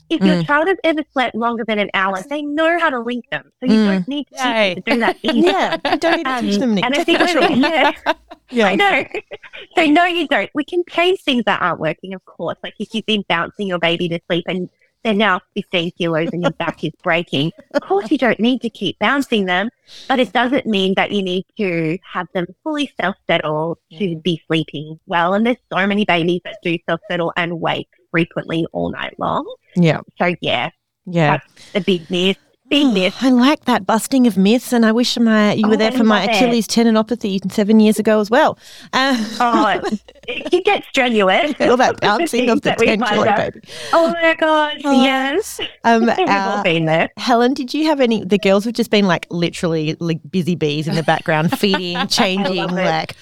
if 0.09 0.21
your 0.21 0.35
Mm. 0.37 0.45
child 0.47 0.67
has 0.67 0.77
ever 0.83 1.01
slept 1.13 1.35
longer 1.35 1.63
than 1.65 1.79
an 1.79 1.89
hour, 1.93 2.21
they 2.29 2.41
know 2.41 2.79
how 2.79 2.89
to 2.89 2.99
link 2.99 3.25
them. 3.29 3.51
So 3.59 3.71
you 3.71 3.79
Mm. 3.79 3.85
don't 3.85 4.07
need 4.07 4.25
to 4.27 4.33
teach 4.33 4.41
them 4.43 4.75
to 4.75 4.81
do 4.91 4.99
that 4.99 5.17
either. 5.23 5.37
Yeah, 5.47 5.77
you 5.91 5.97
don't 5.97 6.17
need 6.17 6.23
to 6.25 6.31
Um, 6.31 6.41
teach 6.45 6.57
them. 6.57 6.75
Nick. 6.75 6.85
and 6.85 6.95
I 6.95 7.03
think 7.03 7.19
push 7.19 7.33
we're- 7.35 7.55
yeah, 7.55 7.91
Yeah. 8.49 8.67
I 8.67 8.75
know. 8.75 9.03
so 9.75 9.85
no, 9.85 10.05
you 10.05 10.27
don't. 10.27 10.49
We 10.53 10.63
can 10.63 10.83
change 10.89 11.21
things 11.21 11.43
that 11.45 11.61
aren't 11.61 11.79
working, 11.81 12.13
of 12.13 12.23
course. 12.25 12.57
Like 12.63 12.75
if 12.79 12.93
you've 12.93 13.05
been 13.05 13.25
bouncing 13.27 13.67
your 13.67 13.79
baby 13.79 14.07
to 14.09 14.19
sleep 14.29 14.45
and 14.47 14.69
they're 15.03 15.13
now 15.13 15.39
15 15.53 15.91
kilos 15.97 16.29
and 16.33 16.41
your 16.41 16.51
back 16.51 16.83
is 16.83 16.91
breaking, 17.03 17.51
of 17.73 17.81
course 17.81 18.09
you 18.09 18.17
don't 18.17 18.39
need 18.39 18.61
to 18.61 18.69
keep 18.69 18.97
bouncing 18.99 19.45
them, 19.45 19.69
but 20.07 20.19
it 20.19 20.31
doesn't 20.33 20.65
mean 20.65 20.93
that 20.95 21.11
you 21.11 21.21
need 21.21 21.45
to 21.57 21.97
have 22.09 22.27
them 22.33 22.45
fully 22.63 22.89
self-settle 22.99 23.77
to 23.99 24.15
be 24.17 24.41
sleeping 24.47 24.99
well. 25.05 25.33
And 25.33 25.45
there's 25.45 25.57
so 25.71 25.85
many 25.85 26.03
babies 26.05 26.41
that 26.45 26.57
do 26.63 26.77
self-settle 26.89 27.31
and 27.37 27.59
wake 27.61 27.87
frequently 28.11 28.65
all 28.71 28.89
night 28.91 29.15
long. 29.19 29.45
Yeah, 29.75 30.01
So 30.17 30.33
yeah, 30.41 30.69
yeah. 31.05 31.37
that's 31.37 31.75
a 31.75 31.81
big 31.81 32.09
myth. 32.09 32.37
Big 32.69 32.93
myth. 32.93 33.15
I 33.21 33.29
like 33.29 33.63
that 33.65 33.85
busting 33.85 34.27
of 34.27 34.35
myths, 34.35 34.73
and 34.73 34.85
I 34.85 34.91
wish 34.91 35.17
my 35.17 35.53
you 35.53 35.67
were 35.67 35.75
Oh, 35.75 35.77
there 35.77 35.91
for 35.91 36.03
my 36.03 36.25
love 36.25 36.29
it. 36.29 36.35
Achilles 36.35 36.67
tendinopathy 36.67 37.49
seven 37.49 37.79
years 37.79 37.97
ago 37.97 38.19
as 38.19 38.29
well. 38.29 38.57
Uh, 38.91 39.15
Oh, 39.39 39.81
it 40.27 40.51
can 40.51 40.61
get 40.63 40.83
strenuous. 40.89 41.53
all 41.61 41.77
that 41.77 42.01
bouncing 42.01 42.49
of 42.49 42.61
the 42.61 42.71
That 42.71 42.79
we 42.79 42.87
ten 42.87 42.99
find 42.99 43.11
kilo 43.13 43.27
out. 43.27 43.37
baby. 43.53 43.67
Oh 43.93 44.09
my 44.21 44.35
god, 44.37 44.77
Oh. 44.83 45.01
yes. 45.03 45.61
Um, 45.85 46.01
We've 46.07 46.09
all 46.19 46.57
uh, 46.57 46.63
been 46.63 46.85
there. 46.85 47.09
Helen, 47.15 47.53
did 47.53 47.73
you 47.73 47.85
have 47.85 48.01
any? 48.01 48.25
The 48.25 48.37
girls 48.37 48.65
have 48.65 48.73
just 48.73 48.91
been 48.91 49.07
like 49.07 49.27
literally 49.29 49.95
like 50.01 50.19
busy 50.29 50.55
bees 50.55 50.89
in 50.89 50.95
the 50.95 51.03
background, 51.03 51.57
feeding, 51.57 52.05
changing, 52.07 52.55
love 52.57 52.71
it. 52.77 52.83
like 52.83 53.15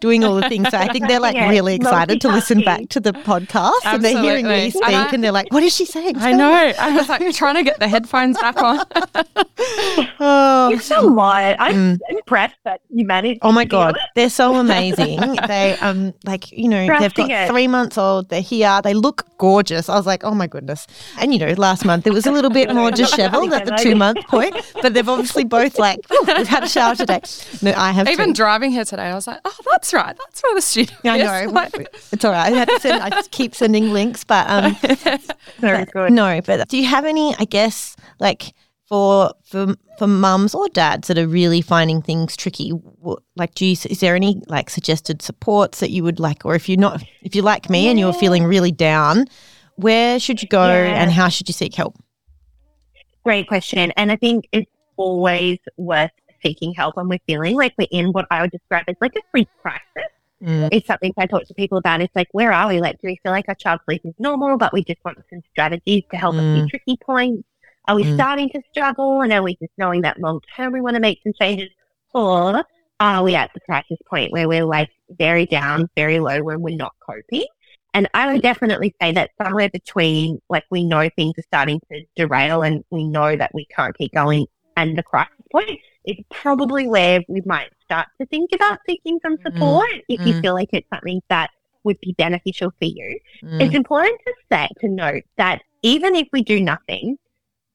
doing 0.00 0.24
all 0.24 0.36
the 0.36 0.48
things. 0.48 0.70
So 0.70 0.78
I 0.78 0.88
think 0.88 1.08
they're 1.08 1.20
like 1.20 1.34
Yeah, 1.34 1.50
really 1.50 1.74
excited 1.74 2.20
to 2.22 2.28
listen 2.28 2.62
back 2.62 2.88
to 2.90 3.00
the 3.00 3.12
podcast, 3.12 3.72
and 3.84 4.02
they're 4.02 4.22
hearing 4.22 4.46
me 4.48 4.70
speak, 4.70 4.82
And 4.86 4.96
I- 4.96 5.10
and 5.10 5.22
they're 5.22 5.32
like, 5.32 5.52
"What 5.52 5.62
is 5.62 5.76
she 5.76 5.84
saying?" 5.84 6.16
I 6.16 6.32
know. 6.32 6.72
I 6.78 6.96
was 6.96 7.10
like 7.10 7.30
trying 7.34 7.56
to 7.56 7.62
get 7.62 7.78
the 7.78 7.88
headphones 7.88 8.38
back 8.40 8.53
on. 8.56 8.80
Oh, 10.20 10.68
You're 10.70 10.80
so 10.80 11.08
what? 11.12 11.56
I'm 11.60 11.74
Mm. 11.74 11.98
impressed 12.08 12.56
that 12.64 12.80
you 12.90 13.04
managed. 13.06 13.40
Oh 13.42 13.52
my 13.52 13.64
god, 13.64 13.98
they're 14.14 14.30
so 14.30 14.54
amazing. 14.64 15.18
they 15.48 15.76
um 15.80 16.14
like 16.24 16.50
you 16.52 16.68
know 16.68 16.86
they've 16.98 17.12
got 17.14 17.30
it. 17.30 17.48
three 17.48 17.66
months 17.68 17.98
old. 17.98 18.28
They're 18.28 18.40
here. 18.40 18.80
They 18.82 18.94
look 18.94 19.26
gorgeous. 19.38 19.88
I 19.88 19.96
was 19.96 20.06
like, 20.06 20.24
oh 20.24 20.34
my 20.34 20.46
goodness. 20.46 20.86
And 21.18 21.32
you 21.32 21.38
know, 21.40 21.52
last 21.54 21.84
month 21.84 22.06
it 22.06 22.12
was 22.12 22.26
a 22.26 22.32
little 22.32 22.50
bit 22.50 22.72
more 22.72 22.90
dishevelled 23.02 23.52
at 23.52 23.64
the 23.66 23.72
two 23.76 23.94
month 23.96 24.24
point, 24.26 24.54
but 24.82 24.94
they've 24.94 25.08
obviously 25.08 25.44
both 25.44 25.78
like 25.78 25.98
"Whew, 26.08 26.22
we've 26.36 26.46
had 26.48 26.62
a 26.64 26.68
shower 26.68 26.94
today. 26.94 27.20
No, 27.62 27.72
I 27.76 27.92
have 27.92 28.08
Even 28.08 28.28
too. 28.28 28.34
driving 28.34 28.70
here 28.70 28.84
today, 28.84 29.04
I 29.04 29.14
was 29.14 29.26
like, 29.26 29.40
oh, 29.44 29.56
that's 29.70 29.92
right. 29.92 30.16
That's 30.16 30.42
where 30.42 30.54
the 30.54 30.62
studio 30.62 30.96
I 31.04 31.18
know 31.18 31.50
Like, 31.52 31.74
it's 32.12 32.24
all 32.24 32.32
right. 32.32 32.52
I 32.52 32.56
had 32.56 32.68
to 32.68 32.80
send. 32.80 33.02
I 33.02 33.10
just 33.10 33.30
keep 33.30 33.54
sending 33.54 33.92
links, 33.92 34.24
but 34.24 34.48
um, 34.48 34.74
Very 35.58 35.84
but 35.84 35.92
good. 35.92 36.12
no. 36.12 36.40
But 36.44 36.68
do 36.68 36.76
you 36.78 36.86
have 36.86 37.04
any? 37.04 37.34
I 37.38 37.44
guess 37.44 37.96
like 38.20 38.43
for 38.88 39.32
for 39.44 39.74
for 39.98 40.06
mums 40.06 40.54
or 40.54 40.68
dads 40.68 41.08
that 41.08 41.18
are 41.18 41.26
really 41.26 41.60
finding 41.62 42.02
things 42.02 42.36
tricky 42.36 42.72
like 43.36 43.54
do 43.54 43.64
you 43.64 43.72
is 43.72 44.00
there 44.00 44.14
any 44.14 44.42
like 44.48 44.68
suggested 44.68 45.22
supports 45.22 45.80
that 45.80 45.90
you 45.90 46.02
would 46.04 46.20
like 46.20 46.44
or 46.44 46.54
if 46.54 46.68
you're 46.68 46.78
not 46.78 47.02
if 47.22 47.34
you're 47.34 47.44
like 47.44 47.70
me 47.70 47.88
and 47.88 47.98
you're 47.98 48.12
feeling 48.12 48.44
really 48.44 48.72
down 48.72 49.24
where 49.76 50.18
should 50.20 50.42
you 50.42 50.48
go 50.48 50.66
Yeah. 50.66 51.02
and 51.02 51.10
how 51.10 51.28
should 51.28 51.48
you 51.48 51.54
seek 51.54 51.74
help 51.74 51.96
Great 53.24 53.48
question. 53.48 53.90
And 53.96 54.12
I 54.12 54.16
think 54.16 54.46
it's 54.52 54.70
always 54.98 55.58
worth 55.78 56.10
seeking 56.42 56.74
help 56.74 56.96
when 56.96 57.08
we're 57.08 57.18
feeling 57.26 57.56
like 57.56 57.72
we're 57.78 57.88
in 57.90 58.12
what 58.12 58.26
I 58.30 58.42
would 58.42 58.50
describe 58.50 58.84
as 58.86 58.96
like 59.00 59.14
a 59.16 59.20
sleep 59.30 59.48
crisis. 59.62 59.80
Mm. 60.42 60.68
It's 60.72 60.86
something 60.86 61.10
I 61.16 61.24
talk 61.24 61.44
to 61.46 61.54
people 61.54 61.78
about. 61.78 62.02
It's 62.02 62.14
like, 62.14 62.28
where 62.32 62.52
are 62.52 62.68
we? 62.68 62.80
Like, 62.80 63.00
do 63.00 63.06
we 63.06 63.18
feel 63.22 63.32
like 63.32 63.46
our 63.48 63.54
child's 63.54 63.82
sleep 63.86 64.02
is 64.04 64.12
normal, 64.18 64.58
but 64.58 64.74
we 64.74 64.84
just 64.84 65.02
want 65.06 65.16
some 65.30 65.40
strategies 65.50 66.02
to 66.10 66.18
help 66.18 66.34
us 66.34 66.42
Mm. 66.42 66.64
see 66.64 66.68
tricky 66.68 66.96
points? 67.02 67.48
Are 67.86 67.96
we 67.96 68.04
Mm. 68.04 68.14
starting 68.14 68.50
to 68.50 68.62
struggle? 68.70 69.20
And 69.20 69.32
are 69.32 69.42
we 69.42 69.56
just 69.56 69.72
knowing 69.76 70.02
that 70.02 70.18
long 70.20 70.40
term 70.56 70.72
we 70.72 70.80
want 70.80 70.94
to 70.94 71.00
make 71.00 71.20
some 71.22 71.32
changes? 71.38 71.68
Or 72.12 72.64
are 73.00 73.22
we 73.22 73.34
at 73.34 73.50
the 73.54 73.60
crisis 73.60 73.98
point 74.08 74.32
where 74.32 74.48
we're 74.48 74.64
like 74.64 74.90
very 75.18 75.46
down, 75.46 75.88
very 75.96 76.20
low, 76.20 76.42
when 76.42 76.60
we're 76.60 76.76
not 76.76 76.94
coping? 77.04 77.44
And 77.92 78.08
I 78.14 78.32
would 78.32 78.42
definitely 78.42 78.94
say 79.00 79.12
that 79.12 79.30
somewhere 79.40 79.68
between 79.68 80.40
like 80.48 80.64
we 80.70 80.84
know 80.84 81.08
things 81.16 81.34
are 81.38 81.42
starting 81.42 81.80
to 81.92 82.02
derail 82.16 82.62
and 82.62 82.84
we 82.90 83.04
know 83.04 83.36
that 83.36 83.52
we 83.54 83.66
can't 83.66 83.96
keep 83.96 84.12
going 84.12 84.46
and 84.76 84.98
the 84.98 85.02
crisis 85.02 85.34
point 85.52 85.78
is 86.04 86.16
probably 86.30 86.88
where 86.88 87.20
we 87.28 87.40
might 87.46 87.70
start 87.84 88.08
to 88.20 88.26
think 88.26 88.50
about 88.52 88.78
seeking 88.86 89.20
some 89.22 89.36
support 89.46 89.86
if 90.08 90.24
you 90.26 90.34
Mm. 90.34 90.40
feel 90.40 90.54
like 90.54 90.70
it's 90.72 90.88
something 90.92 91.20
that 91.28 91.50
would 91.84 91.98
be 92.00 92.12
beneficial 92.18 92.70
for 92.78 92.84
you. 92.86 93.18
Mm. 93.44 93.62
It's 93.62 93.74
important 93.74 94.20
to 94.26 94.32
say 94.50 94.68
to 94.80 94.88
note 94.88 95.22
that 95.36 95.62
even 95.82 96.16
if 96.16 96.26
we 96.32 96.42
do 96.42 96.60
nothing, 96.60 97.16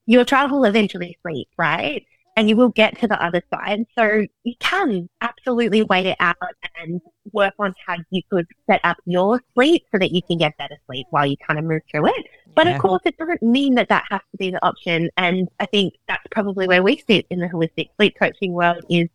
your 0.09 0.25
child 0.25 0.49
will 0.51 0.65
eventually 0.65 1.15
sleep, 1.21 1.47
right? 1.57 2.03
And 2.35 2.49
you 2.49 2.55
will 2.55 2.69
get 2.69 2.97
to 2.99 3.07
the 3.07 3.21
other 3.23 3.43
side. 3.53 3.85
So 3.95 4.25
you 4.43 4.55
can 4.59 5.07
absolutely 5.21 5.83
wait 5.83 6.07
it 6.07 6.17
out 6.19 6.35
and 6.81 6.99
work 7.31 7.53
on 7.59 7.75
how 7.85 7.97
you 8.09 8.23
could 8.31 8.47
set 8.65 8.81
up 8.83 8.97
your 9.05 9.39
sleep 9.53 9.83
so 9.91 9.99
that 9.99 10.11
you 10.11 10.23
can 10.23 10.39
get 10.39 10.57
better 10.57 10.77
sleep 10.87 11.05
while 11.11 11.27
you 11.27 11.37
kind 11.45 11.59
of 11.59 11.65
move 11.65 11.81
through 11.91 12.07
it. 12.07 12.25
But 12.55 12.65
Yeah. 12.65 12.75
of 12.75 12.81
course, 12.81 13.01
it 13.05 13.17
doesn't 13.17 13.43
mean 13.43 13.75
that 13.75 13.89
that 13.89 14.05
has 14.09 14.21
to 14.31 14.37
be 14.37 14.49
the 14.49 14.65
option. 14.65 15.09
And 15.17 15.47
I 15.59 15.67
think 15.67 15.93
that's 16.07 16.23
probably 16.31 16.65
where 16.67 16.81
we 16.81 17.03
sit 17.07 17.27
in 17.29 17.37
the 17.39 17.47
holistic 17.47 17.89
sleep 17.97 18.15
coaching 18.17 18.53
world 18.53 18.83
is 18.89 19.09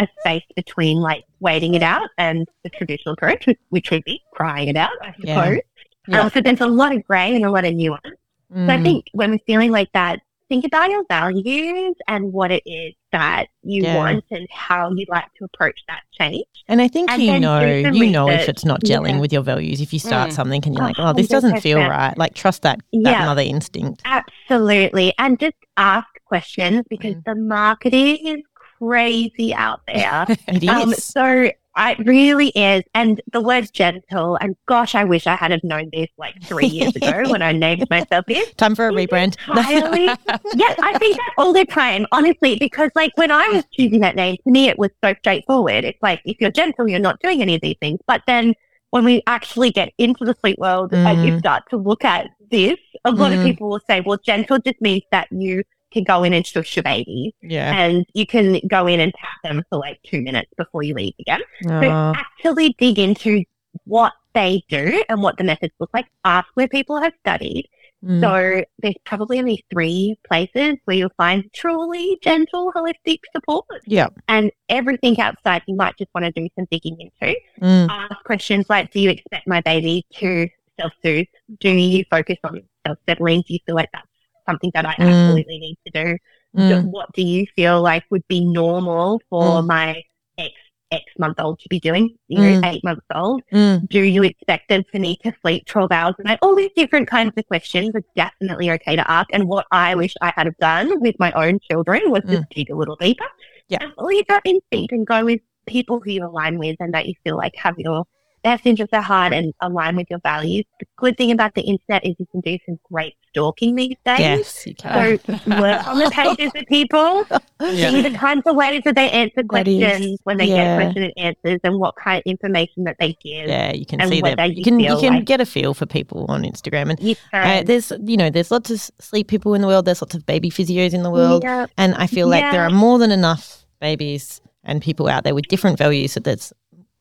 a 0.00 0.08
space 0.18 0.42
between 0.56 0.98
like 0.98 1.22
waiting 1.38 1.74
it 1.74 1.82
out 1.84 2.08
and 2.18 2.48
the 2.64 2.70
traditional 2.70 3.12
approach, 3.12 3.46
which 3.68 3.90
would 3.92 4.02
be 4.04 4.20
crying 4.32 4.66
it 4.68 4.76
out, 4.76 4.96
I 5.00 5.12
suppose. 5.20 5.60
Yeah. 6.08 6.22
Um, 6.22 6.30
so 6.30 6.40
there's 6.40 6.60
a 6.60 6.66
lot 6.66 6.92
of 6.96 7.04
grey 7.04 7.36
and 7.36 7.44
a 7.44 7.50
lot 7.52 7.64
of 7.64 7.74
nuance. 7.74 8.02
So 8.04 8.66
I 8.74 8.78
Mm. 8.78 8.82
think 8.82 9.04
when 9.12 9.30
we're 9.30 9.38
feeling 9.46 9.70
like 9.70 9.92
that, 9.92 10.18
think 10.50 10.64
about 10.66 10.90
your 10.90 11.04
values 11.08 11.94
and 12.08 12.32
what 12.32 12.50
it 12.50 12.62
is 12.66 12.92
that 13.12 13.46
you 13.62 13.84
Yeah. 13.84 13.96
want 13.96 14.24
and 14.30 14.46
how 14.50 14.90
you'd 14.94 15.08
like 15.08 15.32
to 15.38 15.44
approach 15.44 15.78
that 15.88 16.00
change. 16.18 16.44
And 16.68 16.82
I 16.82 16.88
think 16.88 17.10
And 17.10 17.22
you 17.22 17.38
know, 17.40 17.82
some 17.84 17.94
you 17.94 18.10
know 18.10 18.28
if 18.28 18.48
it's 18.48 18.64
not 18.64 18.80
gelling 18.82 19.14
Yeah. 19.14 19.20
with 19.20 19.32
your 19.32 19.42
values. 19.42 19.80
If 19.80 19.92
you 19.92 19.98
start 19.98 20.30
Mm. 20.30 20.32
something 20.34 20.62
and 20.66 20.74
you're 20.74 20.84
A 20.84 20.88
like, 20.88 20.96
oh, 20.98 21.12
this 21.12 21.28
doesn't 21.28 21.60
feel 21.60 21.78
right. 21.78 22.16
Like 22.18 22.34
trust 22.34 22.62
that 22.62 22.78
that 22.92 23.12
Yeah. 23.12 23.24
mother 23.24 23.42
instinct. 23.42 24.02
Absolutely. 24.04 25.14
And 25.18 25.38
just 25.38 25.56
ask 25.76 26.08
questions 26.26 26.82
because 26.90 27.14
Mm. 27.14 27.24
the 27.24 27.34
marketing 27.36 28.18
is 28.26 28.40
crazy 28.78 29.54
out 29.54 29.80
there. 29.86 30.26
It 30.48 30.68
Um, 30.68 30.92
so 30.94 31.50
it 31.76 31.98
really 32.06 32.48
is. 32.48 32.82
And 32.94 33.20
the 33.32 33.40
word 33.40 33.70
gentle, 33.72 34.36
and 34.36 34.56
gosh, 34.66 34.94
I 34.94 35.04
wish 35.04 35.26
I 35.26 35.36
had 35.36 35.50
have 35.50 35.62
known 35.64 35.88
this 35.92 36.08
like 36.18 36.42
three 36.42 36.66
years 36.66 36.94
ago 36.96 37.22
when 37.30 37.42
I 37.42 37.52
named 37.52 37.88
myself 37.90 38.26
this. 38.26 38.52
Time 38.54 38.74
for 38.74 38.88
a 38.88 38.92
rebrand. 38.92 39.36
entirely- 39.48 40.04
yeah, 40.54 40.74
I 40.82 40.96
think 40.98 41.16
that 41.16 41.32
all 41.38 41.52
the 41.52 41.64
time, 41.64 42.06
honestly, 42.12 42.56
because 42.58 42.90
like 42.94 43.12
when 43.16 43.30
I 43.30 43.48
was 43.48 43.64
choosing 43.72 44.00
that 44.00 44.16
name, 44.16 44.36
to 44.44 44.50
me 44.50 44.68
it 44.68 44.78
was 44.78 44.90
so 45.02 45.14
straightforward. 45.20 45.84
It's 45.84 46.02
like 46.02 46.20
if 46.24 46.40
you're 46.40 46.50
gentle, 46.50 46.88
you're 46.88 46.98
not 46.98 47.20
doing 47.20 47.40
any 47.42 47.54
of 47.54 47.60
these 47.60 47.76
things. 47.80 48.00
But 48.06 48.22
then 48.26 48.54
when 48.90 49.04
we 49.04 49.22
actually 49.28 49.70
get 49.70 49.92
into 49.98 50.24
the 50.24 50.34
sleep 50.40 50.58
world 50.58 50.92
and 50.92 51.24
you 51.24 51.32
Mm. 51.34 51.38
start 51.38 51.62
to 51.70 51.76
look 51.76 52.04
at 52.04 52.28
this, 52.50 52.76
a 53.04 53.12
lot 53.12 53.30
Mm. 53.30 53.38
of 53.38 53.44
people 53.44 53.68
will 53.68 53.80
say, 53.88 54.00
well, 54.00 54.18
gentle 54.24 54.58
just 54.58 54.80
means 54.80 55.02
that 55.12 55.28
you 55.30 55.62
can 55.92 56.04
go 56.04 56.22
in 56.22 56.32
and 56.32 56.46
shush 56.46 56.76
your 56.76 56.82
baby 56.82 57.34
yeah. 57.42 57.74
and 57.76 58.06
you 58.14 58.26
can 58.26 58.60
go 58.68 58.86
in 58.86 59.00
and 59.00 59.12
tap 59.14 59.36
them 59.42 59.62
for 59.68 59.78
like 59.78 59.98
two 60.04 60.22
minutes 60.22 60.50
before 60.56 60.82
you 60.82 60.94
leave 60.94 61.14
again. 61.18 61.40
So 61.62 61.74
Oh, 61.74 62.12
actually 62.16 62.74
dig 62.78 62.98
into 62.98 63.44
what 63.84 64.12
they 64.34 64.62
do 64.68 65.02
and 65.08 65.22
what 65.22 65.36
the 65.38 65.44
methods 65.44 65.74
look 65.80 65.90
like. 65.92 66.06
Ask 66.24 66.48
where 66.54 66.68
people 66.68 67.00
have 67.00 67.12
studied. 67.20 67.68
mm. 68.04 68.20
So 68.20 68.64
there's 68.78 68.94
probably 69.04 69.38
only 69.38 69.64
three 69.72 70.16
places 70.26 70.76
where 70.84 70.96
you'll 70.96 71.12
find 71.16 71.44
truly 71.52 72.18
gentle 72.22 72.72
holistic 72.72 73.18
support. 73.34 73.66
Yeah. 73.86 74.08
And 74.28 74.50
everything 74.68 75.18
outside 75.20 75.62
you 75.66 75.74
might 75.74 75.96
just 75.98 76.10
want 76.14 76.26
to 76.26 76.32
do 76.32 76.48
some 76.56 76.66
digging 76.70 76.96
into. 77.00 77.36
Mm. 77.60 77.88
Ask 77.90 78.22
questions 78.24 78.66
like, 78.68 78.92
do 78.92 79.00
you 79.00 79.10
expect 79.10 79.46
my 79.48 79.60
baby 79.62 80.06
to 80.14 80.48
self-soothe? 80.80 81.26
Do 81.58 81.70
you 81.70 82.04
focus 82.10 82.38
on 82.44 82.62
self-settling? 82.86 83.42
Do 83.46 83.52
you 83.54 83.58
feel 83.66 83.74
like 83.74 83.90
that's 83.92 84.06
something 84.50 84.70
that 84.74 84.84
I 84.86 84.94
Mm. 84.94 85.08
absolutely 85.08 85.58
need 85.58 85.78
to 85.86 85.92
do? 86.04 86.18
Mm. 86.56 86.84
What 86.90 87.08
do 87.12 87.22
you 87.22 87.46
feel 87.56 87.80
like 87.80 88.04
would 88.10 88.26
be 88.28 88.44
normal 88.44 89.20
for 89.30 89.62
Mm. 89.62 89.66
my 89.66 90.02
ex 90.38 90.54
X 90.92 91.04
month 91.18 91.38
old 91.38 91.60
to 91.60 91.68
be 91.68 91.78
doing? 91.78 92.16
You 92.26 92.38
know, 92.40 92.60
Mm. 92.60 92.66
eight 92.72 92.82
months 92.82 93.06
old 93.14 93.42
Mm. 93.52 93.88
do 93.88 94.00
you 94.02 94.24
expect 94.24 94.68
them 94.68 94.82
to 94.92 94.98
need 94.98 95.18
to 95.22 95.32
sleep 95.40 95.64
12 95.66 95.92
hours 95.92 96.16
a 96.18 96.24
night? 96.24 96.40
All 96.42 96.56
these 96.56 96.72
different 96.74 97.06
kinds 97.06 97.32
of 97.36 97.46
questions 97.46 97.94
are 97.94 98.02
definitely 98.16 98.68
okay 98.72 98.96
to 98.96 99.08
ask. 99.08 99.28
And 99.32 99.44
what 99.46 99.66
I 99.70 99.94
wish 99.94 100.14
I 100.20 100.32
had 100.36 100.46
have 100.46 100.56
done 100.58 101.00
with 101.00 101.14
my 101.20 101.30
own 101.32 101.60
children 101.60 102.10
was 102.10 102.22
just 102.28 102.48
dig 102.50 102.70
a 102.70 102.74
little 102.74 102.96
deeper. 102.96 103.28
Yeah. 103.68 103.78
And 103.82 103.92
follow 103.94 104.10
your 104.10 104.24
gut 104.28 104.42
instinct 104.44 104.90
and 104.92 105.06
go 105.06 105.24
with 105.24 105.40
people 105.66 106.00
who 106.00 106.10
you 106.10 106.24
align 106.26 106.58
with 106.58 106.76
and 106.80 106.92
that 106.94 107.06
you 107.06 107.14
feel 107.22 107.36
like 107.36 107.54
have 107.54 107.78
your 107.78 108.04
best 108.42 108.64
interests 108.66 108.92
at 108.94 109.04
heart 109.04 109.32
and 109.32 109.52
align 109.60 109.96
with 109.96 110.06
your 110.10 110.18
values. 110.20 110.64
The 110.78 110.86
good 110.96 111.16
thing 111.16 111.30
about 111.30 111.54
the 111.54 111.62
internet 111.62 112.04
is 112.04 112.14
you 112.18 112.26
can 112.30 112.40
do 112.40 112.58
some 112.66 112.78
great 112.90 113.14
stalking 113.28 113.74
these 113.76 113.96
days. 114.04 114.18
Yes, 114.18 114.66
you 114.66 114.74
can. 114.74 115.18
So 115.18 115.32
work 115.60 115.86
on 115.86 115.98
the 115.98 116.10
pages 116.12 116.50
of 116.54 116.66
people, 116.66 117.24
see 117.60 118.02
the 118.02 118.16
kinds 118.16 118.42
of 118.46 118.56
ways 118.56 118.82
that 118.84 118.94
they 118.94 119.10
answer 119.10 119.42
That 119.50 119.68
is- 119.68 119.78
questions 119.78 120.20
when 120.24 120.36
they 120.38 120.46
yeah. 120.46 120.56
get 120.56 120.76
questions 120.84 121.12
and 121.16 121.26
answers 121.26 121.60
and 121.64 121.78
what 121.78 121.94
kind 121.96 122.18
of 122.24 122.30
information 122.30 122.84
that 122.84 122.96
they 122.98 123.12
give. 123.22 123.48
Yeah, 123.48 123.72
you 123.72 123.86
can 123.86 124.00
and 124.00 124.10
see 124.10 124.20
that. 124.22 124.38
you 124.50 124.56
You 124.56 124.64
can 124.64 124.80
you 124.80 124.96
can 124.98 125.14
like- 125.16 125.24
get 125.26 125.40
a 125.40 125.46
feel 125.46 125.74
for 125.74 125.86
people 125.86 126.26
on 126.28 126.42
Instagram, 126.42 126.90
and 126.90 127.00
You 127.00 127.14
uh, 127.32 127.62
there's 127.62 127.92
you 128.04 128.16
know 128.16 128.30
there's 128.30 128.50
lots 128.50 128.70
of 128.70 128.80
sleep 129.00 129.28
people 129.28 129.54
in 129.54 129.60
the 129.60 129.66
world. 129.68 129.84
There's 129.84 130.02
lots 130.02 130.14
of 130.14 130.24
baby 130.26 130.50
physios 130.50 130.92
in 130.92 131.02
the 131.02 131.10
world, 131.10 131.42
Yeah. 131.44 131.66
and 131.76 131.94
I 131.96 132.06
feel 132.06 132.26
like 132.28 132.50
there 132.52 132.62
are 132.62 132.70
more 132.70 132.98
than 132.98 133.10
enough 133.10 133.64
babies 133.80 134.40
and 134.64 134.82
people 134.82 135.08
out 135.08 135.24
there 135.24 135.34
with 135.34 135.46
different 135.48 135.78
values. 135.78 136.12
So 136.12 136.20
that's 136.20 136.52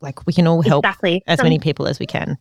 like 0.01 0.25
we 0.25 0.33
can 0.33 0.47
all 0.47 0.61
help 0.61 0.85
exactly. 0.85 1.23
as 1.27 1.41
many 1.41 1.59
people 1.59 1.87
as 1.87 1.99
we 1.99 2.05
can. 2.05 2.37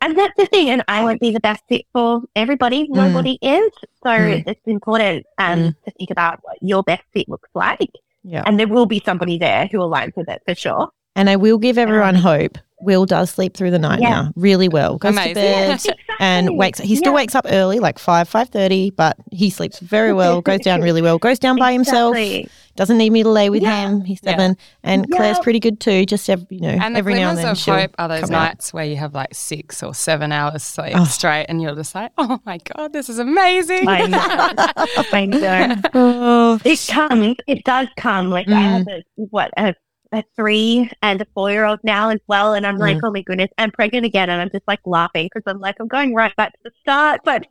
And 0.00 0.18
that's 0.18 0.34
the 0.36 0.46
thing. 0.46 0.68
And 0.68 0.82
I 0.88 1.04
won't 1.04 1.20
be 1.20 1.30
the 1.30 1.40
best 1.40 1.62
fit 1.68 1.84
for 1.92 2.22
everybody. 2.34 2.88
Nobody 2.90 3.38
is. 3.40 3.70
So 4.02 4.10
Mm. 4.10 4.44
it's 4.46 4.60
important 4.66 5.24
um, 5.38 5.58
Mm. 5.58 5.74
to 5.84 5.90
think 5.92 6.10
about 6.10 6.40
what 6.42 6.58
your 6.60 6.82
best 6.82 7.04
fit 7.12 7.28
looks 7.28 7.48
like. 7.54 7.90
Yeah. 8.24 8.42
And 8.46 8.58
there 8.58 8.66
will 8.68 8.86
be 8.86 9.00
somebody 9.04 9.38
there 9.38 9.68
who 9.70 9.78
aligns 9.78 10.16
with 10.16 10.28
it 10.28 10.42
for 10.46 10.54
sure. 10.56 10.88
And 11.14 11.30
I 11.30 11.36
will 11.36 11.58
give 11.58 11.78
everyone 11.78 12.14
hope. 12.16 12.58
Will 12.82 13.06
does 13.06 13.30
sleep 13.30 13.54
through 13.56 13.70
the 13.70 13.78
night 13.78 14.00
Yeah. 14.00 14.10
now, 14.10 14.32
really 14.36 14.68
well. 14.68 14.98
Goes 14.98 15.12
Amazing. 15.12 15.34
to 15.34 15.40
bed 15.40 15.80
and 16.20 16.46
Exactly. 16.46 16.56
wakes. 16.56 16.78
He 16.80 16.96
still 16.96 17.12
Yeah. 17.12 17.16
wakes 17.16 17.34
up 17.34 17.46
early, 17.48 17.78
like 17.78 17.98
five 17.98 18.28
five 18.28 18.48
thirty, 18.50 18.90
but 18.90 19.16
he 19.30 19.50
sleeps 19.50 19.78
very 19.78 20.12
well. 20.12 20.40
Goes 20.42 20.60
down 20.60 20.80
really 20.88 21.02
well. 21.02 21.18
Goes 21.18 21.38
down 21.38 21.56
by 21.58 21.72
himself. 21.72 22.14
Exactly. 22.16 22.48
Doesn't 22.74 22.96
need 22.96 23.10
me 23.10 23.22
to 23.22 23.28
lay 23.28 23.50
with 23.50 23.62
Yeah. 23.62 23.86
him. 23.88 24.00
He's 24.00 24.18
Yeah. 24.22 24.30
seven, 24.30 24.56
and 24.82 25.06
Claire's 25.10 25.38
pretty 25.40 25.60
good 25.60 25.78
too. 25.78 26.06
Just 26.06 26.28
every, 26.30 26.46
you 26.50 26.60
know, 26.62 26.68
And 26.70 26.96
every 26.96 27.12
now 27.14 27.28
and 27.28 27.38
then 27.38 27.48
of 27.48 27.58
she'll 27.58 27.74
hope 27.74 27.94
are 27.98 28.08
those 28.08 28.22
come 28.22 28.34
out. 28.34 28.48
nights 28.48 28.72
where 28.72 28.84
you 28.86 28.96
have 28.96 29.12
like 29.14 29.34
six 29.34 29.82
or 29.82 29.94
seven 29.94 30.32
hours 30.32 30.62
sleep 30.62 30.94
Oh. 30.96 31.04
straight, 31.04 31.46
and 31.50 31.60
you're 31.60 31.74
just 31.74 31.94
like, 31.94 32.12
"Oh 32.16 32.38
my 32.46 32.58
god, 32.74 32.94
this 32.94 33.10
is 33.10 33.18
amazing!" 33.18 33.86
I 33.88 34.06
know. 34.06 34.18
I 35.12 35.26
know. 35.26 35.76
Oh, 35.94 36.58
It 36.64 36.86
comes. 36.90 37.36
It 37.46 37.62
does 37.64 37.88
come. 37.98 38.30
Like 38.30 38.48
I 38.48 38.58
have 38.60 38.82
Mm. 38.86 38.98
a 38.98 39.02
what 39.30 39.50
a, 39.58 39.74
a 40.12 40.22
three 40.36 40.90
and 41.02 41.20
a 41.22 41.26
four 41.34 41.50
year 41.50 41.64
old 41.64 41.80
now 41.82 42.10
as 42.10 42.20
well, 42.26 42.54
and 42.54 42.66
I'm 42.66 42.76
like, 42.78 42.98
Mm. 42.98 43.00
oh 43.04 43.10
my 43.10 43.22
goodness, 43.22 43.50
I'm 43.58 43.70
pregnant 43.70 44.04
again, 44.06 44.28
and 44.30 44.40
I'm 44.40 44.50
just 44.50 44.66
like 44.68 44.80
laughing 44.84 45.28
because 45.32 45.42
I'm 45.50 45.58
like, 45.60 45.76
I'm 45.80 45.88
going 45.88 46.14
right 46.14 46.34
back 46.36 46.52
to 46.52 46.58
the 46.64 46.70
start, 46.80 47.20
but 47.24 47.46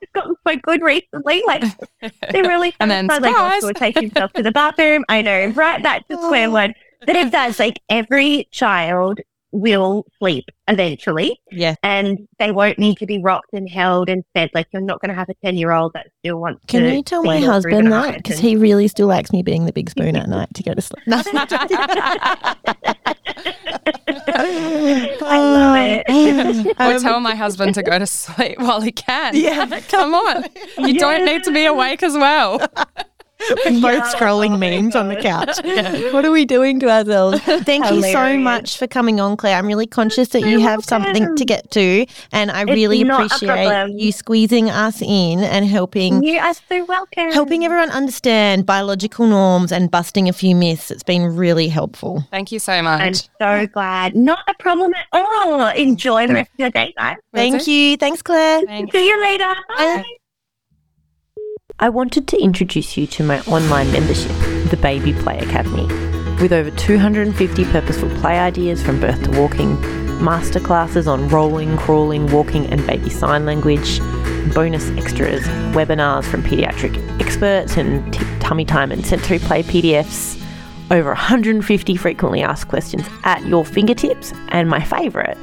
it's 0.00 0.12
gotten 0.12 0.34
so 0.46 0.56
good 0.62 0.82
recently. 0.82 1.42
Like 1.46 1.62
they 2.32 2.42
really 2.42 2.74
And 2.80 2.90
then 2.90 3.08
so, 3.10 3.18
like 3.18 3.36
also 3.36 3.72
take 3.72 3.98
himself 3.98 4.32
to 4.34 4.42
the 4.42 4.52
bathroom. 4.52 5.04
I 5.08 5.22
know, 5.22 5.48
right 5.48 5.82
back 5.82 6.08
to 6.08 6.16
square 6.16 6.50
one. 6.62 6.74
But 7.06 7.16
it 7.16 7.30
does. 7.40 7.58
Like 7.58 7.80
every 7.88 8.48
child 8.50 9.20
will 9.52 10.04
sleep 10.18 10.44
eventually, 10.68 11.40
yeah. 11.50 11.74
and 11.82 12.28
they 12.38 12.50
won't 12.50 12.78
need 12.78 12.98
to 12.98 13.06
be 13.06 13.20
rocked 13.22 13.52
and 13.52 13.68
held 13.68 14.08
and 14.08 14.24
fed. 14.34 14.50
Like 14.54 14.66
you're 14.72 14.82
not 14.82 15.00
going 15.00 15.08
to 15.10 15.14
have 15.14 15.28
a 15.28 15.34
ten 15.44 15.56
year 15.56 15.72
old 15.72 15.92
that 15.94 16.08
still 16.20 16.38
wants 16.38 16.64
Can 16.66 16.82
to. 16.82 16.88
Can 16.88 16.96
you 16.96 17.02
tell 17.02 17.22
feed 17.22 17.28
my 17.28 17.46
all 17.46 17.60
through 17.60 17.70
the 17.70 17.76
husband 17.76 17.92
that 17.92 18.16
because 18.16 18.38
he 18.38 18.56
really 18.56 18.88
still 18.88 19.06
likes 19.06 19.32
me 19.32 19.42
being 19.42 19.66
the 19.66 19.72
big 19.72 19.90
spoon 19.90 20.16
at 20.16 20.28
night 20.28 20.52
to 20.54 20.62
go 20.62 20.74
to 20.74 20.80
sleep? 20.82 21.06
No. 21.06 21.22
I 24.38 25.38
love 25.40 25.76
it. 25.78 26.66
or 26.78 26.94
Um, 26.94 27.02
tell 27.02 27.20
my 27.20 27.34
husband 27.34 27.74
to 27.74 27.82
go 27.82 27.98
to 27.98 28.06
sleep 28.06 28.58
while 28.58 28.80
he 28.80 28.92
can. 28.92 29.34
Yeah. 29.36 29.80
come 29.88 30.14
on. 30.14 30.44
You 30.78 30.98
don't 30.98 31.24
need 31.24 31.44
to 31.44 31.52
be 31.52 31.64
awake 31.66 32.02
as 32.02 32.14
well. 32.14 32.60
We're 33.64 33.80
both 33.80 34.04
scrolling 34.14 34.54
oh 34.54 34.56
memes 34.56 34.96
on 34.96 35.08
the 35.08 35.16
couch. 35.16 35.58
What 36.12 36.24
are 36.24 36.30
we 36.30 36.44
doing 36.44 36.80
to 36.80 36.88
ourselves? 36.90 37.40
Thank 37.42 37.90
you 37.90 38.02
so 38.02 38.38
much 38.38 38.78
for 38.78 38.86
coming 38.86 39.20
on, 39.20 39.36
Claire. 39.36 39.56
I'm 39.56 39.66
really 39.66 39.86
conscious 39.86 40.28
that 40.28 40.42
you 40.42 40.60
have 40.60 40.84
something 40.84 41.36
to 41.36 41.44
get 41.44 41.70
to, 41.72 42.06
and 42.32 42.50
I 42.50 42.62
It's 42.62 42.70
really 42.70 43.02
appreciate 43.02 43.90
you 43.94 44.12
squeezing 44.12 44.70
us 44.70 45.02
in 45.02 45.40
and 45.40 45.66
helping 45.66 46.22
You 46.22 46.38
are 46.38 46.54
so 46.54 46.84
welcome. 46.84 47.30
helping 47.32 47.64
everyone 47.64 47.90
understand 47.90 48.64
biological 48.66 49.26
norms 49.26 49.70
and 49.72 49.90
busting 49.90 50.28
a 50.28 50.32
few 50.32 50.54
myths. 50.54 50.90
It's 50.90 51.02
been 51.02 51.36
really 51.36 51.68
helpful. 51.68 52.24
Thank 52.30 52.52
you 52.52 52.58
so 52.58 52.82
much. 52.82 53.00
I'm 53.00 53.14
so 53.14 53.66
glad. 53.66 54.16
Not 54.16 54.40
a 54.48 54.54
problem 54.54 54.94
at 54.94 55.06
all. 55.12 55.66
Enjoy 55.68 56.26
the 56.26 56.34
rest 56.34 56.50
of 56.54 56.58
your 56.58 56.70
day, 56.70 56.94
guys. 56.96 57.16
Thank 57.34 57.66
you. 57.66 57.96
Thanks, 57.96 58.22
Claire. 58.22 58.62
Thanks. 58.62 58.92
See 58.92 59.06
you 59.06 59.20
later. 59.20 59.52
Bye. 59.76 60.04
I 61.78 61.90
wanted 61.90 62.26
to 62.28 62.40
introduce 62.40 62.96
you 62.96 63.06
to 63.08 63.22
my 63.22 63.40
online 63.42 63.92
membership, 63.92 64.32
the 64.70 64.78
Baby 64.80 65.12
Play 65.12 65.38
Academy. 65.40 65.84
With 66.40 66.50
over 66.50 66.70
250 66.70 67.64
purposeful 67.66 68.08
play 68.20 68.38
ideas 68.38 68.82
from 68.82 68.98
birth 68.98 69.22
to 69.24 69.38
walking, 69.38 69.76
masterclasses 70.16 71.06
on 71.06 71.28
rolling, 71.28 71.76
crawling, 71.76 72.32
walking, 72.32 72.64
and 72.68 72.86
baby 72.86 73.10
sign 73.10 73.44
language, 73.44 74.00
bonus 74.54 74.88
extras, 74.92 75.42
webinars 75.74 76.24
from 76.24 76.42
pediatric 76.42 77.20
experts, 77.20 77.76
and 77.76 78.10
t- 78.10 78.24
tummy 78.40 78.64
time 78.64 78.90
and 78.90 79.04
sensory 79.04 79.38
play 79.38 79.62
PDFs, 79.62 80.42
over 80.90 81.10
150 81.10 81.96
frequently 81.96 82.40
asked 82.40 82.68
questions 82.68 83.06
at 83.24 83.44
your 83.44 83.66
fingertips, 83.66 84.32
and 84.48 84.70
my 84.70 84.82
favourite, 84.82 85.36